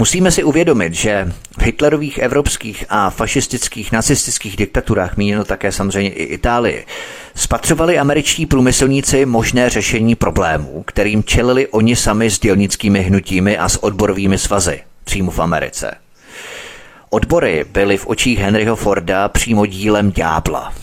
Musíme 0.00 0.30
si 0.30 0.44
uvědomit, 0.44 0.94
že 0.94 1.32
v 1.58 1.62
Hitlerových 1.62 2.18
evropských 2.18 2.84
a 2.88 3.10
fašistických 3.10 3.92
nacistických 3.92 4.56
diktaturách, 4.56 5.16
míněno 5.16 5.44
také 5.44 5.72
samozřejmě 5.72 6.10
i 6.10 6.22
Itálii, 6.22 6.86
spatřovali 7.34 7.98
američtí 7.98 8.46
průmyslníci 8.46 9.26
možné 9.26 9.70
řešení 9.70 10.14
problémů, 10.14 10.82
kterým 10.86 11.24
čelili 11.24 11.68
oni 11.68 11.96
sami 11.96 12.30
s 12.30 12.38
dělnickými 12.38 13.02
hnutími 13.02 13.58
a 13.58 13.68
s 13.68 13.84
odborovými 13.84 14.38
svazy, 14.38 14.80
přímo 15.04 15.30
v 15.30 15.38
Americe. 15.38 15.94
Odbory 17.10 17.64
byly 17.72 17.96
v 17.96 18.06
očích 18.06 18.38
Henryho 18.38 18.76
Forda 18.76 19.28
přímo 19.28 19.66
dílem 19.66 20.12
ďábla. 20.12 20.74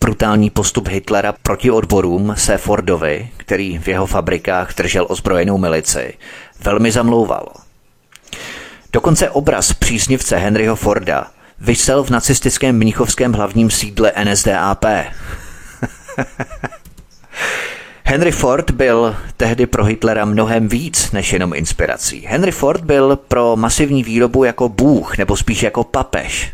Brutální 0.00 0.50
postup 0.50 0.88
Hitlera 0.88 1.34
proti 1.42 1.70
odborům 1.70 2.34
se 2.36 2.58
Fordovi, 2.58 3.28
který 3.36 3.78
v 3.78 3.88
jeho 3.88 4.06
fabrikách 4.06 4.74
držel 4.74 5.06
ozbrojenou 5.08 5.58
milici, 5.58 6.14
velmi 6.60 6.92
zamlouval– 6.92 7.48
Dokonce 8.92 9.30
obraz 9.30 9.72
příznivce 9.72 10.36
Henryho 10.36 10.76
Forda 10.76 11.26
vysel 11.60 12.04
v 12.04 12.10
nacistickém 12.10 12.76
mnichovském 12.76 13.32
hlavním 13.32 13.70
sídle 13.70 14.12
NSDAP. 14.24 14.84
Henry 18.04 18.32
Ford 18.32 18.70
byl 18.70 19.16
tehdy 19.36 19.66
pro 19.66 19.84
Hitlera 19.84 20.24
mnohem 20.24 20.68
víc 20.68 21.12
než 21.12 21.32
jenom 21.32 21.54
inspirací. 21.54 22.26
Henry 22.26 22.52
Ford 22.52 22.84
byl 22.84 23.16
pro 23.16 23.56
masivní 23.56 24.02
výrobu 24.02 24.44
jako 24.44 24.68
bůh, 24.68 25.18
nebo 25.18 25.36
spíš 25.36 25.62
jako 25.62 25.84
papež. 25.84 26.52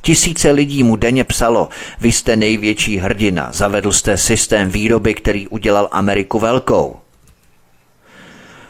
Tisíce 0.00 0.50
lidí 0.50 0.82
mu 0.82 0.96
denně 0.96 1.24
psalo, 1.24 1.68
vy 2.00 2.12
jste 2.12 2.36
největší 2.36 2.98
hrdina, 2.98 3.50
zavedl 3.52 3.92
jste 3.92 4.16
systém 4.16 4.70
výroby, 4.70 5.14
který 5.14 5.48
udělal 5.48 5.88
Ameriku 5.92 6.38
velkou. 6.38 6.96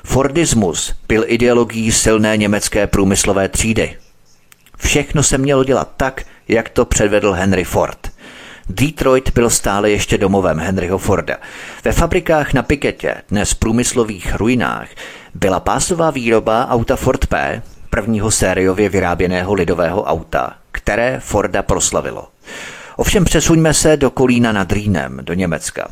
Fordismus 0.08 0.94
byl 1.08 1.24
ideologií 1.26 1.92
silné 1.92 2.36
německé 2.36 2.86
průmyslové 2.86 3.48
třídy. 3.48 3.96
Všechno 4.76 5.22
se 5.22 5.38
mělo 5.38 5.64
dělat 5.64 5.92
tak, 5.96 6.22
jak 6.48 6.68
to 6.68 6.84
předvedl 6.84 7.32
Henry 7.32 7.64
Ford. 7.64 8.10
Detroit 8.68 9.30
byl 9.34 9.50
stále 9.50 9.90
ještě 9.90 10.18
domovem 10.18 10.58
Henryho 10.58 10.98
Forda. 10.98 11.36
Ve 11.84 11.92
fabrikách 11.92 12.52
na 12.52 12.62
Piketě, 12.62 13.14
dnes 13.28 13.54
průmyslových 13.54 14.34
ruinách, 14.34 14.88
byla 15.34 15.60
pásová 15.60 16.10
výroba 16.10 16.68
auta 16.68 16.96
Ford 16.96 17.26
P, 17.26 17.62
prvního 17.90 18.30
sériově 18.30 18.88
vyráběného 18.88 19.54
lidového 19.54 20.02
auta, 20.02 20.54
které 20.72 21.20
Forda 21.20 21.62
proslavilo. 21.62 22.28
Ovšem 22.96 23.24
přesuňme 23.24 23.74
se 23.74 23.96
do 23.96 24.10
Kolína 24.10 24.52
nad 24.52 24.72
Rýnem, 24.72 25.18
do 25.22 25.34
Německa. 25.34 25.88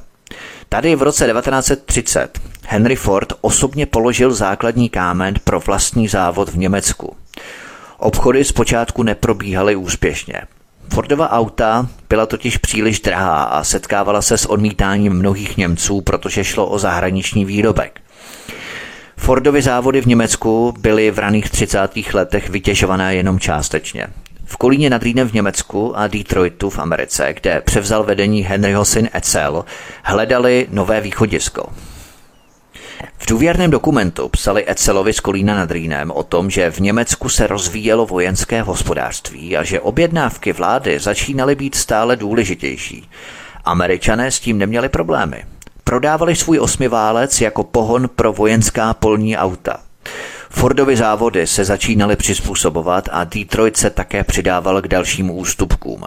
Tady 0.77 0.97
v 0.97 1.03
roce 1.03 1.27
1930 1.27 2.41
Henry 2.67 2.97
Ford 2.97 3.33
osobně 3.41 3.87
položil 3.87 4.35
základní 4.35 4.89
kámen 4.89 5.35
pro 5.45 5.61
vlastní 5.61 6.09
závod 6.09 6.49
v 6.49 6.59
Německu. 6.59 7.17
Obchody 7.99 8.45
zpočátku 8.45 9.03
neprobíhaly 9.03 9.77
úspěšně. 9.77 10.43
Fordova 10.95 11.31
auta 11.31 11.89
byla 12.09 12.27
totiž 12.27 12.57
příliš 12.57 13.01
drahá 13.01 13.45
a 13.45 13.65
setkávala 13.65 14.23
se 14.23 14.39
s 14.39 14.47
odmítáním 14.47 15.13
mnohých 15.13 15.57
Němců, 15.57 16.01
protože 16.01 16.45
šlo 16.45 16.67
o 16.67 16.79
zahraniční 16.79 17.45
výrobek. 17.45 18.01
Fordovy 19.17 19.63
závody 19.63 20.01
v 20.01 20.07
Německu 20.07 20.75
byly 20.79 21.11
v 21.11 21.19
raných 21.19 21.51
30. 21.51 21.79
letech 22.15 22.49
vytěžované 22.49 23.15
jenom 23.15 23.41
částečně. 23.41 24.07
V 24.49 24.57
Kolíně 24.57 24.91
nad 24.91 25.03
Rýnem 25.03 25.29
v 25.29 25.33
Německu 25.33 25.97
a 25.97 26.07
Detroitu 26.07 26.71
v 26.71 26.79
Americe, 26.79 27.35
kde 27.35 27.61
převzal 27.61 28.05
vedení 28.05 28.43
Henryho 28.43 28.85
syn 28.85 29.09
Edsel, 29.15 29.65
hledali 30.03 30.67
nové 30.71 31.01
východisko. 31.01 31.73
V 33.19 33.27
důvěrném 33.27 33.71
dokumentu 33.71 34.29
psali 34.29 34.65
Ecelovi 34.69 35.13
z 35.13 35.21
Kolína 35.21 35.55
nad 35.55 35.71
Rýnem 35.71 36.11
o 36.11 36.23
tom, 36.23 36.51
že 36.51 36.71
v 36.71 36.79
Německu 36.79 37.29
se 37.29 37.47
rozvíjelo 37.47 38.07
vojenské 38.07 38.63
hospodářství 38.63 39.57
a 39.57 39.63
že 39.63 39.81
objednávky 39.81 40.53
vlády 40.53 40.99
začínaly 40.99 41.55
být 41.55 41.75
stále 41.75 42.17
důležitější. 42.17 43.09
Američané 43.65 44.31
s 44.31 44.41
tím 44.41 44.59
neměli 44.59 44.89
problémy. 44.89 45.45
Prodávali 45.85 46.37
svůj 46.37 46.61
osmiválec 46.61 47.41
jako 47.41 47.65
pohon 47.65 48.09
pro 48.09 48.33
vojenská 48.33 48.95
polní 48.95 49.37
auta. 49.37 49.81
Fordovy 50.51 50.97
závody 50.97 51.47
se 51.47 51.65
začínaly 51.65 52.17
přizpůsobovat 52.17 53.09
a 53.13 53.25
Detroit 53.25 53.77
se 53.77 53.91
také 53.91 54.25
přidával 54.25 54.83
k 54.83 54.89
dalším 54.89 55.31
ústupkům. 55.31 56.05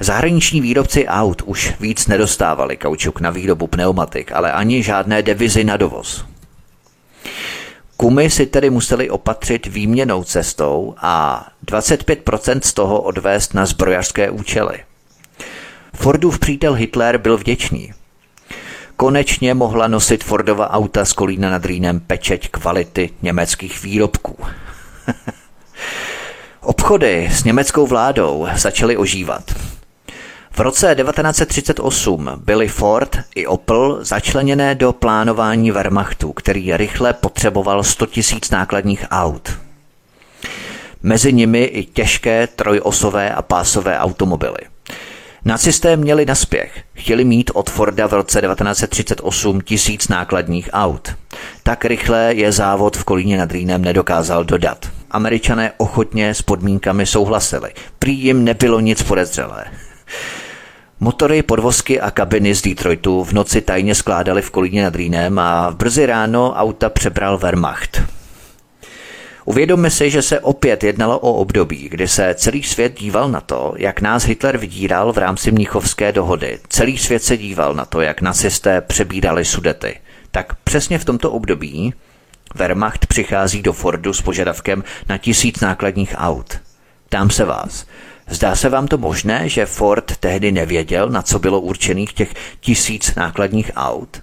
Zahraniční 0.00 0.60
výrobci 0.60 1.06
aut 1.06 1.42
už 1.42 1.74
víc 1.80 2.06
nedostávali 2.06 2.76
kaučuk 2.76 3.20
na 3.20 3.30
výrobu 3.30 3.66
pneumatik, 3.66 4.32
ale 4.32 4.52
ani 4.52 4.82
žádné 4.82 5.22
devizy 5.22 5.64
na 5.64 5.76
dovoz. 5.76 6.24
Kumy 7.96 8.30
si 8.30 8.46
tedy 8.46 8.70
museli 8.70 9.10
opatřit 9.10 9.66
výměnou 9.66 10.24
cestou 10.24 10.94
a 10.98 11.46
25% 11.66 12.60
z 12.64 12.72
toho 12.72 13.00
odvést 13.00 13.54
na 13.54 13.66
zbrojařské 13.66 14.30
účely. 14.30 14.84
Fordův 15.94 16.38
přítel 16.38 16.74
Hitler 16.74 17.18
byl 17.18 17.38
vděčný. 17.38 17.92
Konečně 18.96 19.54
mohla 19.54 19.88
nosit 19.88 20.24
Fordova 20.24 20.70
auta 20.70 21.04
z 21.04 21.12
Kolína 21.12 21.50
nad 21.50 21.64
Rýnem 21.64 22.00
pečeť 22.00 22.48
kvality 22.48 23.10
německých 23.22 23.82
výrobků. 23.82 24.36
Obchody 26.60 27.28
s 27.32 27.44
německou 27.44 27.86
vládou 27.86 28.46
začaly 28.56 28.96
ožívat. 28.96 29.42
V 30.50 30.60
roce 30.60 30.94
1938 30.94 32.30
byly 32.36 32.68
Ford 32.68 33.18
i 33.34 33.46
Opel 33.46 33.98
začleněné 34.04 34.74
do 34.74 34.92
plánování 34.92 35.70
Wehrmachtu, 35.70 36.32
který 36.32 36.76
rychle 36.76 37.12
potřeboval 37.12 37.82
100 37.84 38.06
000 38.32 38.40
nákladních 38.52 39.04
aut. 39.10 39.58
mezi 41.02 41.32
nimi 41.32 41.64
i 41.64 41.84
těžké 41.84 42.46
trojosové 42.46 43.34
a 43.34 43.42
pásové 43.42 43.98
automobily. 43.98 44.75
Nacisté 45.46 45.96
měli 45.96 46.26
naspěch. 46.26 46.82
Chtěli 46.94 47.24
mít 47.24 47.50
od 47.54 47.70
Forda 47.70 48.06
v 48.06 48.12
roce 48.12 48.40
1938 48.40 49.60
tisíc 49.60 50.08
nákladních 50.08 50.70
aut. 50.72 51.14
Tak 51.62 51.84
rychle 51.84 52.34
je 52.34 52.52
závod 52.52 52.96
v 52.96 53.04
Kolíně 53.04 53.38
nad 53.38 53.52
Rýnem 53.52 53.82
nedokázal 53.82 54.44
dodat. 54.44 54.90
Američané 55.10 55.72
ochotně 55.76 56.34
s 56.34 56.42
podmínkami 56.42 57.06
souhlasili. 57.06 57.72
Prý 57.98 58.14
jim 58.14 58.44
nebylo 58.44 58.80
nic 58.80 59.02
podezřelé. 59.02 59.64
Motory, 61.00 61.42
podvozky 61.42 62.00
a 62.00 62.10
kabiny 62.10 62.54
z 62.54 62.62
Detroitu 62.62 63.24
v 63.24 63.32
noci 63.32 63.60
tajně 63.60 63.94
skládali 63.94 64.42
v 64.42 64.50
Kolíně 64.50 64.82
nad 64.82 64.94
Rýnem 64.94 65.38
a 65.38 65.70
brzy 65.70 66.06
ráno 66.06 66.52
auta 66.52 66.88
přebral 66.88 67.38
Wehrmacht. 67.38 68.02
Uvědomme 69.48 69.90
si, 69.90 70.10
že 70.10 70.22
se 70.22 70.40
opět 70.40 70.84
jednalo 70.84 71.18
o 71.18 71.32
období, 71.32 71.88
kdy 71.88 72.08
se 72.08 72.34
celý 72.34 72.62
svět 72.62 72.98
díval 72.98 73.30
na 73.30 73.40
to, 73.40 73.74
jak 73.76 74.00
nás 74.00 74.24
Hitler 74.24 74.58
vydíral 74.58 75.12
v 75.12 75.18
rámci 75.18 75.50
Mnichovské 75.50 76.12
dohody. 76.12 76.58
Celý 76.68 76.98
svět 76.98 77.22
se 77.22 77.36
díval 77.36 77.74
na 77.74 77.84
to, 77.84 78.00
jak 78.00 78.20
nacisté 78.20 78.80
přebírali 78.80 79.44
sudety. 79.44 80.00
Tak 80.30 80.54
přesně 80.54 80.98
v 80.98 81.04
tomto 81.04 81.32
období 81.32 81.94
Wehrmacht 82.54 83.06
přichází 83.06 83.62
do 83.62 83.72
Fordu 83.72 84.12
s 84.12 84.22
požadavkem 84.22 84.84
na 85.08 85.18
tisíc 85.18 85.60
nákladních 85.60 86.14
aut. 86.18 86.58
Tam 87.08 87.30
se 87.30 87.44
vás. 87.44 87.86
Zdá 88.28 88.56
se 88.56 88.68
vám 88.68 88.88
to 88.88 88.98
možné, 88.98 89.48
že 89.48 89.66
Ford 89.66 90.16
tehdy 90.16 90.52
nevěděl, 90.52 91.08
na 91.08 91.22
co 91.22 91.38
bylo 91.38 91.60
určených 91.60 92.12
těch 92.12 92.34
tisíc 92.60 93.14
nákladních 93.14 93.70
aut? 93.76 94.22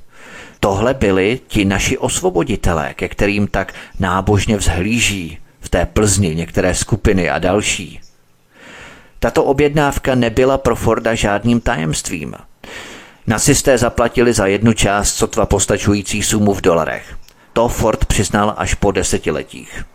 Tohle 0.64 0.94
byli 0.94 1.40
ti 1.48 1.66
naši 1.66 1.98
osvoboditelé, 1.98 2.94
ke 2.94 3.10
kterým 3.10 3.48
tak 3.48 3.74
nábožně 4.00 4.58
vzhlíží 4.58 5.38
v 5.60 5.70
té 5.70 5.86
Plzni 5.86 6.36
některé 6.36 6.76
skupiny 6.76 7.30
a 7.30 7.40
další. 7.40 8.00
Tato 9.20 9.44
objednávka 9.44 10.16
nebyla 10.16 10.58
pro 10.58 10.76
Forda 10.76 11.16
žádným 11.16 11.62
tajemstvím. 11.62 12.36
Nacisté 13.28 13.78
zaplatili 13.78 14.34
za 14.34 14.46
jednu 14.46 14.74
část 14.74 15.16
sotva 15.16 15.46
postačující 15.46 16.24
sumu 16.24 16.54
v 16.54 16.62
dolarech. 16.62 17.18
To 17.54 17.68
Ford 17.68 18.06
přiznal 18.06 18.54
až 18.58 18.74
po 18.74 18.92
desetiletích. 18.92 19.86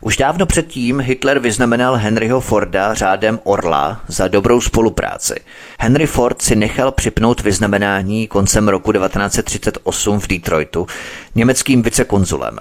Už 0.00 0.16
dávno 0.16 0.46
předtím 0.46 1.00
Hitler 1.00 1.38
vyznamenal 1.38 1.94
Henryho 1.94 2.40
Forda 2.40 2.94
řádem 2.94 3.40
Orla 3.44 4.00
za 4.08 4.28
dobrou 4.28 4.60
spolupráci. 4.60 5.34
Henry 5.78 6.06
Ford 6.06 6.42
si 6.42 6.56
nechal 6.56 6.92
připnout 6.92 7.40
vyznamenání 7.40 8.28
koncem 8.28 8.68
roku 8.68 8.92
1938 8.92 10.20
v 10.20 10.28
Detroitu 10.28 10.86
německým 11.34 11.82
vicekonzulem. 11.82 12.58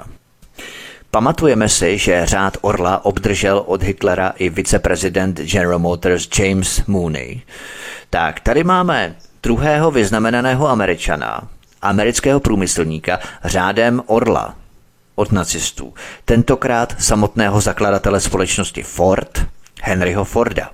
Pamatujeme 1.12 1.70
si, 1.70 1.98
že 1.98 2.26
řád 2.26 2.58
Orla 2.62 3.06
obdržel 3.06 3.64
od 3.66 3.84
Hitlera 3.84 4.34
i 4.38 4.50
viceprezident 4.50 5.42
General 5.42 5.80
Motors 5.80 6.28
James 6.40 6.86
Mooney. 6.86 7.42
Tak 8.10 8.40
tady 8.40 8.64
máme 8.64 9.16
druhého 9.44 9.92
vyznamenaného 9.92 10.70
američana, 10.70 11.48
amerického 11.82 12.40
průmyslníka 12.40 13.20
řádem 13.44 14.02
Orla, 14.06 14.56
od 15.16 15.32
nacistů. 15.32 15.94
Tentokrát 16.26 16.96
samotného 17.00 17.62
zakladatele 17.62 18.22
společnosti 18.22 18.84
Ford, 18.84 19.46
Henryho 19.82 20.24
Forda. 20.24 20.70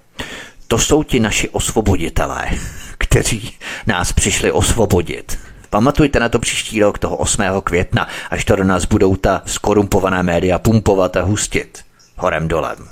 To 0.68 0.78
jsou 0.78 1.04
ti 1.04 1.20
naši 1.20 1.50
osvoboditelé, 1.50 2.50
kteří 2.98 3.54
nás 3.88 4.14
přišli 4.14 4.52
osvobodit. 4.52 5.40
Pamatujte 5.70 6.20
na 6.20 6.30
to 6.30 6.40
příští 6.40 6.82
rok, 6.82 7.00
toho 7.00 7.18
8. 7.18 7.44
května, 7.64 8.08
až 8.30 8.46
to 8.46 8.56
do 8.56 8.64
nás 8.64 8.86
budou 8.86 9.16
ta 9.16 9.42
skorumpovaná 9.46 10.22
média 10.22 10.60
pumpovat 10.60 11.18
a 11.18 11.22
hustit. 11.22 11.84
Horem 12.18 12.48
dolem. 12.48 12.88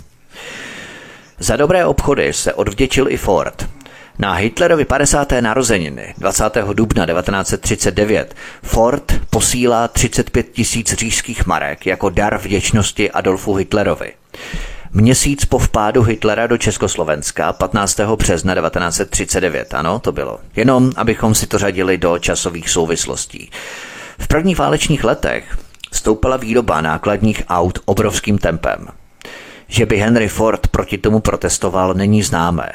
Za 1.39 1.55
dobré 1.55 1.85
obchody 1.85 2.33
se 2.33 2.53
odvděčil 2.53 3.11
i 3.11 3.17
Ford. 3.17 3.69
Na 4.21 4.33
Hitlerovi 4.33 4.85
50. 4.85 5.31
narozeniny 5.41 6.13
20. 6.17 6.43
dubna 6.73 7.05
1939 7.05 8.35
Ford 8.63 9.13
posílá 9.29 9.87
35 9.87 10.51
tisíc 10.51 10.93
říšských 10.93 11.45
marek 11.45 11.85
jako 11.85 12.09
dar 12.09 12.37
vděčnosti 12.37 13.11
Adolfu 13.11 13.53
Hitlerovi. 13.53 14.13
Měsíc 14.91 15.45
po 15.45 15.59
vpádu 15.59 16.03
Hitlera 16.03 16.47
do 16.47 16.57
Československa 16.57 17.53
15. 17.53 17.99
března 17.99 18.55
1939, 18.55 19.73
ano, 19.73 19.99
to 19.99 20.11
bylo. 20.11 20.39
Jenom, 20.55 20.91
abychom 20.95 21.35
si 21.35 21.47
to 21.47 21.57
řadili 21.57 21.97
do 21.97 22.19
časových 22.19 22.69
souvislostí. 22.69 23.51
V 24.19 24.27
prvních 24.27 24.57
válečných 24.57 25.03
letech 25.03 25.57
stoupala 25.91 26.37
výroba 26.37 26.81
nákladních 26.81 27.43
aut 27.49 27.79
obrovským 27.85 28.37
tempem. 28.37 28.87
Že 29.67 29.85
by 29.85 29.97
Henry 29.97 30.27
Ford 30.27 30.67
proti 30.67 30.97
tomu 30.97 31.19
protestoval, 31.19 31.93
není 31.93 32.23
známé. 32.23 32.69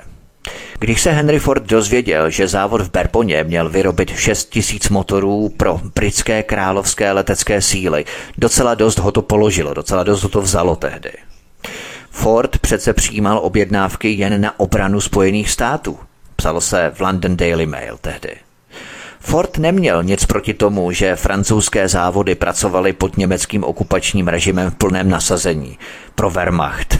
Když 0.78 1.02
se 1.02 1.12
Henry 1.12 1.38
Ford 1.38 1.62
dozvěděl, 1.62 2.30
že 2.30 2.48
závod 2.48 2.80
v 2.80 2.90
Berponě 2.90 3.44
měl 3.44 3.68
vyrobit 3.68 4.10
6 4.10 4.50
tisíc 4.50 4.88
motorů 4.88 5.48
pro 5.56 5.80
britské 5.94 6.42
královské 6.42 7.12
letecké 7.12 7.62
síly, 7.62 8.04
docela 8.38 8.74
dost 8.74 8.98
ho 8.98 9.12
to 9.12 9.22
položilo, 9.22 9.74
docela 9.74 10.02
dost 10.02 10.22
ho 10.22 10.28
to 10.28 10.42
vzalo 10.42 10.76
tehdy. 10.76 11.12
Ford 12.10 12.58
přece 12.58 12.92
přijímal 12.92 13.38
objednávky 13.42 14.12
jen 14.12 14.40
na 14.40 14.60
obranu 14.60 15.00
Spojených 15.00 15.50
států. 15.50 15.98
Psalo 16.36 16.60
se 16.60 16.92
v 16.94 17.00
London 17.00 17.36
Daily 17.36 17.66
Mail 17.66 17.98
tehdy. 18.00 18.36
Ford 19.20 19.58
neměl 19.58 20.02
nic 20.02 20.24
proti 20.24 20.54
tomu, 20.54 20.92
že 20.92 21.16
francouzské 21.16 21.88
závody 21.88 22.34
pracovaly 22.34 22.92
pod 22.92 23.16
německým 23.16 23.64
okupačním 23.64 24.28
režimem 24.28 24.70
v 24.70 24.74
plném 24.74 25.08
nasazení 25.08 25.78
pro 26.14 26.30
Wehrmacht. 26.30 26.98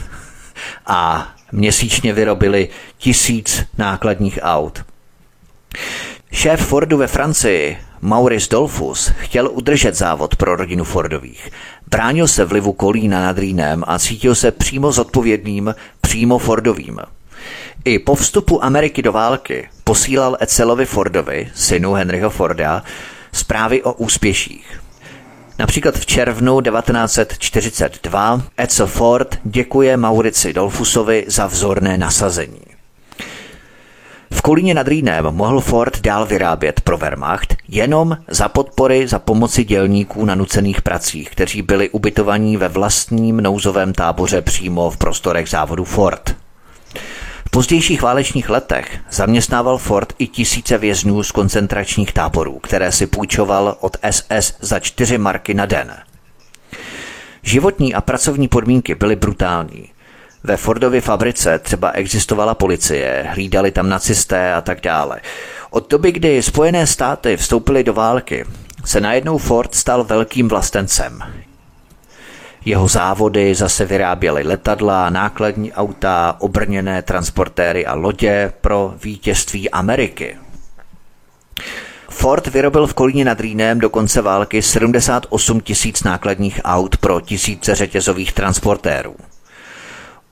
A 0.86 1.33
měsíčně 1.54 2.12
vyrobili 2.12 2.68
tisíc 2.98 3.62
nákladních 3.78 4.38
aut. 4.42 4.84
Šéf 6.32 6.60
Fordu 6.60 6.96
ve 6.96 7.06
Francii, 7.06 7.78
Maurice 8.00 8.48
Dolfus, 8.50 9.12
chtěl 9.18 9.50
udržet 9.52 9.94
závod 9.94 10.36
pro 10.36 10.56
rodinu 10.56 10.84
Fordových. 10.84 11.50
Bránil 11.90 12.28
se 12.28 12.44
vlivu 12.44 12.72
Kolína 12.72 13.20
nad 13.20 13.38
Rýnem 13.38 13.84
a 13.86 13.98
cítil 13.98 14.34
se 14.34 14.50
přímo 14.50 14.92
zodpovědným, 14.92 15.74
přímo 16.00 16.38
Fordovým. 16.38 17.00
I 17.84 17.98
po 17.98 18.14
vstupu 18.14 18.64
Ameriky 18.64 19.02
do 19.02 19.12
války 19.12 19.68
posílal 19.84 20.36
Ecelovi 20.40 20.86
Fordovi, 20.86 21.50
synu 21.54 21.92
Henryho 21.92 22.30
Forda, 22.30 22.82
zprávy 23.32 23.82
o 23.82 23.92
úspěších. 23.92 24.83
Například 25.58 25.94
v 25.94 26.06
červnu 26.06 26.60
1942 26.60 28.42
Edsel 28.60 28.86
Ford 28.86 29.38
děkuje 29.44 29.96
Maurici 29.96 30.52
Dolfusovi 30.52 31.24
za 31.28 31.46
vzorné 31.46 31.98
nasazení. 31.98 32.60
V 34.32 34.42
Kolíně 34.42 34.74
nad 34.74 34.88
Rýnem 34.88 35.24
mohl 35.24 35.60
Ford 35.60 36.00
dál 36.00 36.26
vyrábět 36.26 36.80
pro 36.80 36.98
Wehrmacht 36.98 37.56
jenom 37.68 38.18
za 38.28 38.48
podpory 38.48 39.08
za 39.08 39.18
pomoci 39.18 39.64
dělníků 39.64 40.24
na 40.24 40.34
nucených 40.34 40.82
pracích, 40.82 41.30
kteří 41.30 41.62
byli 41.62 41.90
ubytovaní 41.90 42.56
ve 42.56 42.68
vlastním 42.68 43.36
nouzovém 43.36 43.92
táboře 43.92 44.42
přímo 44.42 44.90
v 44.90 44.96
prostorech 44.96 45.48
závodu 45.48 45.84
Ford 45.84 46.36
pozdějších 47.50 48.02
válečných 48.02 48.50
letech 48.50 48.98
zaměstnával 49.10 49.78
Ford 49.78 50.12
i 50.18 50.26
tisíce 50.26 50.78
vězňů 50.78 51.22
z 51.22 51.32
koncentračních 51.32 52.12
táborů, 52.12 52.58
které 52.58 52.92
si 52.92 53.06
půjčoval 53.06 53.76
od 53.80 53.96
SS 54.10 54.52
za 54.60 54.80
čtyři 54.80 55.18
marky 55.18 55.54
na 55.54 55.66
den. 55.66 55.96
Životní 57.42 57.94
a 57.94 58.00
pracovní 58.00 58.48
podmínky 58.48 58.94
byly 58.94 59.16
brutální. 59.16 59.88
Ve 60.44 60.56
Fordově 60.56 61.00
fabrice 61.00 61.58
třeba 61.58 61.90
existovala 61.90 62.54
policie, 62.54 63.26
hlídali 63.28 63.70
tam 63.70 63.88
nacisté 63.88 64.54
a 64.54 64.60
tak 64.60 64.80
dále. 64.80 65.20
Od 65.70 65.90
doby, 65.90 66.12
kdy 66.12 66.42
Spojené 66.42 66.86
státy 66.86 67.36
vstoupily 67.36 67.84
do 67.84 67.92
války, 67.92 68.44
se 68.84 69.00
najednou 69.00 69.38
Ford 69.38 69.74
stal 69.74 70.04
velkým 70.04 70.48
vlastencem. 70.48 71.18
Jeho 72.64 72.88
závody 72.88 73.54
zase 73.54 73.84
vyráběly 73.84 74.42
letadla, 74.42 75.10
nákladní 75.10 75.72
auta, 75.72 76.36
obrněné 76.38 77.02
transportéry 77.02 77.86
a 77.86 77.94
lodě 77.94 78.52
pro 78.60 78.94
vítězství 79.02 79.70
Ameriky. 79.70 80.36
Ford 82.10 82.46
vyrobil 82.46 82.86
v 82.86 82.94
Kolíně 82.94 83.24
nad 83.24 83.40
Rýnem 83.40 83.78
do 83.78 83.90
konce 83.90 84.22
války 84.22 84.62
78 84.62 85.60
tisíc 85.60 86.02
nákladních 86.02 86.60
aut 86.64 86.96
pro 86.96 87.20
tisíce 87.20 87.74
řetězových 87.74 88.32
transportérů. 88.32 89.16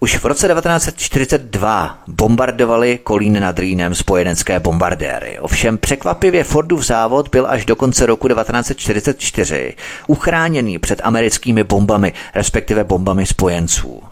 Už 0.03 0.19
v 0.19 0.25
roce 0.25 0.49
1942 0.49 1.99
bombardovali 2.07 2.99
Kolín 2.99 3.41
nad 3.41 3.59
Rýnem 3.59 3.95
spojenecké 3.95 4.61
bombardéry. 4.61 5.39
Ovšem 5.39 5.79
překvapivě 5.79 6.45
Fordův 6.45 6.87
závod 6.87 7.29
byl 7.29 7.47
až 7.49 7.65
do 7.65 7.77
konce 7.77 8.07
roku 8.07 8.29
1944 8.29 9.75
uchráněný 10.07 10.79
před 10.79 11.01
americkými 11.05 11.65
bombami, 11.65 12.13
respektive 12.35 12.85
bombami 12.85 13.27
spojenců. 13.27 14.03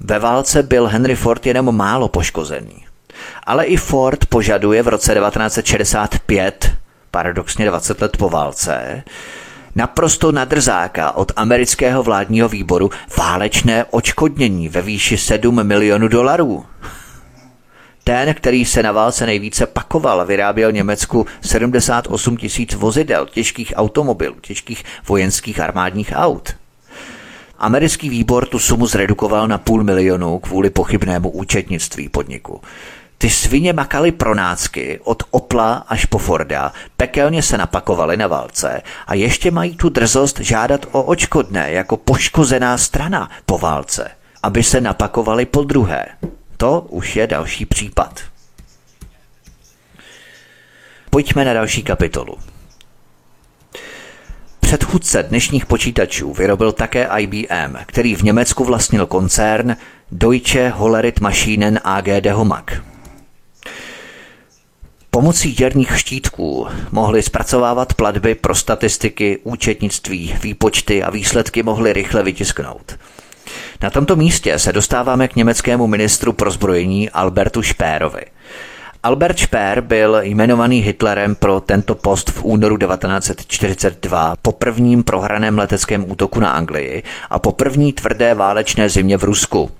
Ve 0.00 0.18
válce 0.18 0.62
byl 0.62 0.86
Henry 0.86 1.16
Ford 1.16 1.46
jenom 1.46 1.76
málo 1.76 2.08
poškozený. 2.08 2.84
Ale 3.46 3.64
i 3.64 3.76
Ford 3.76 4.26
požaduje 4.26 4.82
v 4.82 4.88
roce 4.88 5.14
1965, 5.14 6.72
paradoxně 7.10 7.66
20 7.66 8.00
let 8.00 8.16
po 8.16 8.28
válce, 8.28 9.02
naprosto 9.74 10.32
nadrzáka 10.32 11.12
od 11.12 11.32
amerického 11.36 12.02
vládního 12.02 12.48
výboru 12.48 12.90
válečné 13.16 13.84
očkodnění 13.84 14.68
ve 14.68 14.82
výši 14.82 15.18
7 15.18 15.64
milionů 15.64 16.08
dolarů. 16.08 16.64
Ten, 18.04 18.34
který 18.34 18.64
se 18.64 18.82
na 18.82 18.92
válce 18.92 19.26
nejvíce 19.26 19.66
pakoval, 19.66 20.26
vyráběl 20.26 20.72
Německu 20.72 21.26
78 21.40 22.36
tisíc 22.36 22.74
vozidel, 22.74 23.26
těžkých 23.26 23.72
automobilů, 23.76 24.34
těžkých 24.40 24.84
vojenských 25.08 25.60
armádních 25.60 26.12
aut. 26.14 26.56
Americký 27.58 28.08
výbor 28.08 28.46
tu 28.46 28.58
sumu 28.58 28.86
zredukoval 28.86 29.48
na 29.48 29.58
půl 29.58 29.84
milionu 29.84 30.38
kvůli 30.38 30.70
pochybnému 30.70 31.30
účetnictví 31.30 32.08
podniku. 32.08 32.60
Ty 33.24 33.30
svině 33.30 33.72
makaly 33.72 34.12
pronácky 34.12 35.00
od 35.04 35.22
Opla 35.30 35.74
až 35.88 36.04
po 36.04 36.18
Forda, 36.18 36.72
pekelně 36.96 37.42
se 37.42 37.58
napakovaly 37.58 38.16
na 38.16 38.26
válce 38.26 38.82
a 39.06 39.14
ještě 39.14 39.50
mají 39.50 39.76
tu 39.76 39.88
drzost 39.88 40.40
žádat 40.40 40.86
o 40.92 41.02
očkodné 41.02 41.72
jako 41.72 41.96
poškozená 41.96 42.78
strana 42.78 43.30
po 43.46 43.58
válce, 43.58 44.10
aby 44.42 44.62
se 44.62 44.80
napakovali 44.80 45.46
po 45.46 45.64
druhé. 45.64 46.06
To 46.56 46.80
už 46.80 47.16
je 47.16 47.26
další 47.26 47.66
případ. 47.66 48.20
Pojďme 51.10 51.44
na 51.44 51.52
další 51.52 51.82
kapitolu. 51.82 52.38
Předchůdce 54.60 55.22
dnešních 55.22 55.66
počítačů 55.66 56.32
vyrobil 56.32 56.72
také 56.72 57.08
IBM, 57.18 57.76
který 57.86 58.14
v 58.14 58.22
Německu 58.22 58.64
vlastnil 58.64 59.06
koncern 59.06 59.76
Deutsche 60.12 60.68
Hollerit 60.68 61.20
Maschinen 61.20 61.80
AG 61.84 62.04
de 62.20 62.32
Homag. 62.32 62.93
Pomocí 65.14 65.52
děrných 65.52 65.98
štítků 65.98 66.66
mohli 66.92 67.22
zpracovávat 67.22 67.94
platby 67.94 68.34
pro 68.34 68.54
statistiky, 68.54 69.38
účetnictví, 69.42 70.34
výpočty 70.42 71.02
a 71.02 71.10
výsledky 71.10 71.62
mohli 71.62 71.92
rychle 71.92 72.22
vytisknout. 72.22 72.98
Na 73.82 73.90
tomto 73.90 74.16
místě 74.16 74.58
se 74.58 74.72
dostáváme 74.72 75.28
k 75.28 75.36
německému 75.36 75.86
ministru 75.86 76.32
pro 76.32 76.50
zbrojení 76.50 77.10
Albertu 77.10 77.62
Špérovi. 77.62 78.22
Albert 79.02 79.38
Speer 79.38 79.80
byl 79.80 80.18
jmenovaný 80.22 80.80
Hitlerem 80.80 81.34
pro 81.34 81.60
tento 81.60 81.94
post 81.94 82.30
v 82.30 82.44
únoru 82.44 82.76
1942 82.78 84.34
po 84.42 84.52
prvním 84.52 85.02
prohraném 85.02 85.58
leteckém 85.58 86.10
útoku 86.10 86.40
na 86.40 86.50
Anglii 86.50 87.02
a 87.30 87.38
po 87.38 87.52
první 87.52 87.92
tvrdé 87.92 88.34
válečné 88.34 88.88
zimě 88.88 89.16
v 89.16 89.24
Rusku. 89.24 89.70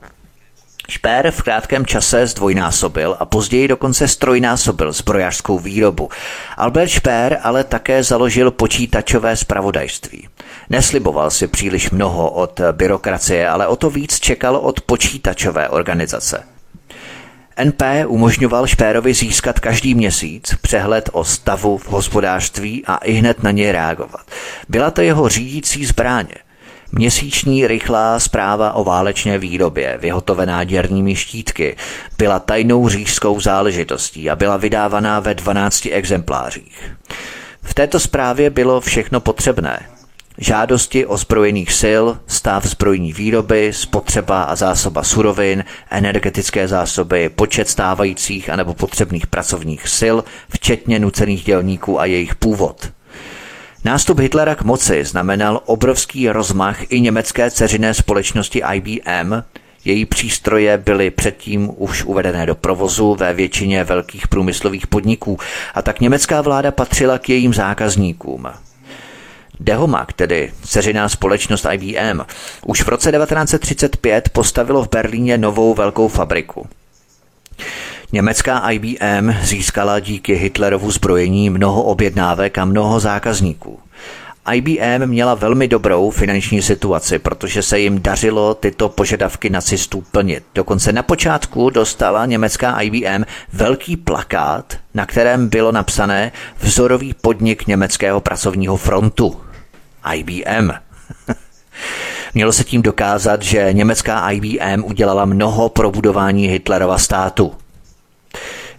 Špér 0.89 1.30
v 1.30 1.43
krátkém 1.43 1.87
čase 1.87 2.26
zdvojnásobil 2.26 3.16
a 3.20 3.24
později 3.24 3.68
dokonce 3.68 4.09
strojnásobil 4.09 4.93
zbrojařskou 4.93 5.59
výrobu. 5.59 6.09
Albert 6.57 6.89
Špér 6.89 7.39
ale 7.43 7.64
také 7.64 8.03
založil 8.03 8.51
počítačové 8.51 9.37
spravodajství. 9.37 10.28
Nesliboval 10.70 11.30
si 11.30 11.47
příliš 11.47 11.91
mnoho 11.91 12.30
od 12.30 12.61
byrokracie, 12.72 13.49
ale 13.49 13.66
o 13.66 13.76
to 13.76 13.91
víc 13.91 14.20
čekal 14.20 14.57
od 14.57 14.80
počítačové 14.80 15.68
organizace. 15.68 16.45
NP 17.64 17.82
umožňoval 18.07 18.66
Špérovi 18.66 19.14
získat 19.14 19.61
každý 19.61 19.95
měsíc 19.95 20.55
přehled 20.62 21.11
o 21.12 21.24
stavu 21.24 21.78
v 21.78 21.89
hospodářství 21.89 22.85
a 22.87 22.97
i 22.97 23.12
hned 23.12 23.43
na 23.43 23.51
něj 23.51 23.72
reagovat. 23.72 24.26
Byla 24.68 24.91
to 24.91 25.01
jeho 25.01 25.28
řídící 25.28 25.87
zbráně. 25.87 26.35
Měsíční 26.93 27.66
rychlá 27.66 28.20
zpráva 28.20 28.72
o 28.72 28.85
válečné 28.85 29.39
výrobě, 29.39 29.99
vyhotovená 30.01 30.64
děrními 30.64 31.16
štítky, 31.16 31.76
byla 32.18 32.39
tajnou 32.39 32.89
říšskou 32.89 33.41
záležitostí 33.41 34.30
a 34.30 34.37
byla 34.37 34.57
vydávaná 34.57 35.20
ve 35.20 35.35
12 35.35 35.87
exemplářích. 35.91 36.93
V 37.62 37.74
této 37.74 38.01
zprávě 38.01 38.51
bylo 38.51 38.80
všechno 38.80 39.20
potřebné. 39.20 39.89
Žádosti 40.39 41.07
o 41.07 41.16
zbrojených 41.16 41.72
sil, 41.82 42.05
stav 42.26 42.66
zbrojní 42.66 43.12
výroby, 43.12 43.72
spotřeba 43.72 44.43
a 44.43 44.57
zásoba 44.57 45.03
surovin, 45.03 45.64
energetické 45.91 46.68
zásoby, 46.68 47.28
počet 47.28 47.68
stávajících 47.68 48.51
anebo 48.51 48.74
potřebných 48.74 49.26
pracovních 49.26 49.89
sil, 49.99 50.16
včetně 50.49 50.99
nucených 50.99 51.45
dělníků 51.45 52.01
a 52.01 52.05
jejich 52.05 52.35
původ– 52.35 52.91
Nástup 53.85 54.18
Hitlera 54.18 54.55
k 54.55 54.62
moci 54.62 55.05
znamenal 55.05 55.61
obrovský 55.66 56.28
rozmach 56.28 56.93
i 56.93 57.01
německé 57.01 57.51
ceřiné 57.51 57.95
společnosti 57.95 58.62
IBM, 58.74 59.35
její 59.85 60.05
přístroje 60.07 60.78
byly 60.78 61.11
předtím 61.11 61.70
už 61.76 62.05
uvedené 62.05 62.47
do 62.47 62.55
provozu 62.55 63.14
ve 63.14 63.35
většině 63.35 63.85
velkých 63.85 64.28
průmyslových 64.28 64.87
podniků 64.87 65.39
a 65.74 65.82
tak 65.82 66.01
německá 66.01 66.41
vláda 66.41 66.70
patřila 66.70 67.18
k 67.18 67.28
jejím 67.28 67.55
zákazníkům. 67.55 68.47
Dehomag, 69.61 70.12
tedy 70.12 70.53
ceřiná 70.62 71.09
společnost 71.09 71.66
IBM, 71.72 72.20
už 72.66 72.82
v 72.82 72.89
roce 72.89 73.12
1935 73.12 74.28
postavilo 74.28 74.85
v 74.85 74.89
Berlíně 74.89 75.39
novou 75.39 75.74
velkou 75.74 76.09
fabriku. 76.09 76.66
Německá 78.14 78.70
IBM 78.70 79.32
získala 79.42 80.00
díky 80.00 80.34
Hitlerovu 80.34 80.90
zbrojení 80.90 81.50
mnoho 81.50 81.82
objednávek 81.82 82.58
a 82.58 82.64
mnoho 82.64 83.00
zákazníků. 83.00 83.78
IBM 84.52 85.06
měla 85.06 85.34
velmi 85.34 85.68
dobrou 85.68 86.10
finanční 86.10 86.62
situaci, 86.62 87.18
protože 87.18 87.62
se 87.62 87.80
jim 87.80 88.02
dařilo 88.02 88.54
tyto 88.54 88.88
požadavky 88.88 89.50
nacistů 89.50 90.04
plnit. 90.12 90.44
Dokonce 90.54 90.92
na 90.92 91.02
počátku 91.02 91.70
dostala 91.70 92.26
německá 92.26 92.80
IBM 92.80 93.24
velký 93.52 93.96
plakát, 93.96 94.76
na 94.94 95.06
kterém 95.06 95.48
bylo 95.48 95.72
napsané 95.72 96.32
vzorový 96.60 97.14
podnik 97.14 97.66
německého 97.66 98.20
pracovního 98.20 98.76
frontu. 98.76 99.40
IBM. 100.14 100.70
Mělo 102.34 102.52
se 102.52 102.64
tím 102.64 102.82
dokázat, 102.82 103.42
že 103.42 103.72
německá 103.72 104.30
IBM 104.30 104.84
udělala 104.84 105.24
mnoho 105.24 105.68
pro 105.68 105.90
budování 105.90 106.48
Hitlerova 106.48 106.98
státu. 106.98 107.52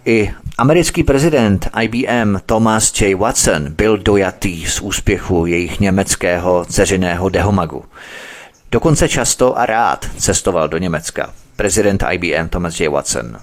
I 0.08 0.30
americký 0.58 1.02
prezident 1.02 1.68
IBM 1.82 2.36
Thomas 2.46 3.00
J. 3.00 3.14
Watson 3.14 3.74
byl 3.74 3.98
dojatý 3.98 4.66
z 4.66 4.80
úspěchu 4.80 5.46
jejich 5.46 5.80
německého 5.80 6.64
ceřiného 6.64 7.28
dehomagu. 7.28 7.84
Dokonce 8.72 9.08
často 9.08 9.58
a 9.58 9.66
rád 9.66 10.06
cestoval 10.18 10.68
do 10.68 10.78
Německa. 10.78 11.32
Prezident 11.56 12.04
IBM 12.10 12.48
Thomas 12.48 12.80
J. 12.80 12.88
Watson. 12.88 13.36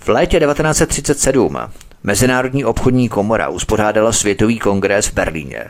V 0.00 0.08
létě 0.08 0.40
1937 0.40 1.58
Mezinárodní 2.02 2.64
obchodní 2.64 3.08
komora 3.08 3.48
uspořádala 3.48 4.12
světový 4.12 4.58
kongres 4.58 5.06
v 5.06 5.14
Berlíně. 5.14 5.64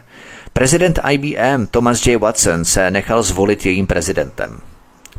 Prezident 0.53 1.01
IBM 1.11 1.67
Thomas 1.67 2.07
J. 2.07 2.17
Watson 2.17 2.65
se 2.65 2.91
nechal 2.91 3.23
zvolit 3.23 3.67
jejím 3.67 3.87
prezidentem. 3.87 4.61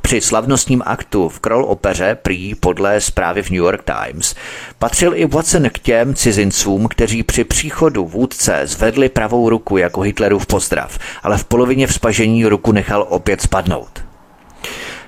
Při 0.05 0.21
slavnostním 0.21 0.81
aktu 0.85 1.29
v 1.29 1.39
Kroll 1.39 1.65
opeře 1.65 2.17
prý 2.21 2.55
podle 2.55 3.01
zprávy 3.01 3.43
v 3.43 3.49
New 3.49 3.57
York 3.57 3.83
Times 3.83 4.35
patřil 4.79 5.13
i 5.15 5.25
Watson 5.25 5.69
k 5.69 5.79
těm 5.79 6.15
cizincům, 6.15 6.87
kteří 6.87 7.23
při 7.23 7.43
příchodu 7.43 8.05
vůdce 8.05 8.61
zvedli 8.63 9.09
pravou 9.09 9.49
ruku 9.49 9.77
jako 9.77 10.01
Hitlerův 10.01 10.45
pozdrav, 10.45 10.99
ale 11.23 11.37
v 11.37 11.45
polovině 11.45 11.87
vzpažení 11.87 12.45
ruku 12.45 12.71
nechal 12.71 13.05
opět 13.09 13.41
spadnout. 13.41 14.03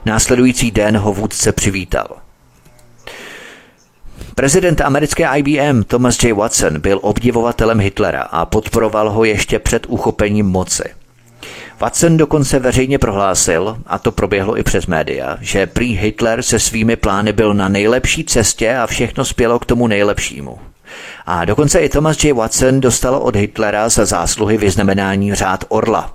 Následující 0.05 0.71
den 0.71 0.97
ho 0.97 1.13
vůdce 1.13 1.51
přivítal. 1.51 2.07
Prezident 4.35 4.81
americké 4.81 5.27
IBM 5.37 5.83
Thomas 5.83 6.23
J. 6.23 6.33
Watson 6.33 6.79
byl 6.79 6.99
obdivovatelem 7.01 7.79
Hitlera 7.79 8.21
a 8.21 8.45
podporoval 8.45 9.09
ho 9.09 9.23
ještě 9.23 9.59
před 9.59 9.85
uchopením 9.85 10.45
moci. 10.45 10.83
Watson 11.79 12.17
dokonce 12.17 12.59
veřejně 12.59 12.99
prohlásil, 12.99 13.77
a 13.85 13.99
to 13.99 14.11
proběhlo 14.11 14.57
i 14.57 14.63
přes 14.63 14.85
média, 14.87 15.37
že 15.41 15.67
prý 15.67 15.97
Hitler 15.97 16.41
se 16.41 16.59
svými 16.59 16.95
plány 16.95 17.33
byl 17.33 17.53
na 17.53 17.69
nejlepší 17.69 18.23
cestě 18.23 18.77
a 18.77 18.87
všechno 18.87 19.25
spělo 19.25 19.59
k 19.59 19.65
tomu 19.65 19.87
nejlepšímu. 19.87 20.59
A 21.25 21.45
dokonce 21.45 21.79
i 21.79 21.89
Thomas 21.89 22.23
J. 22.23 22.33
Watson 22.33 22.81
dostal 22.81 23.15
od 23.15 23.35
Hitlera 23.35 23.89
za 23.89 24.05
zásluhy 24.05 24.57
vyznamenání 24.57 25.35
řád 25.35 25.63
Orla. 25.69 26.13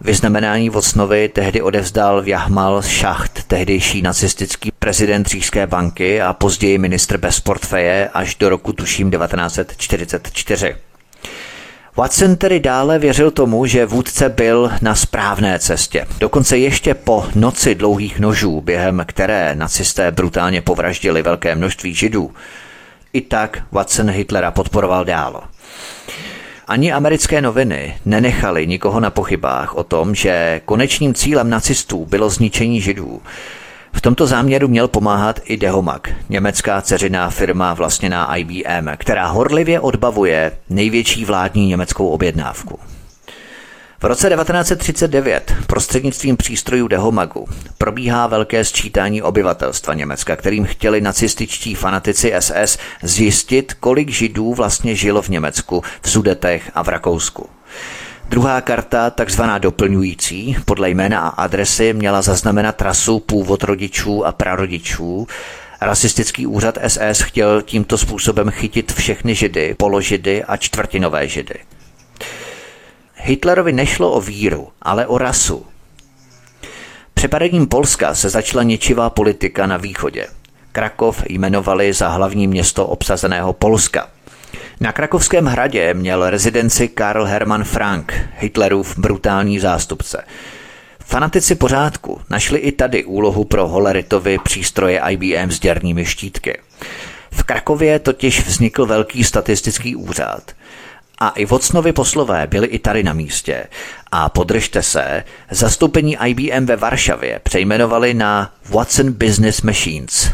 Vyznamenání 0.00 0.70
Vocnovi 0.70 1.28
tehdy 1.28 1.62
odevzdal 1.62 2.22
Jahmal 2.26 2.82
Schacht, 2.82 3.44
tehdejší 3.44 4.02
nacistický 4.02 4.70
prezident 4.78 5.26
Říšské 5.26 5.66
banky 5.66 6.22
a 6.22 6.32
později 6.32 6.78
ministr 6.78 7.16
bez 7.16 7.40
portfeje 7.40 8.08
až 8.08 8.34
do 8.34 8.48
roku 8.48 8.72
tuším 8.72 9.10
1944. 9.10 10.76
Watson 11.96 12.36
tedy 12.36 12.60
dále 12.60 12.98
věřil 12.98 13.30
tomu, 13.30 13.66
že 13.66 13.86
vůdce 13.86 14.28
byl 14.28 14.70
na 14.82 14.94
správné 14.94 15.58
cestě. 15.58 16.06
Dokonce 16.18 16.58
ještě 16.58 16.94
po 16.94 17.26
noci 17.34 17.74
dlouhých 17.74 18.20
nožů, 18.20 18.60
během 18.60 19.02
které 19.06 19.54
nacisté 19.54 20.10
brutálně 20.10 20.62
povraždili 20.62 21.22
velké 21.22 21.54
množství 21.54 21.94
židů. 21.94 22.30
I 23.12 23.20
tak 23.20 23.62
Watson 23.72 24.10
Hitlera 24.10 24.50
podporoval 24.50 25.04
dál. 25.04 25.44
Ani 26.68 26.92
americké 26.92 27.40
noviny 27.40 27.96
nenechali 28.04 28.66
nikoho 28.66 29.00
na 29.00 29.10
pochybách 29.10 29.74
o 29.74 29.84
tom, 29.84 30.14
že 30.14 30.60
konečným 30.64 31.14
cílem 31.14 31.50
nacistů 31.50 32.04
bylo 32.04 32.30
zničení 32.30 32.80
židů. 32.80 33.22
V 33.96 34.00
tomto 34.00 34.26
záměru 34.26 34.68
měl 34.68 34.88
pomáhat 34.88 35.40
i 35.44 35.56
Dehomag, 35.56 36.10
německá 36.28 36.82
ceřiná 36.82 37.30
firma 37.30 37.74
vlastněná 37.74 38.36
IBM, 38.36 38.88
která 38.96 39.26
horlivě 39.26 39.80
odbavuje 39.80 40.52
největší 40.70 41.24
vládní 41.24 41.66
německou 41.66 42.08
objednávku. 42.08 42.78
V 44.00 44.04
roce 44.04 44.30
1939 44.30 45.54
prostřednictvím 45.66 46.36
přístrojů 46.36 46.88
Dehomagu 46.88 47.48
probíhá 47.78 48.26
velké 48.26 48.64
sčítání 48.64 49.22
obyvatelstva 49.22 49.94
Německa, 49.94 50.36
kterým 50.36 50.64
chtěli 50.64 51.00
nacističtí 51.00 51.74
fanatici 51.74 52.32
SS 52.38 52.78
zjistit, 53.02 53.74
kolik 53.74 54.10
židů 54.10 54.54
vlastně 54.54 54.94
žilo 54.94 55.22
v 55.22 55.28
Německu, 55.28 55.82
v 56.02 56.10
Sudetech 56.10 56.70
a 56.74 56.82
v 56.82 56.88
Rakousku. 56.88 57.48
Druhá 58.28 58.60
karta, 58.60 59.10
takzvaná 59.10 59.58
doplňující, 59.58 60.56
podle 60.64 60.90
jména 60.90 61.20
a 61.20 61.28
adresy 61.28 61.92
měla 61.92 62.22
zaznamenat 62.22 62.76
trasu 62.76 63.20
původ 63.20 63.64
rodičů 63.64 64.26
a 64.26 64.32
prarodičů. 64.32 65.26
Rasistický 65.80 66.46
úřad 66.46 66.78
SS 66.86 67.20
chtěl 67.20 67.62
tímto 67.62 67.98
způsobem 67.98 68.50
chytit 68.50 68.92
všechny 68.92 69.34
židy, 69.34 69.74
položidy 69.78 70.44
a 70.44 70.56
čtvrtinové 70.56 71.28
židy. 71.28 71.54
Hitlerovi 73.14 73.72
nešlo 73.72 74.12
o 74.12 74.20
víru, 74.20 74.68
ale 74.82 75.06
o 75.06 75.18
rasu. 75.18 75.66
Přepadením 77.14 77.66
Polska 77.66 78.14
se 78.14 78.30
začala 78.30 78.62
ničivá 78.62 79.10
politika 79.10 79.66
na 79.66 79.76
východě. 79.76 80.26
Krakov 80.72 81.22
jmenovali 81.28 81.92
za 81.92 82.08
hlavní 82.08 82.46
město 82.46 82.86
obsazeného 82.86 83.52
Polska. 83.52 84.15
Na 84.80 84.92
Krakovském 84.92 85.46
hradě 85.46 85.94
měl 85.94 86.30
rezidenci 86.30 86.88
Karl 86.88 87.24
Hermann 87.24 87.64
Frank, 87.64 88.14
Hitlerův 88.38 88.98
brutální 88.98 89.58
zástupce. 89.58 90.24
Fanatici 91.04 91.54
pořádku 91.54 92.20
našli 92.30 92.58
i 92.58 92.72
tady 92.72 93.04
úlohu 93.04 93.44
pro 93.44 93.68
Holleritovi 93.68 94.38
přístroje 94.44 95.00
IBM 95.10 95.50
s 95.50 95.60
děrnými 95.60 96.04
štítky. 96.04 96.58
V 97.30 97.42
Krakově 97.42 97.98
totiž 97.98 98.46
vznikl 98.46 98.86
velký 98.86 99.24
statistický 99.24 99.96
úřad– 99.96 100.42
a 101.18 101.28
i 101.28 101.44
Vocnovi 101.44 101.92
poslové 101.92 102.46
byli 102.46 102.66
i 102.66 102.78
tady 102.78 103.02
na 103.02 103.12
místě. 103.12 103.66
A 104.12 104.28
podržte 104.28 104.82
se, 104.82 105.24
zastoupení 105.50 106.16
IBM 106.26 106.66
ve 106.66 106.76
Varšavě 106.76 107.40
přejmenovali 107.42 108.14
na 108.14 108.52
Watson 108.68 109.12
Business 109.12 109.62
Machines. 109.62 110.30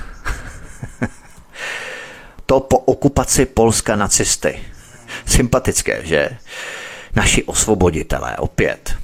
To 2.53 2.61
po 2.61 2.79
okupaci 2.79 3.47
Polska 3.47 3.97
nacisty. 3.97 4.61
Sympatické, 5.27 6.01
že? 6.05 6.29
Naši 7.17 7.45
osvoboditelé 7.45 8.37
opět. 8.37 8.95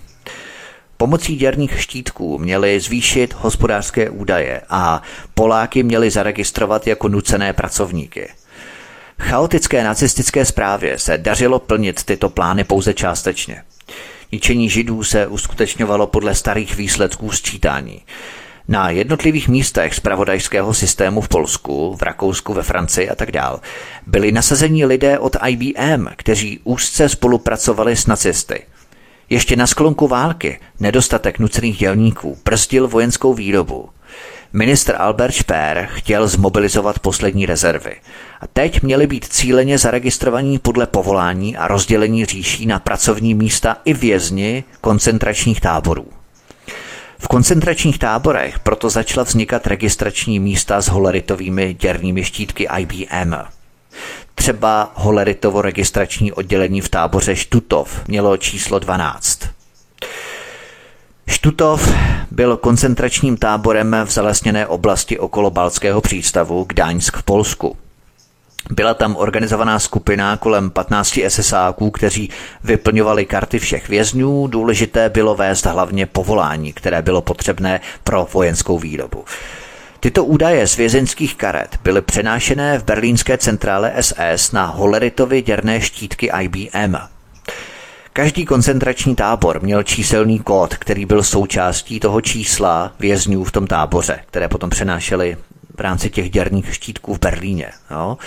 Pomocí 0.96 1.36
děrných 1.36 1.82
štítků 1.82 2.38
měli 2.38 2.80
zvýšit 2.80 3.34
hospodářské 3.38 4.11
údaje 4.11 4.61
a 4.70 5.03
Poláky 5.34 5.82
měli 5.82 6.11
zaregistrovat 6.11 6.86
jako 6.86 7.09
nucené 7.09 7.53
pracovníky– 7.53 8.28
Chaotické 9.20 9.84
nacistické 9.84 10.44
zprávě 10.44 10.99
se 10.99 11.18
dařilo 11.18 11.59
plnit 11.59 12.05
tyto 12.05 12.28
plány 12.28 12.64
pouze 12.64 12.94
částečně. 12.94 13.62
Ničení 14.32 14.70
židů 14.70 15.05
se 15.05 15.26
uskutečňovalo 15.26 16.07
podle 16.07 16.34
starých 16.34 16.76
výsledků 16.76 17.32
sčítání. 17.32 18.03
Na 18.71 18.91
jednotlivých 18.91 19.49
místech 19.49 19.95
zpravodajského 19.95 20.75
systému 20.75 21.21
v 21.21 21.29
Polsku, 21.29 21.97
v 21.97 22.03
Rakousku, 22.03 22.55
ve 22.55 22.62
Francii 22.62 23.11
a 23.11 23.14
tak 23.14 23.33
dál 23.33 23.61
byli 24.07 24.33
nasazení 24.33 24.85
lidé 24.85 25.19
od 25.19 25.37
IBM, 25.47 26.07
kteří 26.16 26.61
úzce 26.64 27.09
spolupracovali 27.09 27.97
s 27.97 28.07
nacisty. 28.07 28.62
Ještě 29.31 29.57
na 29.57 29.66
sklonku 29.66 30.09
války 30.09 30.61
nedostatek 30.81 31.39
nucených 31.39 31.79
dělníků 31.79 32.39
brzdil 32.45 32.89
vojenskou 32.89 33.35
výrobu. 33.35 33.89
Ministr 34.53 34.95
Albert 34.99 35.35
Speer 35.35 35.89
chtěl 35.93 36.29
zmobilizovat 36.29 36.99
poslední 36.99 37.47
rezervy. 37.47 37.97
A 38.41 38.47
teď 38.47 38.83
měli 38.83 39.07
být 39.07 39.25
cíleně 39.25 39.79
zaregistrovaní 39.79 40.59
podle 40.59 40.87
povolání 40.87 41.57
a 41.57 41.69
rozdělení 41.69 42.25
říší 42.25 42.66
na 42.66 42.79
pracovní 42.79 43.35
místa 43.35 43.77
i 43.85 43.95
vězni 43.95 44.64
koncentračních 44.81 45.61
táborů. 45.61 46.18
V 47.19 47.29
koncentračních 47.29 47.99
táborech 47.99 48.59
proto 48.59 48.91
začala 48.91 49.25
vznikat 49.25 49.66
registrační 49.66 50.41
místa 50.41 50.81
s 50.81 50.89
holeritovými 50.89 51.75
děrnými 51.75 52.25
štítky 52.25 52.69
IBM. 52.79 53.35
Třeba 54.35 54.93
holeritovo 54.95 55.62
registrační 55.62 56.33
oddělení 56.33 56.81
v 56.81 56.89
táboře 56.89 57.37
Štutov 57.37 58.09
mělo 58.09 58.37
číslo 58.37 58.79
12. 58.79 59.41
Štutov 61.29 61.95
byl 62.31 62.57
koncentračním 62.57 63.37
táborem 63.37 63.97
v 64.05 64.11
zalesněné 64.11 64.66
oblasti 64.66 65.19
okolo 65.19 65.51
Balckého 65.51 66.01
přístavu 66.01 66.64
Gdaňsk 66.69 67.16
v 67.16 67.23
Polsku. 67.23 67.77
Byla 68.71 68.95
tam 68.95 69.16
organizovaná 69.16 69.79
skupina 69.79 70.37
kolem 70.37 70.71
15 70.71 71.19
SSáků, 71.29 71.91
kteří 71.91 72.31
vyplňovali 72.64 73.27
karty 73.27 73.59
všech 73.59 73.89
vězňů. 73.89 74.47
Důležité 74.47 75.09
bylo 75.09 75.35
vést 75.35 75.66
hlavně 75.66 76.07
povolání, 76.07 76.73
které 76.73 77.03
bylo 77.03 77.23
potřebné 77.23 77.81
pro 78.05 78.29
vojenskou 78.33 78.79
výrobu. 78.79 79.25
Tyto 80.01 80.25
údaje 80.25 80.66
z 80.66 80.77
vězeňských 80.77 81.35
karet 81.35 81.79
byly 81.85 82.03
přenášené 82.03 82.79
v 82.79 82.85
berlínské 82.85 83.39
centrále 83.39 83.93
SS 84.01 84.53
na 84.53 84.66
Holeritovy 84.66 85.43
děrné 85.43 85.81
štítky 85.81 86.31
IBM. 86.43 86.97
Každý 88.12 88.45
koncentrační 88.45 89.14
tábor 89.16 89.62
měl 89.62 89.83
číselný 89.83 90.39
kód, 90.39 90.75
který 90.77 91.07
byl 91.07 91.23
součástí 91.23 92.01
toho 92.01 92.21
čísla 92.21 92.93
vězňů 92.99 93.45
v 93.45 93.53
tom 93.53 93.66
táboře, 93.66 94.21
které 94.27 94.49
potom 94.49 94.71
přenášeli 94.71 95.37
v 95.79 95.81
rámci 95.81 96.11
těch 96.11 96.31
děrných 96.31 96.74
štítků 96.74 97.14
v 97.14 97.18
Berlíně. 97.18 97.70
Jo. 97.91 98.18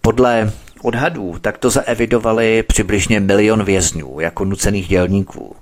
Podle 0.00 0.52
odhadů 0.82 1.36
takto 1.40 1.70
zaevidovali 1.70 2.62
přibližně 2.62 3.20
milion 3.20 3.64
vězňů 3.64 4.20
jako 4.20 4.44
nucených 4.44 4.88
dělníků. 4.88 5.56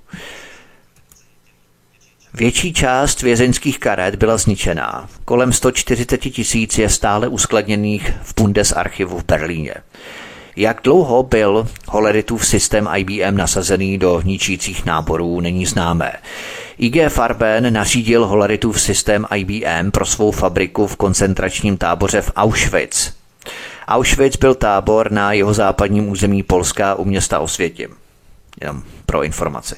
Větší 2.33 2.73
část 2.73 3.21
vězeňských 3.21 3.79
karet 3.79 4.15
byla 4.15 4.37
zničená. 4.37 5.09
Kolem 5.25 5.53
140 5.53 6.17
tisíc 6.17 6.77
je 6.77 6.89
stále 6.89 7.27
uskladněných 7.27 8.13
v 8.23 8.33
Bundesarchivu 8.35 9.19
v 9.19 9.25
Berlíně. 9.25 9.73
Jak 10.55 10.81
dlouho 10.83 11.23
byl 11.23 11.67
Holeritův 11.87 12.47
systém 12.47 12.89
IBM 12.95 13.37
nasazený 13.37 13.97
do 13.97 14.21
ničících 14.21 14.85
náborů, 14.85 15.39
není 15.39 15.65
známé. 15.65 16.13
IG 16.77 17.09
Farben 17.09 17.73
nařídil 17.73 18.25
Holeritův 18.25 18.81
systém 18.81 19.25
IBM 19.35 19.91
pro 19.91 20.05
svou 20.05 20.31
fabriku 20.31 20.87
v 20.87 20.95
koncentračním 20.95 21.77
táboře 21.77 22.21
v 22.21 22.31
Auschwitz. 22.35 23.11
Auschwitz 23.87 24.37
byl 24.37 24.55
tábor 24.55 25.11
na 25.11 25.33
jeho 25.33 25.53
západním 25.53 26.09
území 26.09 26.43
Polska 26.43 26.95
u 26.95 27.05
města 27.05 27.39
Osvětim. 27.39 27.89
Jenom 28.61 28.83
pro 29.05 29.23
informaci. 29.23 29.75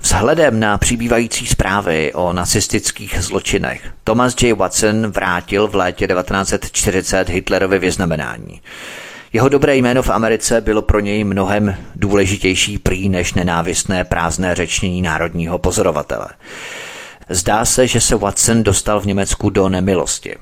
Vzhledem 0.00 0.60
na 0.60 0.78
přibývající 0.78 1.46
zprávy 1.46 2.12
o 2.14 2.32
nacistických 2.32 3.16
zločinech 3.20 3.90
Thomas 4.04 4.42
J. 4.42 4.52
Watson 4.52 5.06
vrátil 5.06 5.68
v 5.68 5.74
létě 5.74 6.06
1940 6.06 7.28
Hitlerovi 7.28 7.78
vyznamenání. 7.78 8.60
Jeho 9.32 9.48
dobré 9.48 9.76
jméno 9.76 10.02
v 10.02 10.10
Americe 10.10 10.60
bylo 10.60 10.82
pro 10.82 11.00
něj 11.00 11.24
mnohem 11.24 11.76
důležitější 11.96 12.78
prý 12.78 13.08
než 13.08 13.34
nenávistné 13.34 14.04
prázdné 14.04 14.54
řečnění 14.54 15.02
národního 15.02 15.58
pozorovatele. 15.58 16.26
Zdá 17.28 17.64
se, 17.64 17.86
že 17.86 18.00
se 18.00 18.16
Watson 18.16 18.62
dostal 18.62 19.00
v 19.00 19.06
Německu 19.06 19.50
do 19.50 19.68
nemilosti. 19.68 20.36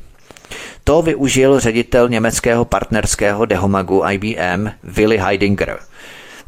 To 0.85 1.03
využil 1.03 1.61
ředitel 1.61 2.09
německého 2.09 2.65
partnerského 2.65 3.47
dehomagu 3.47 4.03
IBM 4.11 4.71
Willy 4.83 5.19
Heidinger. 5.19 5.79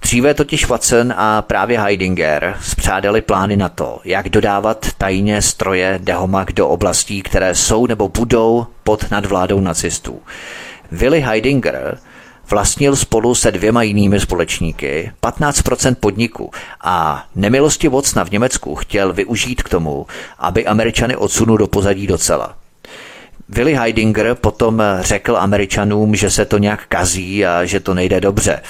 Dříve 0.02 0.34
totiž 0.34 0.66
Watson 0.66 1.14
a 1.16 1.42
právě 1.42 1.80
Heidinger 1.80 2.56
spřádali 2.62 3.20
plány 3.20 3.56
na 3.56 3.68
to, 3.68 4.00
jak 4.04 4.28
dodávat 4.28 4.86
tajně 4.98 5.42
stroje 5.42 5.98
dehomag 6.02 6.52
do 6.52 6.68
oblastí, 6.68 7.22
které 7.22 7.54
jsou 7.54 7.86
nebo 7.86 8.08
budou 8.08 8.66
pod 8.84 9.10
nadvládou 9.10 9.60
nacistů. 9.60 10.22
Willy 10.92 11.20
Heidinger 11.20 11.98
vlastnil 12.50 12.96
spolu 12.96 13.34
se 13.34 13.52
dvěma 13.52 13.82
jinými 13.82 14.20
společníky 14.20 15.12
15% 15.22 15.94
podniku 15.94 16.50
a 16.84 17.24
nemilosti 17.34 17.88
Vocna 17.88 18.24
v 18.24 18.30
Německu 18.30 18.74
chtěl 18.74 19.12
využít 19.12 19.62
k 19.62 19.68
tomu, 19.68 20.06
aby 20.38 20.66
Američany 20.66 21.16
odsunul 21.16 21.58
do 21.58 21.66
pozadí 21.66 22.06
docela. 22.06 22.56
Willy 23.48 23.74
Heidinger 23.74 24.34
potom 24.34 24.82
řekl 25.00 25.36
Američanům, 25.36 26.14
že 26.14 26.30
se 26.30 26.44
to 26.44 26.58
nějak 26.58 26.86
kazí 26.86 27.46
a 27.46 27.64
že 27.64 27.80
to 27.80 27.94
nejde 27.94 28.20
dobře. 28.20 28.60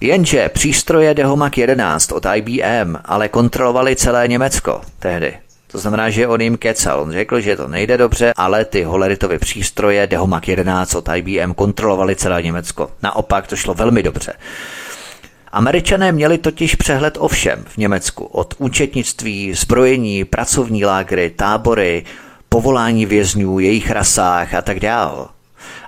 Jenže 0.00 0.48
přístroje 0.48 1.14
Dehomak 1.14 1.58
11 1.58 2.12
od 2.12 2.26
IBM 2.34 2.96
ale 3.04 3.28
kontrolovali 3.28 3.96
celé 3.96 4.28
Německo 4.28 4.80
tehdy. 4.98 5.47
To 5.70 5.78
znamená, 5.78 6.10
že 6.10 6.28
on 6.28 6.40
jim 6.40 6.56
kecal. 6.56 7.00
On 7.00 7.12
řekl, 7.12 7.40
že 7.40 7.56
to 7.56 7.68
nejde 7.68 7.96
dobře, 7.96 8.32
ale 8.36 8.64
ty 8.64 8.82
Holeritovy 8.82 9.38
přístroje 9.38 10.06
Dehomak 10.06 10.48
11 10.48 10.94
od 10.94 11.08
IBM 11.14 11.54
kontrolovali 11.54 12.16
celé 12.16 12.42
Německo. 12.42 12.90
Naopak 13.02 13.46
to 13.46 13.56
šlo 13.56 13.74
velmi 13.74 14.02
dobře. 14.02 14.32
Američané 15.52 16.12
měli 16.12 16.38
totiž 16.38 16.74
přehled 16.74 17.16
o 17.20 17.28
všem 17.28 17.64
v 17.68 17.76
Německu, 17.76 18.24
od 18.24 18.54
účetnictví, 18.58 19.54
zbrojení, 19.54 20.24
pracovní 20.24 20.84
lágry, 20.84 21.30
tábory, 21.30 22.04
povolání 22.48 23.06
vězňů, 23.06 23.58
jejich 23.58 23.90
rasách 23.90 24.54
a 24.54 24.62
tak 24.62 24.80
dál. 24.80 25.28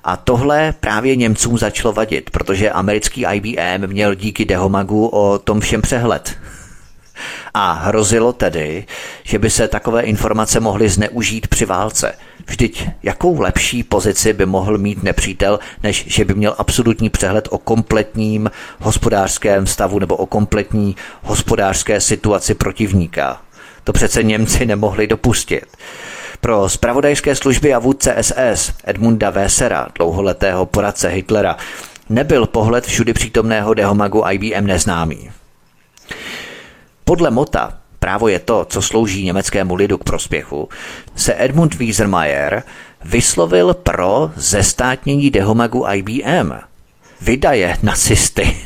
A 0.05 0.17
tohle 0.17 0.75
právě 0.81 1.17
Němcům 1.17 1.59
začalo 1.59 1.93
vadit, 1.93 2.31
protože 2.31 2.71
americký 2.71 3.27
IBM 3.33 3.87
měl 3.87 4.15
díky 4.15 4.45
Dehomagu 4.45 5.07
o 5.07 5.39
tom 5.39 5.61
všem 5.61 5.83
přehled. 5.83 6.37
A 7.55 7.73
hrozilo 7.73 8.33
tedy, 8.33 8.87
že 9.23 9.39
by 9.39 9.51
se 9.51 9.69
takové 9.69 10.03
informace 10.03 10.61
mohly 10.61 10.89
zneužít 10.89 11.49
při 11.49 11.65
válce. 11.65 12.15
Vždyť 12.47 12.89
jakou 13.03 13.41
lepší 13.41 13.83
pozici 13.83 14.33
by 14.33 14.47
mohl 14.47 14.79
mít 14.79 15.03
nepřítel, 15.03 15.59
než 15.83 16.05
že 16.07 16.25
by 16.25 16.35
měl 16.35 16.55
absolutní 16.59 17.11
přehled 17.11 17.49
o 17.51 17.59
kompletním 17.59 18.51
hospodářském 18.81 19.67
stavu 19.67 19.99
nebo 19.99 20.17
o 20.17 20.27
kompletní 20.27 20.97
hospodářské 21.23 22.01
situaci 22.01 22.55
protivníka. 22.55 23.43
To 23.85 23.93
přece 23.93 24.23
Němci 24.23 24.67
nemohli 24.67 25.07
dopustit. 25.07 25.67
Pro 26.41 26.69
spravodajské 26.69 27.37
služby 27.37 27.75
a 27.75 27.79
vůdce 27.79 28.17
SS 28.21 28.73
Edmunda 28.85 29.31
Wessera, 29.31 29.89
dlouholetého 29.99 30.67
poradce 30.67 31.09
Hitlera, 31.09 31.57
nebyl 32.09 32.47
pohled 32.47 32.87
všudy 32.87 33.13
přítomného 33.13 33.75
dehomagu 33.75 34.25
IBM 34.31 34.67
neznámý. 34.67 35.31
Podle 37.11 37.31
Mota, 37.31 37.79
právo 37.99 38.29
je 38.29 38.39
to, 38.39 38.65
co 38.65 38.83
slouží 38.83 39.25
německému 39.25 39.75
lidu 39.75 39.99
k 39.99 40.05
prospěchu, 40.05 40.69
se 41.17 41.35
Edmund 41.39 41.75
Wiesermayer 41.75 42.63
vyslovil 43.05 43.75
pro 43.75 44.31
zestátnění 44.37 45.31
dehomagu 45.31 45.87
IBM. 45.93 46.53
Vydaje 47.21 47.79
nacisty, 47.83 48.57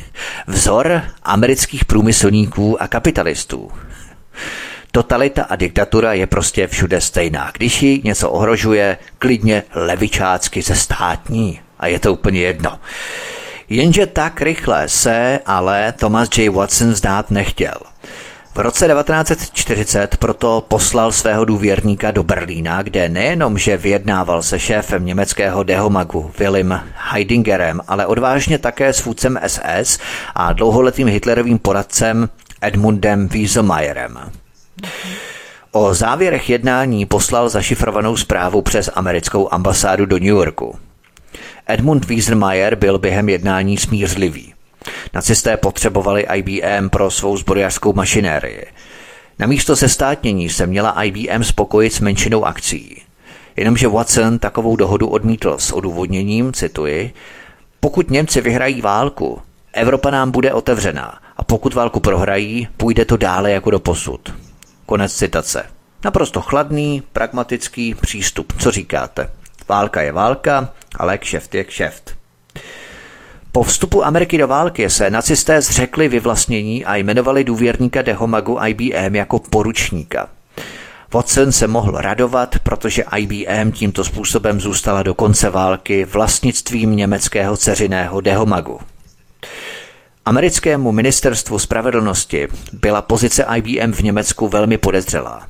vzor 0.47 1.01
amerických 1.23 1.85
průmyslníků 1.85 2.81
a 2.81 2.87
kapitalistů. 2.87 3.71
Totalita 4.91 5.43
a 5.43 5.55
diktatura 5.55 6.13
je 6.13 6.27
prostě 6.27 6.67
všude 6.67 7.01
stejná. 7.01 7.51
Když 7.53 7.83
ji 7.83 8.01
něco 8.03 8.29
ohrožuje, 8.29 8.97
klidně 9.19 9.63
levičácky 9.75 10.61
ze 10.61 10.75
státní. 10.75 11.59
A 11.79 11.87
je 11.87 11.99
to 11.99 12.13
úplně 12.13 12.41
jedno. 12.41 12.79
Jenže 13.69 14.05
tak 14.05 14.41
rychle 14.41 14.89
se 14.89 15.39
ale 15.45 15.91
Thomas 15.91 16.29
J. 16.37 16.49
Watson 16.49 16.95
zdát 16.95 17.31
nechtěl. 17.31 17.73
V 18.55 18.59
roce 18.59 18.87
1940 18.87 20.17
proto 20.17 20.65
poslal 20.67 21.11
svého 21.11 21.45
důvěrníka 21.45 22.11
do 22.11 22.23
Berlína, 22.23 22.81
kde 22.81 23.09
nejenom, 23.09 23.57
že 23.57 23.77
vyjednával 23.77 24.43
se 24.43 24.59
šéfem 24.59 25.05
německého 25.05 25.63
dehomagu 25.63 26.31
Willem 26.39 26.81
Heidingerem, 27.11 27.81
ale 27.87 28.05
odvážně 28.05 28.57
také 28.57 28.93
s 28.93 29.05
vůdcem 29.05 29.39
SS 29.47 29.99
a 30.35 30.53
dlouholetým 30.53 31.07
hitlerovým 31.07 31.59
poradcem 31.59 32.29
Edmundem 32.61 33.27
Wieselmayerem. 33.27 34.19
O 35.71 35.93
závěrech 35.93 36.49
jednání 36.49 37.05
poslal 37.05 37.49
zašifrovanou 37.49 38.17
zprávu 38.17 38.61
přes 38.61 38.89
americkou 38.95 39.53
ambasádu 39.53 40.05
do 40.05 40.15
New 40.15 40.27
Yorku. 40.27 40.79
Edmund 41.67 42.05
Wiesermayer 42.05 42.75
byl 42.75 42.99
během 42.99 43.29
jednání 43.29 43.77
smířlivý. 43.77 44.53
Nacisté 45.13 45.57
potřebovali 45.57 46.27
IBM 46.35 46.89
pro 46.89 47.11
svou 47.11 47.37
zbrojařskou 47.37 47.93
mašinérii. 47.93 48.65
Namísto 49.39 49.75
sestátnění 49.75 50.49
se 50.49 50.67
měla 50.67 51.03
IBM 51.03 51.43
spokojit 51.43 51.93
s 51.93 51.99
menšinou 51.99 52.45
akcí. 52.45 53.01
Jenomže 53.55 53.87
Watson 53.87 54.39
takovou 54.39 54.75
dohodu 54.75 55.07
odmítl 55.07 55.55
s 55.59 55.71
odůvodněním, 55.71 56.53
cituji, 56.53 57.13
pokud 57.79 58.11
Němci 58.11 58.41
vyhrají 58.41 58.81
válku, 58.81 59.41
Evropa 59.73 60.09
nám 60.09 60.31
bude 60.31 60.53
otevřená 60.53 61.19
a 61.37 61.43
pokud 61.43 61.73
válku 61.73 61.99
prohrají, 61.99 62.67
půjde 62.77 63.05
to 63.05 63.17
dále 63.17 63.51
jako 63.51 63.71
do 63.71 63.79
posud. 63.79 64.33
Konec 64.85 65.15
citace. 65.15 65.65
Naprosto 66.05 66.41
chladný, 66.41 67.03
pragmatický 67.13 67.95
přístup. 67.95 68.53
Co 68.59 68.71
říkáte? 68.71 69.29
Válka 69.67 70.01
je 70.01 70.11
válka, 70.11 70.69
ale 70.95 71.17
kšeft 71.17 71.55
je 71.55 71.63
kšeft. 71.63 72.15
Po 73.55 73.63
vstupu 73.63 74.05
Ameriky 74.05 74.37
do 74.37 74.47
války 74.47 74.89
se 74.89 75.09
nacisté 75.09 75.61
zřekli 75.61 76.07
vyvlastnění 76.07 76.85
a 76.85 76.95
jmenovali 76.95 77.43
důvěrníka 77.43 78.01
Dehomagu 78.01 78.57
IBM 78.67 79.15
jako 79.15 79.39
poručníka. 79.39 80.29
Watson 81.13 81.51
se 81.51 81.67
mohl 81.67 81.97
radovat, 81.97 82.55
protože 82.63 83.03
IBM 83.17 83.71
tímto 83.71 84.03
způsobem 84.03 84.61
zůstala 84.61 85.03
do 85.03 85.13
konce 85.13 85.49
války 85.49 86.05
vlastnictvím 86.05 86.95
německého 86.95 87.57
ceřiného 87.57 88.21
Dehomagu. 88.21 88.79
Americkému 90.25 90.91
ministerstvu 90.91 91.59
spravedlnosti 91.59 92.47
byla 92.73 93.01
pozice 93.01 93.45
IBM 93.55 93.91
v 93.91 93.99
Německu 93.99 94.47
velmi 94.47 94.77
podezřelá. 94.77 95.47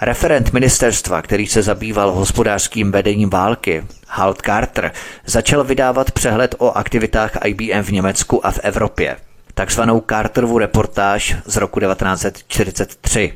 Referent 0.00 0.52
ministerstva, 0.52 1.22
který 1.22 1.46
se 1.46 1.62
zabýval 1.62 2.12
hospodářským 2.12 2.92
vedením 2.92 3.30
války, 3.30 3.84
Halt 4.08 4.42
Carter, 4.42 4.92
začal 5.26 5.64
vydávat 5.64 6.10
přehled 6.10 6.54
o 6.58 6.70
aktivitách 6.70 7.30
IBM 7.44 7.82
v 7.82 7.90
Německu 7.92 8.46
a 8.46 8.50
v 8.50 8.60
Evropě, 8.62 9.16
takzvanou 9.54 10.02
Carterovu 10.10 10.58
reportáž 10.58 11.36
z 11.44 11.56
roku 11.56 11.80
1943. 11.80 13.32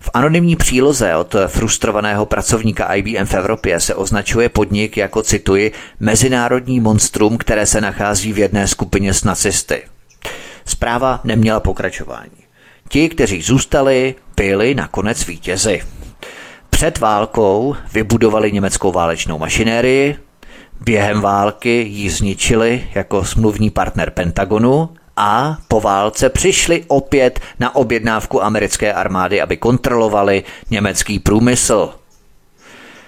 V 0.00 0.10
anonymní 0.14 0.56
příloze 0.56 1.16
od 1.16 1.34
frustrovaného 1.46 2.26
pracovníka 2.26 2.94
IBM 2.94 3.26
v 3.26 3.34
Evropě 3.34 3.80
se 3.80 3.94
označuje 3.94 4.48
podnik 4.48 4.96
jako, 4.96 5.22
cituji, 5.22 5.72
mezinárodní 6.00 6.80
monstrum, 6.80 7.38
které 7.38 7.66
se 7.66 7.80
nachází 7.80 8.32
v 8.32 8.38
jedné 8.38 8.68
skupině 8.68 9.14
s 9.14 9.24
nacisty. 9.24 9.82
Zpráva 10.64 11.20
neměla 11.24 11.60
pokračování. 11.60 12.39
Ti, 12.92 13.08
kteří 13.08 13.42
zůstali, 13.42 14.14
byli 14.36 14.74
nakonec 14.74 15.26
vítězi. 15.26 15.82
Před 16.70 16.98
válkou 16.98 17.76
vybudovali 17.92 18.52
německou 18.52 18.92
válečnou 18.92 19.38
mašinérii, 19.38 20.16
během 20.80 21.20
války 21.20 21.86
ji 21.88 22.10
zničili 22.10 22.88
jako 22.94 23.24
smluvní 23.24 23.70
partner 23.70 24.10
Pentagonu 24.10 24.88
a 25.16 25.58
po 25.68 25.80
válce 25.80 26.28
přišli 26.28 26.84
opět 26.88 27.40
na 27.60 27.76
objednávku 27.76 28.44
americké 28.44 28.92
armády, 28.92 29.40
aby 29.40 29.56
kontrolovali 29.56 30.44
německý 30.70 31.18
průmysl. 31.18 31.90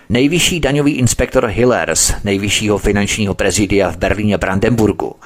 Nejvyšší 0.08 0.60
daňový 0.60 0.92
inspektor 0.92 1.46
Hillers, 1.46 2.12
nejvyššího 2.24 2.78
finančního 2.78 3.34
prezidia 3.34 3.90
v 3.90 3.96
Berlíně 3.96 4.38
Brandenburgu, 4.38 5.16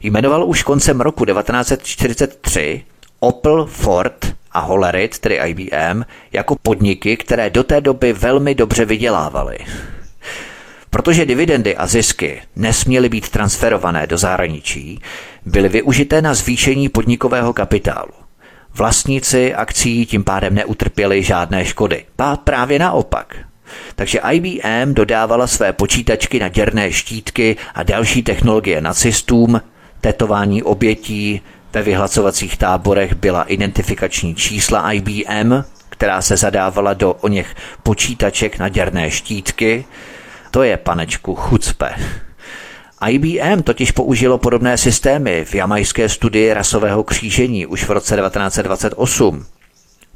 jmenoval 0.00 0.44
už 0.44 0.62
koncem 0.62 1.00
roku 1.00 1.24
1943 1.24 2.84
Opel, 3.20 3.66
Ford 3.66 4.34
a 4.52 4.60
Hollerit, 4.60 5.18
tedy 5.18 5.40
IBM, 5.46 6.02
jako 6.32 6.56
podniky, 6.62 7.16
které 7.16 7.50
do 7.50 7.64
té 7.64 7.80
doby 7.80 8.12
velmi 8.12 8.54
dobře 8.54 8.84
vydělávaly. 8.84 9.58
Protože 10.90 11.26
dividendy 11.26 11.76
a 11.76 11.86
zisky 11.86 12.42
nesměly 12.56 13.08
být 13.08 13.28
transferované 13.28 14.06
do 14.06 14.18
zahraničí, 14.18 15.00
byly 15.46 15.68
využité 15.68 16.22
na 16.22 16.34
zvýšení 16.34 16.88
podnikového 16.88 17.52
kapitálu. 17.52 18.12
Vlastníci 18.74 19.54
akcí 19.54 20.06
tím 20.06 20.24
pádem 20.24 20.54
neutrpěli 20.54 21.22
žádné 21.22 21.64
škody. 21.64 22.04
A 22.18 22.36
právě 22.36 22.78
naopak. 22.78 23.36
Takže 23.94 24.20
IBM 24.32 24.94
dodávala 24.94 25.46
své 25.46 25.72
počítačky 25.72 26.40
na 26.40 26.48
děrné 26.48 26.92
štítky 26.92 27.56
a 27.74 27.82
další 27.82 28.22
technologie 28.22 28.80
nacistům, 28.80 29.60
tetování 30.00 30.62
obětí, 30.62 31.40
ve 31.72 31.82
vyhlacovacích 31.82 32.56
táborech 32.56 33.14
byla 33.14 33.42
identifikační 33.42 34.34
čísla 34.34 34.92
IBM, 34.92 35.64
která 35.88 36.22
se 36.22 36.36
zadávala 36.36 36.94
do 36.94 37.12
o 37.12 37.28
něch 37.28 37.54
počítaček 37.82 38.58
na 38.58 38.68
děrné 38.68 39.10
štítky. 39.10 39.84
To 40.50 40.62
je 40.62 40.76
panečku 40.76 41.34
chucpe. 41.34 41.94
IBM 43.08 43.62
totiž 43.62 43.90
použilo 43.90 44.38
podobné 44.38 44.78
systémy 44.78 45.44
v 45.44 45.54
jamajské 45.54 46.08
studii 46.08 46.52
rasového 46.52 47.04
křížení 47.04 47.66
už 47.66 47.84
v 47.84 47.90
roce 47.90 48.16
1928. 48.16 49.46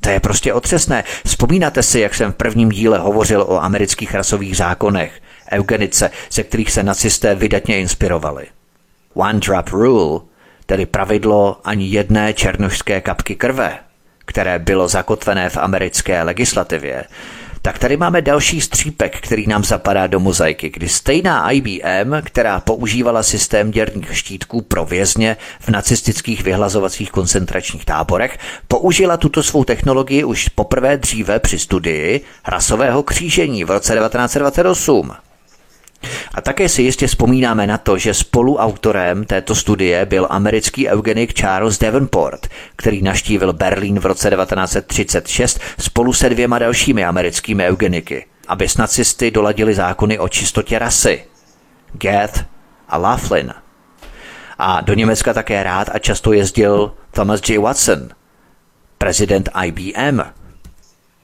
To 0.01 0.11
je 0.11 0.21
prostě 0.21 0.53
otřesné. 0.53 1.05
Vzpomínáte 1.27 1.83
si, 1.83 2.01
jak 2.01 2.15
jsem 2.15 2.33
v 2.33 2.35
prvním 2.35 2.69
díle 2.69 2.99
hovořil 2.99 3.43
o 3.43 3.63
amerických 3.63 4.15
rasových 4.15 4.57
zákonech, 4.57 5.21
eugenice, 5.53 6.11
ze 6.33 6.43
kterých 6.43 6.71
se 6.71 6.83
nacisté 6.83 7.35
vydatně 7.35 7.81
inspirovali. 7.81 8.47
One 9.15 9.41
Drop 9.41 9.69
Rule 9.69 10.21
tedy 10.67 10.87
pravidlo 10.87 11.61
ani 11.65 11.87
jedné 11.87 12.35
černožské 12.35 13.01
kapky 13.01 13.35
krve, 13.35 13.79
které 14.25 14.59
bylo 14.59 14.89
zakotvené 14.89 15.51
v 15.51 15.57
americké 15.57 16.23
legislativě, 16.23 17.05
tak 17.65 17.79
tady 17.79 17.97
máme 17.97 18.23
další 18.23 18.61
střípek, 18.61 19.21
který 19.21 19.47
nám 19.47 19.65
zapadá 19.65 20.07
do 20.07 20.21
mozaiky, 20.21 20.71
kdy 20.71 20.89
stejná 20.89 21.51
IBM, 21.51 22.15
která 22.23 22.61
používala 22.61 23.23
systém 23.23 23.71
děrných 23.71 24.17
štítků 24.19 24.63
pro 24.63 24.85
vězně 24.85 25.37
v 25.61 25.69
nacistických 25.69 26.43
vyhlazovacích 26.43 27.11
koncentračních 27.11 27.85
táborech, 27.85 28.39
použila 28.69 29.17
tuto 29.17 29.43
svou 29.43 29.65
technologii 29.65 30.25
už 30.25 30.49
poprvé 30.49 30.97
dříve 30.97 31.39
při 31.39 31.59
studii 31.59 32.21
rasového 32.49 33.03
křížení 33.03 33.65
v 33.65 33.71
roce 33.71 33.95
1928. 33.95 35.13
A 36.35 36.41
také 36.41 36.69
si 36.69 36.83
jistě 36.83 37.07
vzpomínáme 37.07 37.67
na 37.67 37.79
to, 37.79 37.99
že 37.99 38.15
spoluautorem 38.15 39.25
této 39.25 39.55
studie 39.55 40.07
byl 40.07 40.27
americký 40.31 40.89
eugenik 40.89 41.35
Charles 41.35 41.79
Davenport, 41.79 42.49
který 42.77 43.03
naštívil 43.03 43.53
Berlín 43.53 44.01
v 44.01 44.07
roce 44.07 44.31
1936 44.31 45.61
spolu 45.79 46.13
se 46.13 46.31
dvěma 46.31 46.59
dalšími 46.59 47.05
americkými 47.05 47.65
eugeniky, 47.65 48.27
aby 48.49 48.69
s 48.69 48.77
nacisty 48.77 49.31
doladili 49.31 49.75
zákony 49.75 50.19
o 50.19 50.29
čistotě 50.29 50.79
rasy. 50.79 51.25
Gath 51.93 52.45
a 52.89 52.97
Laughlin. 52.97 53.55
A 54.59 54.81
do 54.81 54.95
Německa 54.95 55.33
také 55.33 55.63
rád 55.63 55.89
a 55.93 55.99
často 55.99 56.33
jezdil 56.33 56.93
Thomas 57.11 57.41
J. 57.49 57.59
Watson, 57.59 58.09
prezident 58.99 59.49
IBM, 59.65 60.21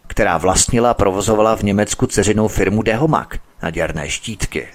která 0.06 0.38
vlastnila 0.38 0.90
a 0.90 0.94
provozovala 0.94 1.56
v 1.56 1.62
Německu 1.62 2.06
ceřinou 2.06 2.48
firmu 2.48 2.82
Dehomag 2.82 3.38
na 3.62 3.70
děrné 3.70 4.10
štítky. 4.10 4.68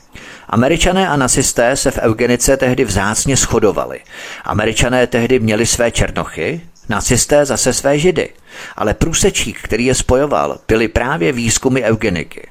Američané 0.49 1.07
a 1.07 1.15
nacisté 1.15 1.75
se 1.75 1.91
v 1.91 1.99
eugenice 2.01 2.57
tehdy 2.57 2.85
vzácně 2.85 3.35
shodovali. 3.35 3.99
Američané 4.43 5.07
tehdy 5.07 5.39
měli 5.39 5.65
své 5.65 5.91
černochy, 5.91 6.61
nacisté 6.89 7.45
zase 7.45 7.73
své 7.73 7.99
židy. 7.99 8.29
Ale 8.75 8.93
průsečík, 8.93 9.59
který 9.61 9.85
je 9.85 9.95
spojoval, 9.95 10.59
byly 10.67 10.87
právě 10.87 11.31
výzkumy 11.31 11.83
eugeniky 11.83 12.47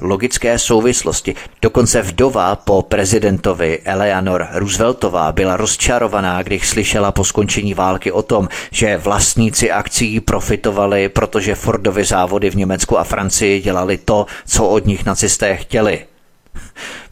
logické 0.00 0.58
souvislosti. 0.58 1.34
Dokonce 1.62 2.02
vdova 2.02 2.56
po 2.56 2.82
prezidentovi 2.82 3.80
Eleanor 3.84 4.46
Rooseveltová 4.52 5.32
byla 5.32 5.56
rozčarovaná, 5.56 6.42
když 6.42 6.68
slyšela 6.68 7.12
po 7.12 7.24
skončení 7.24 7.74
války 7.74 8.12
o 8.12 8.22
tom, 8.22 8.48
že 8.70 8.96
vlastníci 8.96 9.70
akcí 9.70 10.20
profitovali, 10.20 11.08
protože 11.08 11.54
Fordovy 11.54 12.04
závody 12.04 12.50
v 12.50 12.56
Německu 12.56 12.98
a 12.98 13.04
Francii 13.04 13.60
dělali 13.60 13.96
to, 13.96 14.26
co 14.46 14.68
od 14.68 14.86
nich 14.86 15.04
nacisté 15.04 15.56
chtěli. 15.56 16.06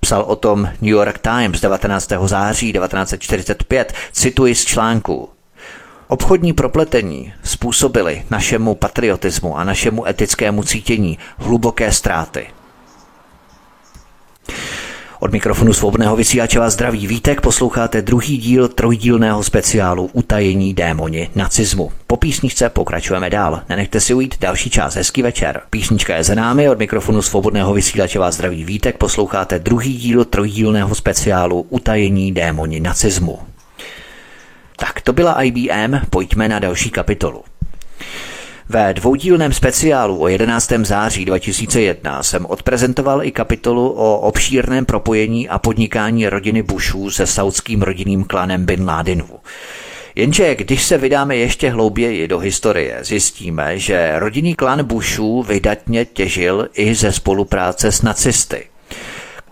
Psal 0.00 0.22
o 0.22 0.36
tom 0.36 0.62
New 0.62 0.90
York 0.90 1.18
Times 1.18 1.60
19. 1.60 2.12
září 2.24 2.72
1945, 2.72 3.92
cituji 4.12 4.54
z 4.54 4.64
článku. 4.64 5.28
Obchodní 6.08 6.52
propletení 6.52 7.32
způsobily 7.44 8.24
našemu 8.30 8.74
patriotismu 8.74 9.58
a 9.58 9.64
našemu 9.64 10.06
etickému 10.06 10.62
cítění 10.62 11.18
hluboké 11.38 11.92
ztráty. 11.92 12.46
Od 15.22 15.32
mikrofonu 15.32 15.72
svobodného 15.72 16.16
vysílače 16.16 16.58
vás 16.58 16.72
zdraví 16.72 17.06
Vítek, 17.06 17.40
posloucháte 17.40 18.02
druhý 18.02 18.38
díl 18.38 18.68
trojdílného 18.68 19.42
speciálu 19.42 20.10
Utajení 20.12 20.74
démoni 20.74 21.30
nacismu. 21.34 21.92
Po 22.06 22.16
písničce 22.16 22.68
pokračujeme 22.68 23.30
dál. 23.30 23.62
Nenechte 23.68 24.00
si 24.00 24.14
ujít 24.14 24.34
další 24.40 24.70
část. 24.70 24.94
Hezký 24.94 25.22
večer. 25.22 25.60
Písnička 25.70 26.16
je 26.16 26.24
za 26.24 26.34
námi, 26.34 26.68
od 26.68 26.78
mikrofonu 26.78 27.22
svobodného 27.22 27.74
vysílače 27.74 28.18
vás 28.18 28.34
zdraví 28.34 28.64
Vítek, 28.64 28.96
posloucháte 28.96 29.58
druhý 29.58 29.96
díl 29.96 30.24
trojdílného 30.24 30.94
speciálu 30.94 31.66
Utajení 31.68 32.32
démoni 32.32 32.80
nacismu. 32.80 33.38
Tak 34.76 35.00
to 35.00 35.12
byla 35.12 35.42
IBM, 35.42 35.94
pojďme 36.10 36.48
na 36.48 36.58
další 36.58 36.90
kapitolu. 36.90 37.44
Ve 38.68 38.94
dvoudílném 38.94 39.52
speciálu 39.52 40.22
o 40.22 40.28
11. 40.28 40.72
září 40.82 41.24
2001 41.24 42.22
jsem 42.22 42.46
odprezentoval 42.46 43.24
i 43.24 43.32
kapitolu 43.32 43.90
o 43.90 44.18
obšírném 44.18 44.86
propojení 44.86 45.48
a 45.48 45.58
podnikání 45.58 46.28
rodiny 46.28 46.62
Bushů 46.62 47.10
se 47.10 47.26
saudským 47.26 47.82
rodinným 47.82 48.24
klanem 48.24 48.66
Bin 48.66 48.86
Ládinu. 48.86 49.28
Jenže 50.14 50.54
když 50.54 50.82
se 50.82 50.98
vydáme 50.98 51.36
ještě 51.36 51.70
hlouběji 51.70 52.28
do 52.28 52.38
historie, 52.38 52.98
zjistíme, 53.02 53.78
že 53.78 54.12
rodinný 54.16 54.54
klan 54.54 54.84
Bushů 54.84 55.42
vydatně 55.42 56.04
těžil 56.04 56.68
i 56.74 56.94
ze 56.94 57.12
spolupráce 57.12 57.92
s 57.92 58.02
nacisty. 58.02 58.66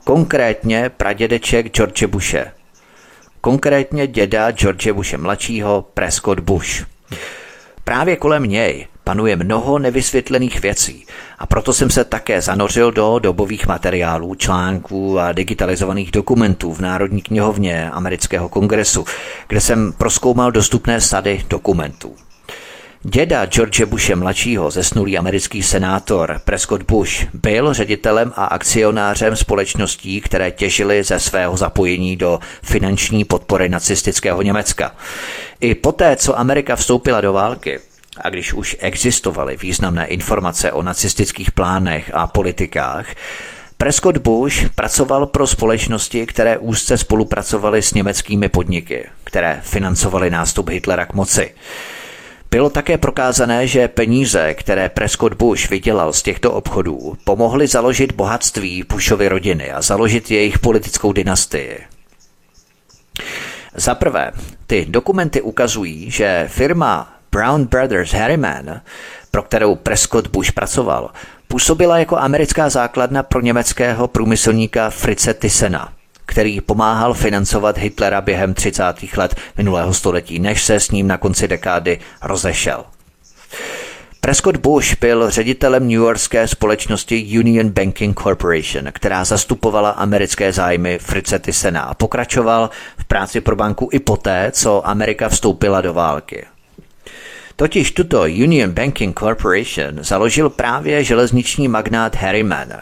Konkrétně 0.05 0.91
pradědeček 0.97 1.77
George 1.77 2.05
Bushe. 2.05 2.53
Konkrétně 3.41 4.07
děda 4.07 4.51
George 4.51 4.93
Bushe 4.93 5.19
mladšího 5.19 5.85
Prescott 5.95 6.41
Bush. 6.41 6.87
Právě 7.85 8.17
kolem 8.17 8.43
něj 8.43 8.87
panuje 9.11 9.37
mnoho 9.37 9.79
nevysvětlených 9.79 10.63
věcí 10.63 11.07
a 11.39 11.47
proto 11.47 11.73
jsem 11.73 11.91
se 11.91 12.05
také 12.05 12.41
zanořil 12.41 12.93
do 12.93 13.19
dobových 13.19 13.67
materiálů, 13.67 14.35
článků 14.35 15.19
a 15.21 15.33
digitalizovaných 15.33 16.11
dokumentů 16.11 16.75
v 16.75 16.81
Národní 16.81 17.23
knihovně 17.23 17.91
amerického 17.91 18.49
kongresu, 18.49 19.05
kde 19.49 19.61
jsem 19.61 19.93
proskoumal 19.93 20.53
dostupné 20.53 21.01
sady 21.01 21.45
dokumentů. 21.49 22.15
Děda 23.03 23.47
George 23.47 23.85
Bushe 23.85 24.17
mladšího, 24.17 24.71
zesnulý 24.71 25.19
americký 25.19 25.63
senátor 25.63 26.41
Prescott 26.45 26.83
Bush, 26.83 27.27
byl 27.35 27.75
ředitelem 27.75 28.33
a 28.37 28.45
akcionářem 28.45 29.37
společností, 29.37 30.21
které 30.21 30.51
těžily 30.51 31.03
ze 31.03 31.21
svého 31.21 31.57
zapojení 31.57 32.17
do 32.17 32.39
finanční 32.63 33.25
podpory 33.25 33.69
nacistického 33.69 34.43
Německa. 34.43 34.95
I 35.61 35.75
poté, 35.75 36.17
co 36.17 36.39
Amerika 36.39 36.77
vstoupila 36.77 37.21
do 37.21 37.33
války, 37.33 37.81
a 38.25 38.31
když 38.31 38.53
už 38.53 38.77
existovaly 38.81 39.57
významné 39.57 40.07
informace 40.07 40.73
o 40.73 40.83
nacistických 40.83 41.53
plánech 41.53 42.11
a 42.15 42.27
politikách, 42.27 43.07
Prescott 43.79 44.17
Bush 44.19 44.69
pracoval 44.75 45.27
pro 45.27 45.47
společnosti, 45.47 46.27
které 46.27 46.59
úzce 46.59 46.99
spolupracovaly 46.99 47.83
s 47.83 47.95
německými 47.95 48.49
podniky, 48.49 49.07
které 49.25 49.61
financovaly 49.63 50.31
nástup 50.31 50.69
Hitlera 50.69 51.07
k 51.07 51.15
moci. 51.15 51.55
Bylo 52.51 52.71
také 52.71 52.99
prokázané, 52.99 53.67
že 53.67 53.89
peníze, 53.89 54.55
které 54.55 54.89
Prescott 54.89 55.35
Bush 55.35 55.71
vydělal 55.71 56.13
z 56.13 56.23
těchto 56.23 56.53
obchodů, 56.53 57.17
pomohly 57.25 57.67
založit 57.67 58.13
bohatství 58.13 58.85
Bushovy 58.89 59.29
rodiny 59.29 59.71
a 59.71 59.83
založit 59.83 60.31
jejich 60.31 60.59
politickou 60.59 61.13
dynastii. 61.13 61.79
Za 63.75 63.95
prvé, 63.95 64.33
ty 64.67 64.87
dokumenty 64.89 65.41
ukazují, 65.41 66.11
že 66.11 66.49
firma 66.49 67.20
Brown 67.33 67.65
Brothers 67.65 68.13
Harriman, 68.13 68.81
pro 69.31 69.43
kterou 69.43 69.75
Prescott 69.75 70.27
Bush 70.27 70.53
pracoval, 70.53 71.11
působila 71.49 71.99
jako 71.99 72.17
americká 72.17 72.69
základna 72.69 73.23
pro 73.23 73.41
německého 73.41 74.09
průmyslníka 74.09 74.91
Fritze 74.91 75.35
Thyssena, 75.35 75.93
který 76.27 76.61
pomáhal 76.61 77.15
financovat 77.15 77.79
Hitlera 77.79 78.21
během 78.21 78.55
30. 78.55 78.85
let 79.17 79.35
minulého 79.57 79.95
století, 79.95 80.39
než 80.39 80.65
se 80.65 80.81
s 80.81 80.91
ním 80.91 81.07
na 81.07 81.17
konci 81.17 81.49
dekády 81.49 81.99
rozešel. 82.23 82.85
Prescott 84.21 84.57
Bush 84.57 84.97
byl 85.01 85.31
ředitelem 85.31 85.83
New 85.83 85.99
Yorkské 85.99 86.49
společnosti 86.49 87.39
Union 87.39 87.71
Banking 87.71 88.21
Corporation, 88.21 88.85
která 88.93 89.25
zastupovala 89.25 89.91
americké 89.91 90.53
zájmy 90.53 90.99
Fritze 90.99 91.39
Thysena 91.39 91.83
a 91.83 91.95
pokračoval 91.95 92.71
v 92.99 93.05
práci 93.05 93.41
pro 93.41 93.57
banku 93.57 93.89
i 93.93 93.99
poté, 93.99 94.51
co 94.55 94.89
Amerika 94.89 95.29
vstoupila 95.29 95.81
do 95.81 95.95
války. 95.95 96.47
Totiž 97.61 97.93
tuto 97.93 98.23
Union 98.23 98.71
Banking 98.73 99.19
Corporation 99.19 100.05
založil 100.05 100.51
právě 100.51 101.05
železniční 101.05 101.69
magnát 101.69 102.17
Harry 102.17 102.43
Mann. 102.43 102.73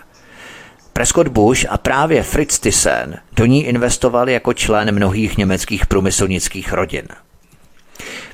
Prescott 0.92 1.28
Bush 1.28 1.66
a 1.68 1.78
právě 1.78 2.22
Fritz 2.22 2.58
Thyssen 2.58 3.18
do 3.36 3.46
ní 3.46 3.66
investovali 3.66 4.32
jako 4.32 4.52
člen 4.52 4.94
mnohých 4.94 5.38
německých 5.38 5.86
průmyslnických 5.86 6.72
rodin. 6.72 7.08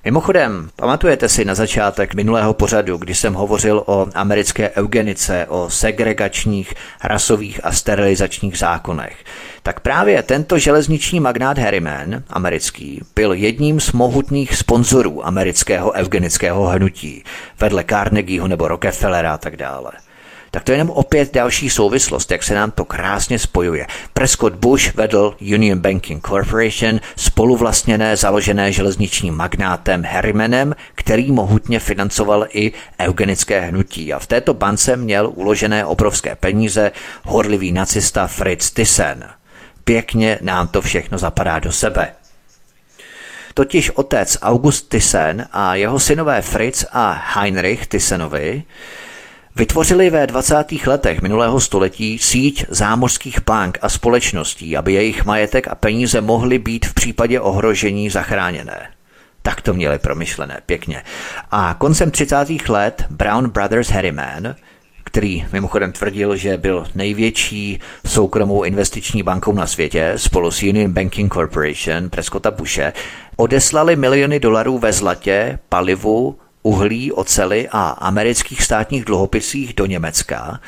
Mimochodem, 0.05 0.70
pamatujete 0.76 1.28
si 1.28 1.44
na 1.44 1.55
začátek 1.55 2.14
minulého 2.14 2.55
pořadu, 2.55 2.96
kdy 2.96 3.14
jsem 3.14 3.34
hovořil 3.34 3.82
o 3.86 4.07
americké 4.14 4.70
eugenice, 4.70 5.46
o 5.48 5.70
segregačních, 5.70 6.74
rasových 7.05 7.61
a 7.64 7.72
sterilizačních 7.72 8.59
zákonech. 8.59 9.16
Tak 9.62 9.80
právě 9.80 10.22
tento 10.22 10.59
železniční 10.59 11.20
magnát 11.20 11.59
Harriman, 11.59 12.22
americký, 12.28 13.00
byl 13.14 13.32
jedním 13.32 13.80
z 13.80 13.92
mohutných 13.92 14.57
sponzorů 14.57 15.26
amerického 15.26 15.92
eugenického 15.92 16.66
hnutí, 16.66 17.24
vedle 17.61 17.84
Carnegieho 17.84 18.48
nebo 18.48 18.68
Rockefellera 18.68 19.34
a 19.34 19.38
tak 19.38 19.57
dále 19.57 19.90
tak 20.55 20.64
to 20.64 20.72
je 20.72 20.78
jenom 20.78 20.90
opět 20.90 21.34
další 21.34 21.70
souvislost, 21.70 22.30
jak 22.30 22.42
se 22.42 22.55
nám 22.55 22.70
to 22.70 22.84
krásně 22.84 23.38
spojuje. 23.38 23.86
Prescott 24.12 24.55
Bush 24.55 24.94
vedl 24.94 25.36
Union 25.40 25.78
Banking 25.78 26.26
Corporation, 26.26 27.00
spoluvlastněné, 27.16 28.16
založené 28.16 28.72
železničním 28.72 29.34
magnátem 29.34 30.05
Harrimanem, 30.05 30.74
který 30.94 31.32
mohutně 31.32 31.80
financoval 31.80 32.46
i 32.52 32.72
eugenické 33.00 33.60
hnutí. 33.60 34.12
A 34.12 34.18
v 34.18 34.26
této 34.26 34.55
bance 34.55 34.97
měl 34.97 35.32
uložené 35.35 35.85
obrovské 35.85 36.36
peníze 36.36 36.93
horlivý 37.24 37.72
nacista 37.72 38.26
Fritz 38.26 38.70
Thyssen. 38.70 39.24
Pěkně 39.85 40.39
nám 40.40 40.68
to 40.68 40.82
všechno 40.82 41.18
zapadá 41.18 41.59
do 41.59 41.72
sebe. 41.72 42.12
Totiž 43.55 43.90
otec 43.90 44.39
August 44.43 44.89
Thyssen 44.89 45.48
a 45.52 45.74
jeho 45.74 46.01
synové 46.01 46.43
Fritz 46.43 46.85
a 46.93 47.12
Heinrich 47.35 47.86
Thysenovi 47.86 48.62
Vytvořili 49.56 50.10
ve 50.10 50.26
20. 50.26 50.64
letech 50.86 51.22
minulého 51.22 51.60
století 51.60 52.18
síť 52.18 52.64
zámořských 52.68 53.40
bank 53.47 53.78
a 53.82 53.89
společností, 53.89 54.76
aby 54.76 54.93
jejich 54.93 55.24
majetek 55.24 55.68
a 55.68 55.74
peníze 55.74 56.20
mohly 56.20 56.59
být 56.59 56.86
v 56.86 56.94
případě 56.94 57.40
ohrožení 57.40 58.10
zachráněné. 58.10 58.90
Tak 59.43 59.60
to 59.60 59.74
měli 59.74 59.98
promyšlené, 59.98 60.60
pěkně. 60.66 61.02
A 61.51 61.74
koncem 61.78 62.10
30. 62.10 62.36
let 62.68 63.05
Brown 63.10 63.51
Brothers 63.51 63.90
Harriman, 63.90 64.55
který 65.05 65.47
mimochodem 65.52 65.93
tvrdil, 65.93 66.36
že 66.36 66.56
byl 66.56 66.86
největší 66.94 67.81
soukromou 68.06 68.62
investiční 68.62 69.22
bankou 69.22 69.52
na 69.52 69.66
světě 69.66 70.12
spolu 70.16 70.51
s 70.51 70.62
Union 70.62 70.93
Banking 70.93 71.32
Corporation 71.32 72.10
Prescotta 72.10 72.51
Bushe, 72.51 72.93
odeslali 73.36 73.97
miliony 73.97 74.40
dolarů 74.40 74.78
ve 74.78 74.93
zlatě, 74.93 75.59
palivu, 75.68 76.39
uhlí, 76.65 77.12
oceli 77.12 77.69
a 77.70 77.89
amerických 77.89 78.62
státních 78.62 79.05
dluhopisích 79.05 79.74
do 79.74 79.86
Německa, 79.86 80.61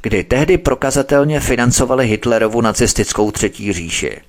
kdy 0.00 0.24
tehdy 0.24 0.58
prokazatelně 0.58 1.40
financovali 1.40 2.06
Hitlerovu 2.06 2.60
nacistickou 2.60 3.30
třetí 3.30 3.72
říši. 3.72 4.20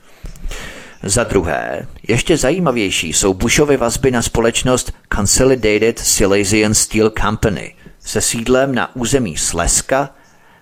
Za 1.04 1.24
druhé, 1.24 1.88
ještě 2.08 2.38
zajímavější 2.38 3.14
jsou 3.14 3.34
Bushovy 3.34 3.78
vazby 3.78 4.12
na 4.12 4.22
společnost 4.22 4.92
Consolidated 5.16 6.00
Silesian 6.00 6.74
Steel 6.74 7.12
Company 7.22 7.76
se 8.00 8.22
sídlem 8.22 8.76
na 8.76 8.96
území 8.96 9.38
Sleska 9.38 10.10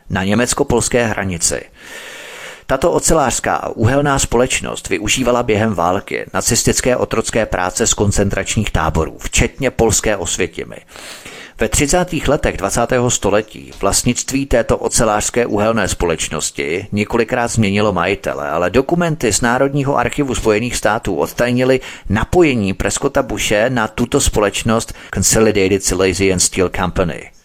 na 0.09 0.23
německo-polské 0.23 1.05
hranici. 1.05 1.61
Tato 2.69 2.91
ocelářská 2.91 3.55
a 3.55 3.69
uhelná 3.69 4.19
společnost 4.19 4.89
využívala 4.89 5.43
během 5.43 5.73
války 5.73 6.25
nacistické 6.33 6.95
otrocké 6.95 7.45
práce 7.45 7.87
z 7.87 7.93
koncentračních 7.93 8.71
táborů, 8.71 9.17
včetně 9.19 9.71
polské 9.71 10.17
osvětimi. 10.17 10.75
Ve 11.59 11.69
30. 11.69 12.13
letech 12.27 12.57
20. 12.57 12.81
století 13.07 13.71
vlastnictví 13.81 14.45
této 14.45 14.77
ocelářské 14.77 15.45
uhelné 15.45 15.87
společnosti 15.87 16.87
několikrát 16.91 17.47
změnilo 17.47 17.93
majitele, 17.93 18.49
ale 18.49 18.69
dokumenty 18.69 19.33
z 19.33 19.41
Národního 19.41 19.97
archivu 19.97 20.35
Spojených 20.35 20.75
států 20.75 21.15
odtajnili 21.15 21.79
napojení 22.09 22.73
Prescotta 22.73 23.23
Bushe 23.23 23.69
na 23.69 23.87
tuto 23.87 24.21
společnost 24.21 24.93
Consolidated 25.13 25.83
Silesian 25.83 26.39
Steel 26.39 26.69
Company. 26.75 27.36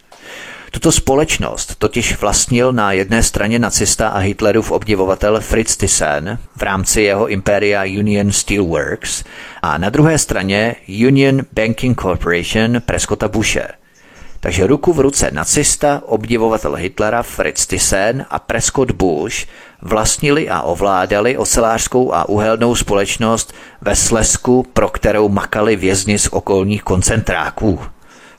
Tuto 0.72 0.92
společnost 0.92 1.74
totiž 1.78 2.20
vlastnil 2.20 2.72
na 2.72 2.92
jedné 2.92 3.22
straně 3.22 3.58
nacista 3.58 4.08
a 4.08 4.18
Hitlerův 4.18 4.70
obdivovatel 4.70 5.40
Fritz 5.40 5.76
Thyssen 5.76 6.38
v 6.56 6.62
rámci 6.62 7.02
jeho 7.02 7.28
impéria 7.28 7.82
Union 7.82 8.32
Steelworks 8.32 9.24
a 9.62 9.78
na 9.78 9.90
druhé 9.90 10.18
straně 10.18 10.76
Union 11.06 11.42
Banking 11.52 12.00
Corporation 12.00 12.80
Prescotta 12.86 13.28
Bushe– 13.28 13.68
takže 14.42 14.66
ruku 14.66 14.92
v 14.92 15.00
ruce 15.00 15.30
nacista, 15.32 16.02
obdivovatel 16.06 16.74
Hitlera 16.74 17.22
Fritz 17.22 17.66
Thyssen 17.66 18.26
a 18.30 18.38
Prescott 18.38 18.90
Bush 18.90 19.46
vlastnili 19.82 20.48
a 20.48 20.62
ovládali 20.62 21.36
ocelářskou 21.36 22.14
a 22.14 22.28
uhelnou 22.28 22.74
společnost 22.74 23.54
ve 23.80 23.96
Slesku, 23.96 24.66
pro 24.72 24.88
kterou 24.88 25.28
makali 25.28 25.76
vězni 25.76 26.18
z 26.18 26.28
okolních 26.28 26.82
koncentráků. 26.82 27.80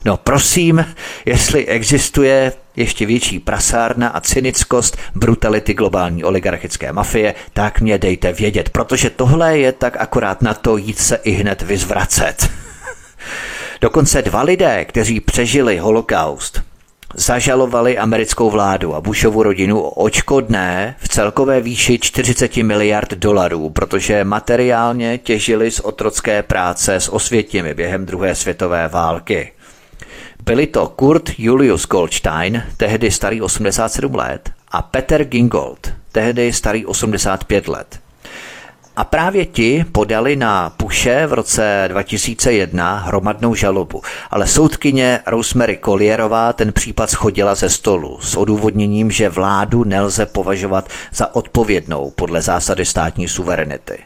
No 0.04 0.16
prosím, 0.16 0.86
jestli 1.24 1.66
existuje 1.66 2.52
ještě 2.76 3.06
větší 3.06 3.38
prasárna 3.38 4.08
a 4.08 4.20
cynickost 4.20 4.96
brutality 5.14 5.74
globální 5.74 6.24
oligarchické 6.24 6.92
mafie, 6.92 7.34
tak 7.52 7.80
mě 7.80 7.98
dejte 7.98 8.32
vědět, 8.32 8.68
protože 8.68 9.10
tohle 9.10 9.58
je 9.58 9.72
tak 9.72 9.96
akorát 9.96 10.42
na 10.42 10.54
to 10.54 10.76
jít 10.76 10.98
se 10.98 11.16
i 11.16 11.30
hned 11.30 11.62
vyzvracet. 11.62 12.50
Dokonce 13.80 14.22
dva 14.22 14.42
lidé, 14.42 14.84
kteří 14.84 15.20
přežili 15.20 15.78
holokaust, 15.78 16.62
zažalovali 17.14 17.98
americkou 17.98 18.50
vládu 18.50 18.94
a 18.94 19.00
Bushovu 19.00 19.42
rodinu 19.42 19.80
o 19.80 19.90
očkodné 19.90 20.96
v 20.98 21.08
celkové 21.08 21.60
výši 21.60 21.98
40 21.98 22.56
miliard 22.56 23.10
dolarů, 23.10 23.70
protože 23.70 24.24
materiálně 24.24 25.18
těžili 25.18 25.70
z 25.70 25.80
otrocké 25.80 26.42
práce 26.42 26.94
s 26.94 27.12
osvětěmi 27.12 27.74
během 27.74 28.06
druhé 28.06 28.34
světové 28.34 28.88
války. 28.88 29.52
Byli 30.46 30.66
to 30.66 30.86
Kurt 30.86 31.30
Julius 31.38 31.86
Goldstein, 31.86 32.62
tehdy 32.76 33.10
starý 33.10 33.42
87 33.42 34.14
let, 34.14 34.50
a 34.70 34.82
Peter 34.82 35.24
Gingold, 35.24 35.92
tehdy 36.12 36.52
starý 36.52 36.86
85 36.86 37.68
let. 37.68 38.00
A 38.96 39.04
právě 39.04 39.46
ti 39.46 39.84
podali 39.92 40.36
na 40.36 40.70
Puše 40.70 41.26
v 41.26 41.32
roce 41.32 41.84
2001 41.88 42.98
hromadnou 42.98 43.54
žalobu, 43.54 44.02
ale 44.30 44.46
soudkyně 44.46 45.20
Rosemary 45.26 45.78
Collierová 45.84 46.52
ten 46.52 46.72
případ 46.72 47.10
schodila 47.10 47.54
ze 47.54 47.70
stolu 47.70 48.18
s 48.20 48.36
odůvodněním, 48.36 49.10
že 49.10 49.28
vládu 49.28 49.84
nelze 49.84 50.26
považovat 50.26 50.88
za 51.12 51.34
odpovědnou 51.34 52.10
podle 52.10 52.42
zásady 52.42 52.84
státní 52.84 53.28
suverenity. 53.28 53.98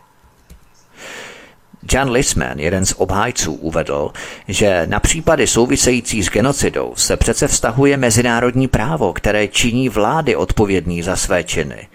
John 1.93 2.11
Lisman, 2.11 2.59
jeden 2.59 2.87
z 2.87 2.95
obhájců, 2.97 3.53
uvedl, 3.53 4.11
že 4.49 4.83
na 4.87 5.01
případy 5.01 5.47
související 5.47 6.23
s 6.23 6.31
genocidou 6.31 6.93
se 6.97 7.17
přece 7.17 7.49
vztahuje 7.49 7.97
mezinárodní 7.97 8.69
právo, 8.69 9.13
které 9.13 9.49
činí 9.49 9.89
vlády 9.89 10.37
odpovědný 10.37 11.03
za 11.03 11.17
své 11.17 11.45
činy. 11.45 11.89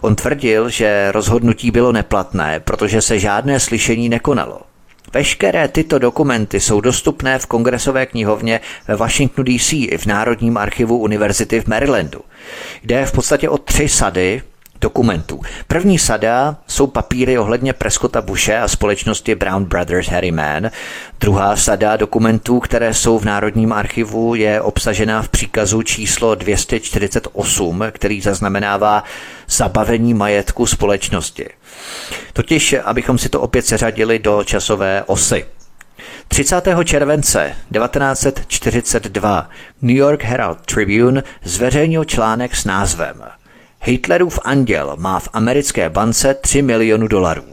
On 0.00 0.16
tvrdil, 0.16 0.68
že 0.68 1.12
rozhodnutí 1.12 1.70
bylo 1.70 1.92
neplatné, 1.92 2.60
protože 2.60 3.02
se 3.02 3.18
žádné 3.18 3.60
slyšení 3.60 4.08
nekonalo. 4.08 4.60
Veškeré 5.12 5.68
tyto 5.68 5.98
dokumenty 5.98 6.60
jsou 6.60 6.80
dostupné 6.80 7.38
v 7.38 7.46
kongresové 7.46 8.06
knihovně 8.06 8.60
ve 8.88 8.96
Washingtonu 8.96 9.44
DC 9.44 9.72
i 9.72 9.98
v 9.98 10.06
Národním 10.06 10.56
archivu 10.56 10.98
Univerzity 10.98 11.60
v 11.60 11.66
Marylandu. 11.66 12.20
Jde 12.82 13.06
v 13.06 13.12
podstatě 13.12 13.48
o 13.48 13.58
tři 13.58 13.88
sady 13.88 14.42
dokumentů. 14.80 15.40
První 15.66 15.98
sada 15.98 16.56
jsou 16.66 16.86
papíry 16.86 17.38
ohledně 17.38 17.72
Prescotta 17.72 18.20
Bushe 18.20 18.58
a 18.58 18.68
společnosti 18.68 19.34
Brown 19.34 19.64
Brothers 19.64 20.08
Harriman. 20.08 20.70
Druhá 21.20 21.56
sada 21.56 21.96
dokumentů, 21.96 22.60
které 22.60 22.94
jsou 22.94 23.18
v 23.18 23.24
Národním 23.24 23.72
archivu, 23.72 24.34
je 24.34 24.60
obsažena 24.60 25.22
v 25.22 25.28
příkazu 25.28 25.82
číslo 25.82 26.34
248, 26.34 27.84
který 27.90 28.20
zaznamenává 28.20 29.04
zabavení 29.48 30.14
majetku 30.14 30.66
společnosti. 30.66 31.48
Totiž, 32.32 32.74
abychom 32.84 33.18
si 33.18 33.28
to 33.28 33.40
opět 33.40 33.66
seřadili 33.66 34.18
do 34.18 34.44
časové 34.44 35.04
osy. 35.06 35.44
30. 36.28 36.68
července 36.84 37.56
1942 37.72 39.50
New 39.82 39.96
York 39.96 40.24
Herald 40.24 40.58
Tribune 40.74 41.22
zveřejnil 41.44 42.04
článek 42.04 42.56
s 42.56 42.64
názvem 42.64 43.39
Hitlerův 43.82 44.38
anděl 44.44 44.96
má 44.96 45.20
v 45.20 45.28
americké 45.32 45.90
bance 45.90 46.34
3 46.34 46.62
milionu 46.62 47.08
dolarů. 47.08 47.44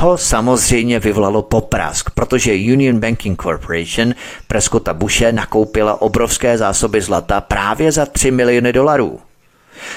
To 0.00 0.18
samozřejmě 0.18 1.00
vyvolalo 1.00 1.42
poprask, 1.42 2.10
protože 2.10 2.52
Union 2.52 3.00
Banking 3.00 3.42
Corporation 3.42 4.14
Prescotta 4.48 4.94
Bushe 4.94 5.32
nakoupila 5.32 6.02
obrovské 6.02 6.58
zásoby 6.58 7.00
zlata 7.00 7.40
právě 7.40 7.92
za 7.92 8.06
3 8.06 8.30
miliony 8.30 8.72
dolarů. 8.72 9.20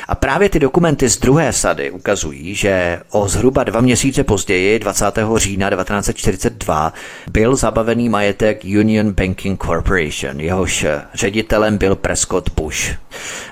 A 0.08 0.16
právě 0.16 0.50
ty 0.50 0.60
dokumenty 0.60 1.10
z 1.10 1.18
druhé 1.20 1.54
sady 1.54 1.92
ukazují, 1.92 2.56
že 2.56 3.00
o 3.12 3.28
zhruba 3.28 3.64
dva 3.64 3.82
měsíce 3.82 4.24
později, 4.24 4.80
20. 4.80 5.06
října 5.36 5.70
1942, 5.70 6.94
byl 7.32 7.56
zabavený 7.56 8.10
majetek 8.10 8.64
Union 8.64 9.12
Banking 9.12 9.64
Corporation, 9.64 10.40
jehož 10.40 10.86
ředitelem 11.14 11.78
byl 11.78 11.96
Prescott 11.96 12.50
Bush. 12.56 12.96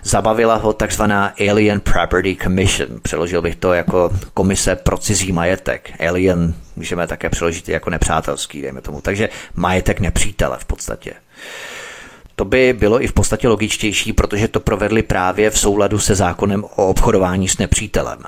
Zabavila 0.03 0.55
ho 0.55 0.73
takzvaná 0.73 1.33
Alien 1.49 1.79
Property 1.79 2.37
Commission, 2.43 2.87
přeložil 3.01 3.41
bych 3.41 3.55
to 3.55 3.73
jako 3.73 4.09
komise 4.33 4.75
pro 4.75 4.97
cizí 4.97 5.31
majetek. 5.31 5.91
Alien 6.07 6.53
můžeme 6.75 7.07
také 7.07 7.29
přeložit 7.29 7.69
jako 7.69 7.89
nepřátelský, 7.89 8.61
dejme 8.61 8.81
tomu. 8.81 9.01
Takže 9.01 9.29
majetek 9.55 9.99
nepřítele 9.99 10.57
v 10.59 10.65
podstatě. 10.65 11.13
To 12.39 12.45
by 12.45 12.73
bylo 12.73 13.03
i 13.03 13.07
v 13.07 13.13
podstatě 13.13 13.47
logičtější, 13.47 14.13
protože 14.13 14.47
to 14.47 14.59
provedli 14.59 15.03
právě 15.03 15.49
v 15.49 15.59
souladu 15.59 15.99
se 15.99 16.15
zákonem 16.15 16.63
o 16.63 16.87
obchodování 16.87 17.47
s 17.47 17.57
nepřítelem. 17.57 18.19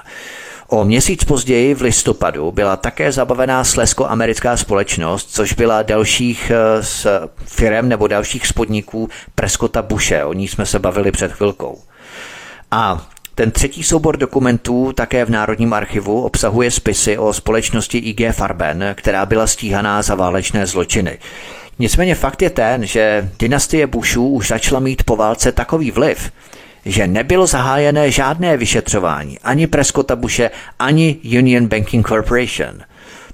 O 0.68 0.84
měsíc 0.84 1.24
později 1.24 1.74
v 1.74 1.82
listopadu 1.82 2.52
byla 2.52 2.78
také 2.78 3.12
zabavená 3.12 3.64
slesko-americká 3.64 4.58
společnost, 4.58 5.30
což 5.32 5.54
byla 5.54 5.84
dalších 5.84 6.52
eh, 6.52 6.84
z 6.84 7.08
firm 7.46 7.90
nebo 7.90 8.08
dalších 8.08 8.48
spodniků 8.48 9.10
Prescota 9.36 9.82
Bushe. 9.82 10.26
O 10.26 10.34
ní 10.34 10.48
jsme 10.48 10.66
se 10.66 10.80
bavili 10.80 11.12
před 11.12 11.32
chvilkou. 11.32 11.80
A 12.72 13.08
ten 13.36 13.52
třetí 13.52 13.84
soubor 13.84 14.18
dokumentů 14.18 14.94
také 14.96 15.26
v 15.26 15.30
Národním 15.30 15.74
archivu 15.74 16.22
obsahuje 16.22 16.72
spisy 16.72 17.18
o 17.18 17.34
společnosti 17.34 17.98
IG 17.98 18.22
Farben, 18.32 18.86
která 18.96 19.26
byla 19.26 19.48
stíhaná 19.48 20.02
za 20.02 20.16
válečné 20.16 20.66
zločiny. 20.66 21.18
Nicméně 21.80 22.16
fakt 22.16 22.42
je 22.42 22.50
ten, 22.50 22.86
že 22.86 23.30
dynastie 23.40 23.88
Bushů 23.88 24.28
už 24.28 24.48
začala 24.48 24.80
mít 24.80 25.04
po 25.04 25.16
válce 25.16 25.52
takový 25.52 25.92
vliv, 25.92 26.32
že 26.86 27.08
nebylo 27.08 27.48
zahájené 27.48 28.12
žádné 28.12 28.58
vyšetřování 28.58 29.40
ani 29.40 29.68
Prescotta 29.68 30.16
Bushe, 30.16 30.52
ani 30.80 31.18
Union 31.40 31.68
Banking 31.68 32.08
Corporation. 32.08 32.80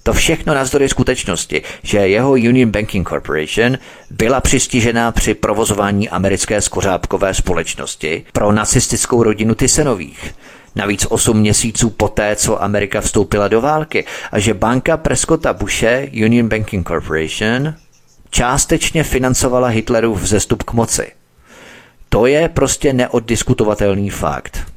To 0.03 0.13
všechno 0.13 0.53
navzdory 0.53 0.89
skutečnosti, 0.89 1.61
že 1.83 1.97
jeho 1.97 2.31
Union 2.31 2.71
Banking 2.71 3.09
Corporation 3.09 3.77
byla 4.09 4.41
přistižena 4.41 5.11
při 5.11 5.33
provozování 5.33 6.09
americké 6.09 6.61
skořápkové 6.61 7.33
společnosti 7.33 8.25
pro 8.31 8.51
nacistickou 8.51 9.23
rodinu 9.23 9.55
Tysenových. 9.55 10.35
Navíc 10.75 11.05
8 11.09 11.37
měsíců 11.39 11.89
poté, 11.89 12.35
co 12.35 12.63
Amerika 12.63 13.01
vstoupila 13.01 13.47
do 13.47 13.61
války 13.61 14.05
a 14.31 14.39
že 14.39 14.53
banka 14.53 14.97
Prescotta 14.97 15.53
Bushe, 15.53 16.07
Union 16.25 16.49
Banking 16.49 16.87
Corporation, 16.87 17.73
částečně 18.35 19.03
financovala 19.03 19.67
Hitlerův 19.67 20.21
vzestup 20.21 20.63
k 20.63 20.73
moci. 20.73 21.11
To 22.09 22.25
je 22.25 22.49
prostě 22.49 22.93
neoddiskutovatelný 22.93 24.09
fakt. 24.09 24.71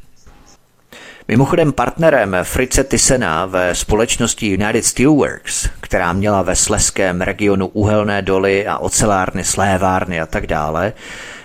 Mimochodem 1.28 1.72
partnerem 1.72 2.36
Fritze 2.42 2.84
Thyssena 2.84 3.46
ve 3.46 3.74
společnosti 3.74 4.46
United 4.46 4.84
Steelworks, 4.84 5.68
která 5.80 6.12
měla 6.12 6.42
ve 6.42 6.56
Sleském 6.56 7.20
regionu 7.20 7.66
uhelné 7.66 8.22
doly 8.22 8.66
a 8.66 8.78
ocelárny, 8.78 9.44
slévárny 9.44 10.20
a 10.20 10.26
tak 10.26 10.46
dále, 10.46 10.92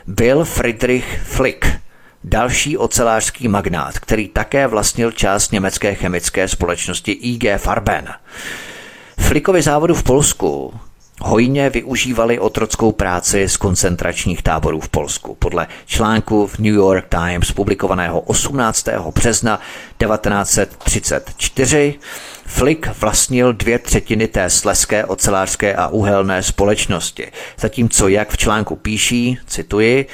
byl 0.07 0.45
Friedrich 0.45 1.19
Flick, 1.23 1.65
další 2.23 2.77
ocelářský 2.77 3.47
magnát, 3.47 3.99
který 3.99 4.27
také 4.27 4.67
vlastnil 4.67 5.11
část 5.11 5.51
německé 5.51 5.95
chemické 5.95 6.47
společnosti 6.47 7.11
IG 7.11 7.43
Farben. 7.57 8.07
Flickovi 9.19 9.61
závodu 9.61 9.93
v 9.93 10.03
Polsku 10.03 10.73
hojně 11.21 11.69
využívali 11.69 12.39
otrockou 12.39 12.91
práci 12.91 13.49
z 13.49 13.57
koncentračních 13.57 14.41
táborů 14.41 14.79
v 14.79 14.89
Polsku. 14.89 15.35
Podle 15.35 15.67
článku 15.85 16.47
v 16.47 16.59
New 16.59 16.73
York 16.73 17.05
Times 17.09 17.51
publikovaného 17.51 18.19
18. 18.19 18.87
března 19.15 19.59
1934 19.97 21.95
Flick 22.45 22.87
vlastnil 22.99 23.53
dvě 23.53 23.79
třetiny 23.79 24.27
té 24.27 24.49
sleské 24.49 25.05
ocelářské 25.05 25.75
a 25.75 25.87
uhelné 25.87 26.43
společnosti, 26.43 27.31
zatímco 27.59 28.07
jak 28.07 28.29
v 28.29 28.37
článku 28.37 28.75
píší, 28.75 29.37
cituji, 29.47 30.05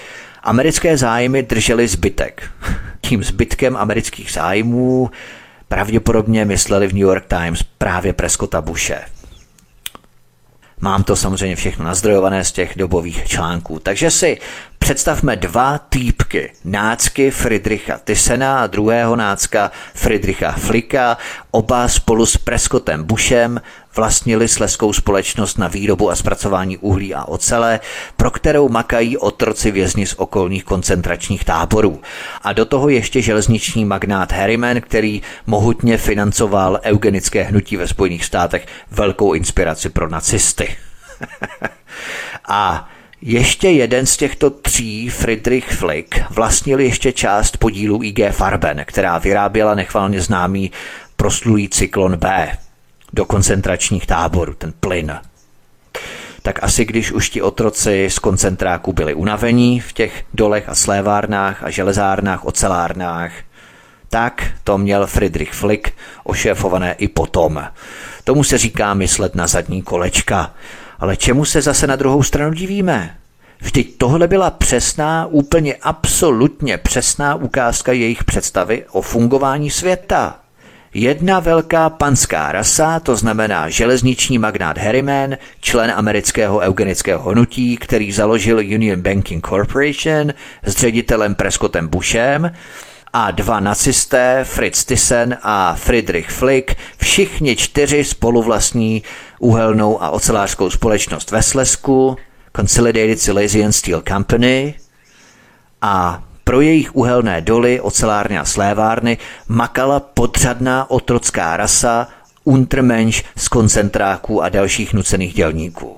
americké 0.43 0.97
zájmy 0.97 1.43
držely 1.43 1.87
zbytek. 1.87 2.43
Tím 3.01 3.23
zbytkem 3.23 3.77
amerických 3.77 4.31
zájmů 4.31 5.09
pravděpodobně 5.67 6.45
mysleli 6.45 6.87
v 6.87 6.93
New 6.93 7.01
York 7.01 7.25
Times 7.27 7.63
právě 7.63 8.13
Prescotta 8.13 8.61
Bushe. 8.61 9.18
Mám 10.81 11.03
to 11.03 11.15
samozřejmě 11.15 11.55
všechno 11.55 11.85
nazdrojované 11.85 12.43
z 12.43 12.51
těch 12.51 12.73
dobových 12.75 13.27
článků. 13.27 13.79
Takže 13.79 14.11
si 14.11 14.37
představme 14.79 15.35
dva 15.35 15.77
týpky. 15.77 16.53
Nácky 16.65 17.31
Friedricha 17.31 17.97
Tysena 17.97 18.59
a 18.59 18.67
druhého 18.67 19.15
nácka 19.15 19.71
Friedricha 19.93 20.51
Flicka. 20.51 21.17
Oba 21.51 21.87
spolu 21.87 22.25
s 22.25 22.37
Prescottem 22.37 23.03
Bushem 23.03 23.61
vlastnili 23.99 24.47
sleskou 24.47 24.93
společnost 24.93 25.57
na 25.57 25.67
výrobu 25.67 26.11
a 26.11 26.15
zpracování 26.15 26.77
uhlí 26.77 27.13
a 27.13 27.25
ocele, 27.25 27.79
pro 28.17 28.31
kterou 28.31 28.69
makají 28.69 29.17
otroci 29.17 29.71
vězni 29.71 30.07
z 30.07 30.13
okolních 30.17 30.63
koncentračních 30.63 31.43
táborů. 31.43 32.01
A 32.41 32.53
do 32.53 32.65
toho 32.65 32.89
ještě 32.89 33.21
železniční 33.21 33.85
magnát 33.85 34.31
Harriman, 34.31 34.81
který 34.81 35.21
mohutně 35.47 35.97
financoval 35.97 36.79
eugenické 36.83 37.43
hnutí 37.43 37.77
ve 37.77 37.87
Spojených 37.87 38.25
státech, 38.25 38.65
velkou 38.91 39.33
inspiraci 39.33 39.89
pro 39.89 40.09
nacisty. 40.09 40.75
a 42.47 42.89
ještě 43.21 43.69
jeden 43.69 44.05
z 44.05 44.17
těchto 44.17 44.49
tří, 44.49 45.09
Friedrich 45.09 45.67
Flick, 45.67 46.15
vlastnil 46.29 46.79
ještě 46.79 47.11
část 47.11 47.57
podílu 47.57 48.03
IG 48.03 48.19
Farben, 48.31 48.81
která 48.85 49.17
vyráběla 49.17 49.75
nechvalně 49.75 50.21
známý 50.21 50.71
proslulý 51.15 51.69
cyklon 51.69 52.17
B 52.17 52.57
do 53.13 53.25
koncentračních 53.25 54.07
táborů, 54.07 54.53
ten 54.53 54.73
plyn. 54.79 55.19
Tak 56.41 56.63
asi 56.63 56.85
když 56.85 57.11
už 57.11 57.29
ti 57.29 57.41
otroci 57.41 58.07
z 58.09 58.19
koncentráku 58.19 58.93
byli 58.93 59.13
unavení 59.13 59.79
v 59.79 59.93
těch 59.93 60.23
dolech 60.33 60.69
a 60.69 60.75
slévárnách 60.75 61.63
a 61.63 61.69
železárnách, 61.69 62.45
ocelárnách, 62.45 63.31
tak 64.09 64.47
to 64.63 64.77
měl 64.77 65.07
Friedrich 65.07 65.53
Flick 65.53 65.91
ošéfované 66.23 66.93
i 66.93 67.07
potom. 67.07 67.63
Tomu 68.23 68.43
se 68.43 68.57
říká 68.57 68.93
myslet 68.93 69.35
na 69.35 69.47
zadní 69.47 69.81
kolečka. 69.81 70.53
Ale 70.99 71.17
čemu 71.17 71.45
se 71.45 71.61
zase 71.61 71.87
na 71.87 71.95
druhou 71.95 72.23
stranu 72.23 72.53
divíme? 72.53 73.17
Vždyť 73.59 73.97
tohle 73.97 74.27
byla 74.27 74.51
přesná, 74.51 75.25
úplně 75.25 75.75
absolutně 75.75 76.77
přesná 76.77 77.35
ukázka 77.35 77.91
jejich 77.91 78.23
představy 78.23 78.85
o 78.91 79.01
fungování 79.01 79.69
světa. 79.69 80.39
Jedna 80.93 81.39
velká 81.39 81.89
panská 81.89 82.51
rasa, 82.51 82.99
to 82.99 83.15
znamená 83.15 83.69
železniční 83.69 84.37
magnát 84.37 84.77
Harriman, 84.77 85.37
člen 85.61 85.91
amerického 85.91 86.59
eugenického 86.59 87.31
hnutí, 87.31 87.77
který 87.77 88.11
založil 88.11 88.57
Union 88.57 89.01
Banking 89.01 89.47
Corporation 89.47 90.33
s 90.63 90.75
ředitelem 90.75 91.35
Prescottem 91.35 91.87
Bushem, 91.87 92.51
a 93.13 93.31
dva 93.31 93.59
nacisté, 93.59 94.43
Fritz 94.43 94.85
Thyssen 94.85 95.37
a 95.41 95.75
Friedrich 95.75 96.29
Flick, 96.29 96.75
všichni 96.97 97.55
čtyři 97.55 98.03
spoluvlastní 98.03 99.03
uhelnou 99.39 100.03
a 100.03 100.09
ocelářskou 100.09 100.69
společnost 100.69 101.31
ve 101.31 101.43
Slesku, 101.43 102.17
Consolidated 102.55 103.19
Silesian 103.19 103.71
Steel 103.71 104.03
Company 104.07 104.75
a 105.81 106.23
pro 106.49 106.61
jejich 106.61 106.95
uhelné 106.95 107.41
doly, 107.41 107.81
ocelárny 107.81 108.37
a 108.37 108.45
slévárny 108.45 109.17
makala 109.47 109.99
podřadná 109.99 110.91
otrocká 110.91 111.57
rasa 111.57 112.07
Untermensch 112.43 113.23
z 113.37 113.47
koncentráků 113.47 114.43
a 114.43 114.49
dalších 114.49 114.93
nucených 114.93 115.33
dělníků. 115.33 115.97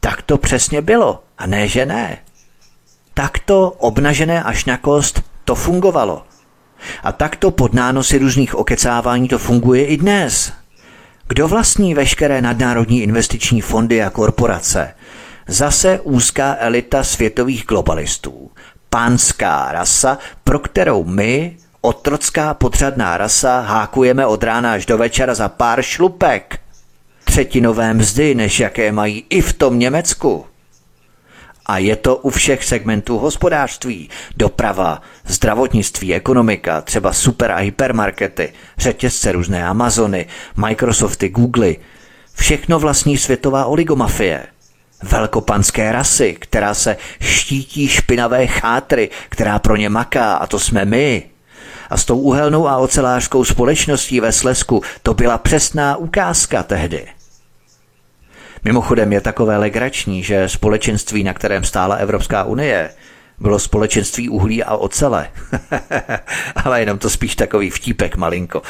Tak 0.00 0.22
to 0.22 0.38
přesně 0.38 0.82
bylo, 0.82 1.22
a 1.38 1.46
ne, 1.46 1.68
že 1.68 1.86
ne. 1.86 2.18
Takto 3.14 3.70
obnažené 3.70 4.42
až 4.42 4.64
na 4.64 4.76
kost 4.76 5.22
to 5.44 5.54
fungovalo. 5.54 6.22
A 7.02 7.12
takto 7.12 7.50
pod 7.50 7.74
nánosy 7.74 8.18
různých 8.18 8.54
okecávání 8.54 9.28
to 9.28 9.38
funguje 9.38 9.86
i 9.86 9.96
dnes. 9.96 10.52
Kdo 11.28 11.48
vlastní 11.48 11.94
veškeré 11.94 12.42
nadnárodní 12.42 13.02
investiční 13.02 13.60
fondy 13.60 14.02
a 14.02 14.10
korporace? 14.10 14.94
Zase 15.46 16.00
úzká 16.00 16.56
elita 16.58 17.04
světových 17.04 17.64
globalistů. 17.66 18.49
Pánská 18.90 19.72
rasa, 19.72 20.18
pro 20.44 20.58
kterou 20.58 21.04
my, 21.04 21.56
otrocká 21.80 22.54
podřadná 22.54 23.16
rasa, 23.16 23.60
hákujeme 23.60 24.26
od 24.26 24.42
rána 24.42 24.72
až 24.72 24.86
do 24.86 24.98
večera 24.98 25.34
za 25.34 25.48
pár 25.48 25.82
šlupek. 25.82 26.60
Třetinové 27.24 27.94
mzdy, 27.94 28.34
než 28.34 28.60
jaké 28.60 28.92
mají 28.92 29.24
i 29.30 29.40
v 29.40 29.52
tom 29.52 29.78
Německu. 29.78 30.46
A 31.66 31.78
je 31.78 31.96
to 31.96 32.16
u 32.16 32.30
všech 32.30 32.64
segmentů 32.64 33.18
hospodářství. 33.18 34.10
Doprava, 34.36 35.02
zdravotnictví, 35.26 36.14
ekonomika, 36.14 36.80
třeba 36.80 37.12
super 37.12 37.50
a 37.50 37.56
hypermarkety, 37.56 38.52
řetězce 38.78 39.32
různé 39.32 39.66
Amazony, 39.66 40.26
Microsofty, 40.66 41.28
Google. 41.28 41.74
Všechno 42.34 42.78
vlastní 42.78 43.18
světová 43.18 43.64
oligomafie. 43.64 44.46
Velkopanské 45.02 45.92
rasy, 45.92 46.36
která 46.40 46.74
se 46.74 46.96
štítí 47.20 47.88
špinavé 47.88 48.46
chátry, 48.46 49.10
která 49.28 49.58
pro 49.58 49.76
ně 49.76 49.88
maká, 49.88 50.34
a 50.34 50.46
to 50.46 50.58
jsme 50.58 50.84
my. 50.84 51.22
A 51.90 51.96
s 51.96 52.04
tou 52.04 52.18
uhelnou 52.18 52.68
a 52.68 52.76
ocelářskou 52.76 53.44
společností 53.44 54.20
ve 54.20 54.32
Slesku 54.32 54.82
to 55.02 55.14
byla 55.14 55.38
přesná 55.38 55.96
ukázka 55.96 56.62
tehdy. 56.62 57.06
Mimochodem 58.64 59.12
je 59.12 59.20
takové 59.20 59.56
legrační, 59.56 60.22
že 60.22 60.48
společenství, 60.48 61.24
na 61.24 61.34
kterém 61.34 61.64
stála 61.64 61.94
Evropská 61.94 62.44
unie, 62.44 62.90
bylo 63.38 63.58
společenství 63.58 64.28
uhlí 64.28 64.64
a 64.64 64.76
ocele. 64.76 65.28
Ale 66.64 66.80
jenom 66.80 66.98
to 66.98 67.10
spíš 67.10 67.36
takový 67.36 67.70
vtípek 67.70 68.16
malinko. 68.16 68.62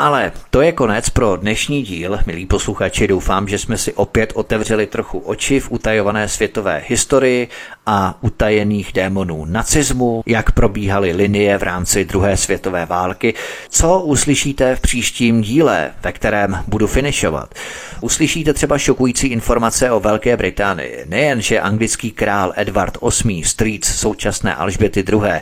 Ale 0.00 0.32
to 0.50 0.62
je 0.62 0.72
konec 0.72 1.10
pro 1.10 1.36
dnešní 1.36 1.82
díl, 1.82 2.18
milí 2.26 2.46
posluchači. 2.46 3.06
Doufám, 3.06 3.48
že 3.48 3.58
jsme 3.58 3.78
si 3.78 3.92
opět 3.92 4.32
otevřeli 4.34 4.86
trochu 4.86 5.18
oči 5.18 5.60
v 5.60 5.70
utajované 5.70 6.28
světové 6.28 6.82
historii 6.86 7.48
a 7.86 8.18
utajených 8.20 8.92
démonů 8.92 9.44
nacismu, 9.44 10.22
jak 10.26 10.52
probíhaly 10.52 11.12
linie 11.12 11.58
v 11.58 11.62
rámci 11.62 12.04
druhé 12.04 12.36
světové 12.36 12.86
války. 12.86 13.34
Co 13.68 14.00
uslyšíte 14.00 14.76
v 14.76 14.80
příštím 14.80 15.40
díle, 15.40 15.90
ve 16.02 16.12
kterém 16.12 16.64
budu 16.66 16.86
finišovat? 16.86 17.54
Uslyšíte 18.00 18.52
třeba 18.52 18.78
šokující 18.78 19.26
informace 19.26 19.90
o 19.90 20.00
Velké 20.00 20.36
Británii. 20.36 21.04
Nejen, 21.08 21.40
že 21.42 21.60
anglický 21.60 22.10
král 22.10 22.52
Edward 22.56 22.98
VIII, 23.24 23.44
strýc 23.44 23.86
současné 23.86 24.54
Alžběty 24.54 25.04
II., 25.12 25.40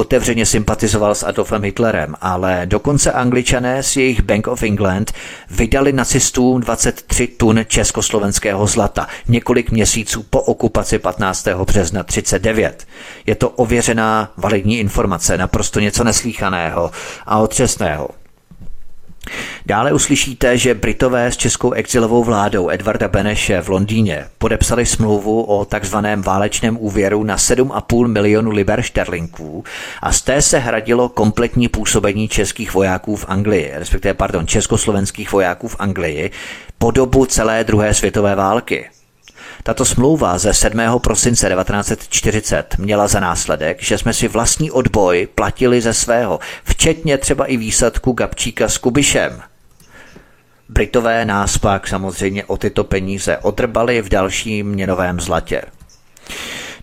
otevřeně 0.00 0.46
sympatizoval 0.46 1.14
s 1.14 1.22
Adolfem 1.22 1.62
Hitlerem, 1.62 2.14
ale 2.20 2.62
dokonce 2.64 3.12
angličané 3.12 3.82
z 3.82 3.96
jejich 3.96 4.22
Bank 4.22 4.46
of 4.46 4.62
England 4.62 5.12
vydali 5.50 5.92
nacistům 5.92 6.60
23 6.60 7.26
tun 7.26 7.60
československého 7.66 8.66
zlata 8.66 9.06
několik 9.28 9.70
měsíců 9.70 10.22
po 10.30 10.40
okupaci 10.40 10.98
15. 10.98 11.48
března 11.64 12.02
39. 12.02 12.86
Je 13.26 13.34
to 13.34 13.50
ověřená 13.50 14.32
validní 14.36 14.78
informace, 14.78 15.38
naprosto 15.38 15.80
něco 15.80 16.04
neslíchaného 16.04 16.90
a 17.26 17.38
otřesného. 17.38 18.19
Dále 19.66 19.92
uslyšíte, 19.92 20.58
že 20.58 20.74
Britové 20.74 21.32
s 21.32 21.36
českou 21.36 21.72
exilovou 21.72 22.24
vládou 22.24 22.70
Edvarda 22.70 23.08
Beneše 23.08 23.60
v 23.60 23.68
Londýně 23.68 24.26
podepsali 24.38 24.86
smlouvu 24.86 25.42
o 25.42 25.64
takzvaném 25.64 26.22
válečném 26.22 26.76
úvěru 26.80 27.24
na 27.24 27.36
7,5 27.36 28.06
milionu 28.06 28.50
liber 28.50 28.82
šterlinků 28.82 29.64
a 30.02 30.12
z 30.12 30.22
té 30.22 30.42
se 30.42 30.58
hradilo 30.58 31.08
kompletní 31.08 31.68
působení 31.68 32.28
českých 32.28 32.74
vojáků 32.74 33.16
v 33.16 33.24
Anglii, 33.28 33.72
respektive, 33.74 34.14
pardon, 34.14 34.46
československých 34.46 35.32
vojáků 35.32 35.68
v 35.68 35.76
Anglii 35.78 36.30
po 36.78 36.90
dobu 36.90 37.26
celé 37.26 37.64
druhé 37.64 37.94
světové 37.94 38.34
války. 38.34 38.88
Tato 39.62 39.84
smlouva 39.84 40.38
ze 40.38 40.54
7. 40.54 40.80
prosince 40.98 41.48
1940 41.48 42.78
měla 42.78 43.08
za 43.08 43.20
následek, 43.20 43.82
že 43.82 43.98
jsme 43.98 44.12
si 44.12 44.28
vlastní 44.28 44.70
odboj 44.70 45.28
platili 45.34 45.80
ze 45.80 45.94
svého, 45.94 46.40
včetně 46.64 47.18
třeba 47.18 47.46
i 47.46 47.56
výsadku 47.56 48.12
Gabčíka 48.12 48.68
s 48.68 48.78
Kubišem. 48.78 49.42
Britové 50.68 51.24
nás 51.24 51.58
pak 51.58 51.88
samozřejmě 51.88 52.44
o 52.44 52.56
tyto 52.56 52.84
peníze 52.84 53.38
odrbali 53.38 54.02
v 54.02 54.08
dalším 54.08 54.68
měnovém 54.68 55.20
zlatě. 55.20 55.62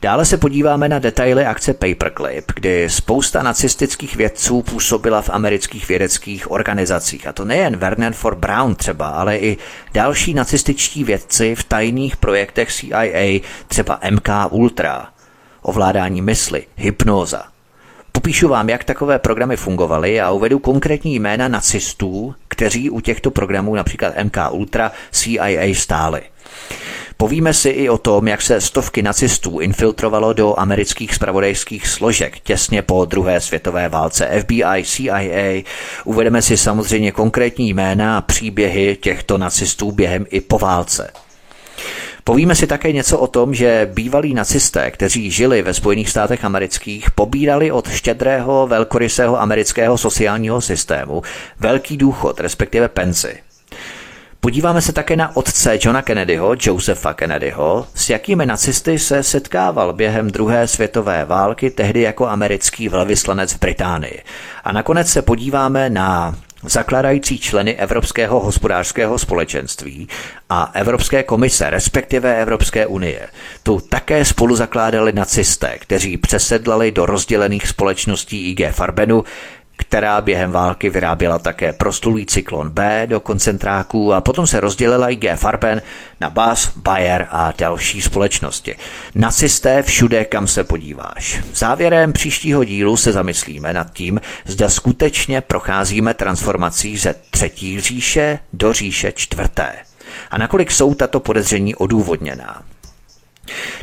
Dále 0.01 0.25
se 0.25 0.37
podíváme 0.37 0.89
na 0.89 0.99
detaily 0.99 1.45
akce 1.45 1.73
Paperclip, 1.73 2.51
kdy 2.55 2.89
spousta 2.89 3.43
nacistických 3.43 4.15
vědců 4.15 4.61
působila 4.61 5.21
v 5.21 5.29
amerických 5.29 5.87
vědeckých 5.87 6.51
organizacích. 6.51 7.27
A 7.27 7.33
to 7.33 7.45
nejen 7.45 7.77
Vernon 7.77 8.13
for 8.13 8.35
Brown 8.35 8.75
třeba, 8.75 9.07
ale 9.07 9.37
i 9.37 9.57
další 9.93 10.33
nacističtí 10.33 11.03
vědci 11.03 11.55
v 11.55 11.63
tajných 11.63 12.17
projektech 12.17 12.71
CIA, 12.71 13.39
třeba 13.67 13.99
MK 14.11 14.29
Ultra, 14.49 15.07
ovládání 15.61 16.21
mysli, 16.21 16.65
hypnóza. 16.75 17.43
Popíšu 18.11 18.47
vám, 18.47 18.69
jak 18.69 18.83
takové 18.83 19.19
programy 19.19 19.57
fungovaly 19.57 20.21
a 20.21 20.31
uvedu 20.31 20.59
konkrétní 20.59 21.19
jména 21.19 21.47
nacistů, 21.47 22.35
kteří 22.47 22.89
u 22.89 22.99
těchto 22.99 23.31
programů, 23.31 23.75
například 23.75 24.13
MK 24.23 24.37
Ultra, 24.51 24.91
CIA 25.11 25.73
stáli. 25.73 26.21
Povíme 27.17 27.53
si 27.53 27.69
i 27.69 27.89
o 27.89 27.97
tom, 27.97 28.27
jak 28.27 28.41
se 28.41 28.61
stovky 28.61 29.01
nacistů 29.01 29.59
infiltrovalo 29.59 30.33
do 30.33 30.59
amerických 30.59 31.15
spravodajských 31.15 31.87
složek 31.87 32.39
těsně 32.39 32.81
po 32.81 33.05
druhé 33.05 33.41
světové 33.41 33.89
válce 33.89 34.29
FBI, 34.41 34.83
CIA. 34.83 35.63
Uvedeme 36.05 36.41
si 36.41 36.57
samozřejmě 36.57 37.11
konkrétní 37.11 37.73
jména 37.73 38.17
a 38.17 38.21
příběhy 38.21 38.97
těchto 39.01 39.37
nacistů 39.37 39.91
během 39.91 40.25
i 40.29 40.41
po 40.41 40.59
válce. 40.59 41.11
Povíme 42.23 42.55
si 42.55 42.67
také 42.67 42.91
něco 42.91 43.19
o 43.19 43.27
tom, 43.27 43.53
že 43.53 43.89
bývalí 43.93 44.33
nacisté, 44.33 44.91
kteří 44.91 45.31
žili 45.31 45.61
ve 45.61 45.73
Spojených 45.73 46.09
státech 46.09 46.45
amerických, 46.45 47.11
pobírali 47.11 47.71
od 47.71 47.89
štědrého 47.89 48.67
velkorysého 48.67 49.41
amerického 49.41 49.97
sociálního 49.97 50.61
systému 50.61 51.21
velký 51.59 51.97
důchod, 51.97 52.39
respektive 52.39 52.87
penzi. 52.87 53.37
Podíváme 54.47 54.81
se 54.81 54.93
také 54.93 55.15
na 55.15 55.35
otce 55.35 55.77
Johna 55.81 56.01
Kennedyho, 56.01 56.55
Josepha 56.59 57.13
Kennedyho, 57.13 57.87
s 57.95 58.09
jakými 58.09 58.45
nacisty 58.45 58.99
se 58.99 59.23
setkával 59.23 59.93
během 59.93 60.31
druhé 60.31 60.67
světové 60.67 61.25
války, 61.25 61.69
tehdy 61.69 62.01
jako 62.01 62.27
americký 62.27 62.89
velvyslanec 62.89 63.53
v 63.53 63.59
Británii. 63.59 64.23
A 64.63 64.71
nakonec 64.71 65.09
se 65.09 65.21
podíváme 65.21 65.89
na 65.89 66.35
zakladající 66.63 67.39
členy 67.39 67.75
Evropského 67.75 68.39
hospodářského 68.39 69.19
společenství 69.19 70.07
a 70.49 70.71
Evropské 70.73 71.23
komise, 71.23 71.69
respektive 71.69 72.41
Evropské 72.41 72.85
unie. 72.85 73.27
Tu 73.63 73.79
také 73.89 74.25
spolu 74.25 74.55
zakládali 74.55 75.13
nacisté, 75.13 75.77
kteří 75.79 76.17
přesedlali 76.17 76.91
do 76.91 77.05
rozdělených 77.05 77.67
společností 77.67 78.51
IG 78.51 78.71
Farbenu, 78.71 79.23
která 79.77 80.21
během 80.21 80.51
války 80.51 80.89
vyráběla 80.89 81.39
také 81.39 81.73
prostulý 81.73 82.25
cyklon 82.25 82.69
B 82.69 83.07
do 83.09 83.19
koncentráků 83.19 84.13
a 84.13 84.21
potom 84.21 84.47
se 84.47 84.59
rozdělila 84.59 85.09
i 85.09 85.15
G. 85.15 85.35
Farben 85.35 85.81
na 86.21 86.29
BAS, 86.29 86.71
Bayer 86.77 87.27
a 87.31 87.53
další 87.57 88.01
společnosti. 88.01 88.75
Nacisté 89.15 89.83
všude, 89.83 90.25
kam 90.25 90.47
se 90.47 90.63
podíváš. 90.63 91.41
Závěrem 91.55 92.13
příštího 92.13 92.63
dílu 92.63 92.97
se 92.97 93.11
zamyslíme 93.11 93.73
nad 93.73 93.93
tím, 93.93 94.21
zda 94.45 94.69
skutečně 94.69 95.41
procházíme 95.41 96.13
transformací 96.13 96.97
ze 96.97 97.15
třetí 97.31 97.81
říše 97.81 98.39
do 98.53 98.73
říše 98.73 99.11
čtvrté. 99.11 99.73
A 100.31 100.37
nakolik 100.37 100.71
jsou 100.71 100.93
tato 100.93 101.19
podezření 101.19 101.75
odůvodněná. 101.75 102.63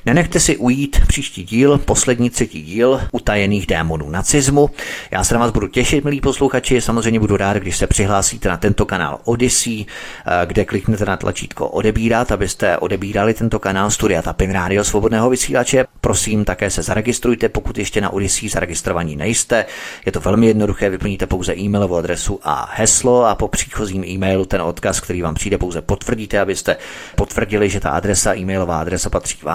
Nenechte 0.06 0.40
si 0.40 0.56
ujít 0.56 1.00
příští 1.06 1.44
díl, 1.44 1.78
poslední 1.78 2.30
třetí 2.30 2.62
díl 2.62 3.00
utajených 3.12 3.66
démonů 3.66 4.10
nacismu. 4.10 4.70
Já 5.10 5.24
se 5.24 5.34
na 5.34 5.40
vás 5.40 5.50
budu 5.50 5.68
těšit, 5.68 6.04
milí 6.04 6.20
posluchači, 6.20 6.80
samozřejmě 6.80 7.20
budu 7.20 7.36
rád, 7.36 7.56
když 7.56 7.76
se 7.76 7.86
přihlásíte 7.86 8.48
na 8.48 8.56
tento 8.56 8.86
kanál 8.86 9.18
Odyssey, 9.24 9.84
eh, 10.26 10.46
kde 10.46 10.64
kliknete 10.64 11.04
na 11.04 11.16
tlačítko 11.16 11.68
odebírat, 11.68 12.32
abyste 12.32 12.78
odebírali 12.78 13.34
tento 13.34 13.58
kanál 13.58 13.90
Studia 13.90 14.22
Tapin 14.22 14.50
Rádio 14.50 14.84
Svobodného 14.84 15.30
vysílače. 15.30 15.84
Prosím, 16.00 16.44
také 16.44 16.70
se 16.70 16.82
zaregistrujte, 16.82 17.48
pokud 17.48 17.78
ještě 17.78 18.00
na 18.00 18.10
Odyssey 18.10 18.48
zaregistrovaní 18.48 19.16
nejste. 19.16 19.66
Je 20.06 20.12
to 20.12 20.20
velmi 20.20 20.46
jednoduché, 20.46 20.90
vyplníte 20.90 21.26
pouze 21.26 21.56
e-mailovou 21.56 21.96
adresu 21.96 22.40
a 22.42 22.72
heslo 22.74 23.24
a 23.24 23.34
po 23.34 23.48
příchozím 23.48 24.04
e-mailu 24.04 24.44
ten 24.44 24.62
odkaz, 24.62 25.00
který 25.00 25.22
vám 25.22 25.34
přijde, 25.34 25.58
pouze 25.58 25.82
potvrdíte, 25.82 26.40
abyste 26.40 26.76
potvrdili, 27.16 27.70
že 27.70 27.80
ta 27.80 27.90
adresa, 27.90 28.36
e-mailová 28.36 28.80
adresa 28.80 29.10
patří 29.10 29.38
vám. 29.42 29.53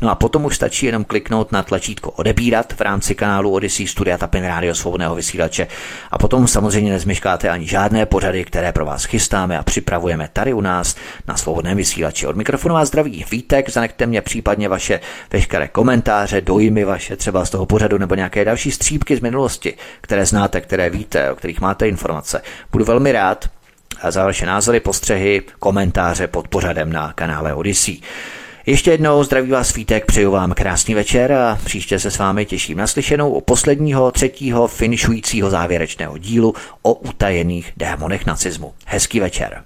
No 0.00 0.10
a 0.10 0.14
potom 0.14 0.44
už 0.44 0.56
stačí 0.56 0.86
jenom 0.86 1.04
kliknout 1.04 1.52
na 1.52 1.62
tlačítko 1.62 2.10
odebírat 2.10 2.72
v 2.72 2.80
rámci 2.80 3.14
kanálu 3.14 3.52
Odyssey 3.52 3.86
Studia 3.86 4.18
Tapin 4.18 4.44
Rádio 4.44 4.74
Svobodného 4.74 5.14
vysílače 5.14 5.66
a 6.10 6.18
potom 6.18 6.48
samozřejmě 6.48 6.92
nezmeškáte 6.92 7.48
ani 7.48 7.66
žádné 7.66 8.06
pořady, 8.06 8.44
které 8.44 8.72
pro 8.72 8.86
vás 8.86 9.04
chystáme 9.04 9.58
a 9.58 9.62
připravujeme 9.62 10.28
tady 10.32 10.52
u 10.52 10.60
nás 10.60 10.96
na 11.28 11.36
Svobodném 11.36 11.76
vysílači. 11.76 12.26
Od 12.26 12.36
mikrofonu 12.36 12.74
vás 12.74 12.88
zdraví 12.88 13.24
Vítek, 13.30 13.70
zanechte 13.70 14.06
mě 14.06 14.20
případně 14.20 14.68
vaše 14.68 15.00
veškeré 15.32 15.68
komentáře, 15.68 16.40
dojmy 16.40 16.84
vaše 16.84 17.16
třeba 17.16 17.44
z 17.44 17.50
toho 17.50 17.66
pořadu 17.66 17.98
nebo 17.98 18.14
nějaké 18.14 18.44
další 18.44 18.70
střípky 18.70 19.16
z 19.16 19.20
minulosti, 19.20 19.74
které 20.00 20.26
znáte, 20.26 20.60
které 20.60 20.90
víte, 20.90 21.32
o 21.32 21.36
kterých 21.36 21.60
máte 21.60 21.88
informace. 21.88 22.42
Budu 22.72 22.84
velmi 22.84 23.12
rád 23.12 23.50
za 24.08 24.24
vaše 24.24 24.46
názory, 24.46 24.80
postřehy, 24.80 25.42
komentáře 25.58 26.26
pod 26.26 26.48
pořadem 26.48 26.92
na 26.92 27.12
kanále 27.12 27.54
Odyssey. 27.54 28.00
Ještě 28.66 28.90
jednou 28.90 29.24
zdraví 29.24 29.50
vás 29.50 29.74
Vítek, 29.74 30.06
přeju 30.06 30.30
vám 30.30 30.52
krásný 30.52 30.94
večer 30.94 31.32
a 31.32 31.58
příště 31.64 31.98
se 31.98 32.10
s 32.10 32.18
vámi 32.18 32.46
těším 32.46 32.78
na 32.78 32.86
slyšenou 32.86 33.30
u 33.30 33.40
posledního, 33.40 34.10
třetího, 34.10 34.66
finišujícího 34.66 35.50
závěrečného 35.50 36.18
dílu 36.18 36.54
o 36.82 36.94
utajených 36.94 37.72
démonech 37.76 38.26
nacismu. 38.26 38.72
Hezký 38.86 39.20
večer. 39.20 39.64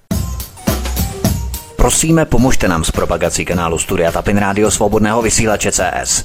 Prosíme, 1.77 2.25
pomožte 2.25 2.69
nám 2.69 2.85
s 2.85 2.91
propagací 2.91 3.45
kanálu 3.45 3.79
Studia 3.79 4.12
Tapin 4.12 4.37
Rádio 4.37 4.71
Svobodného 4.71 5.23
vysílače 5.23 5.73
CS. 5.73 6.25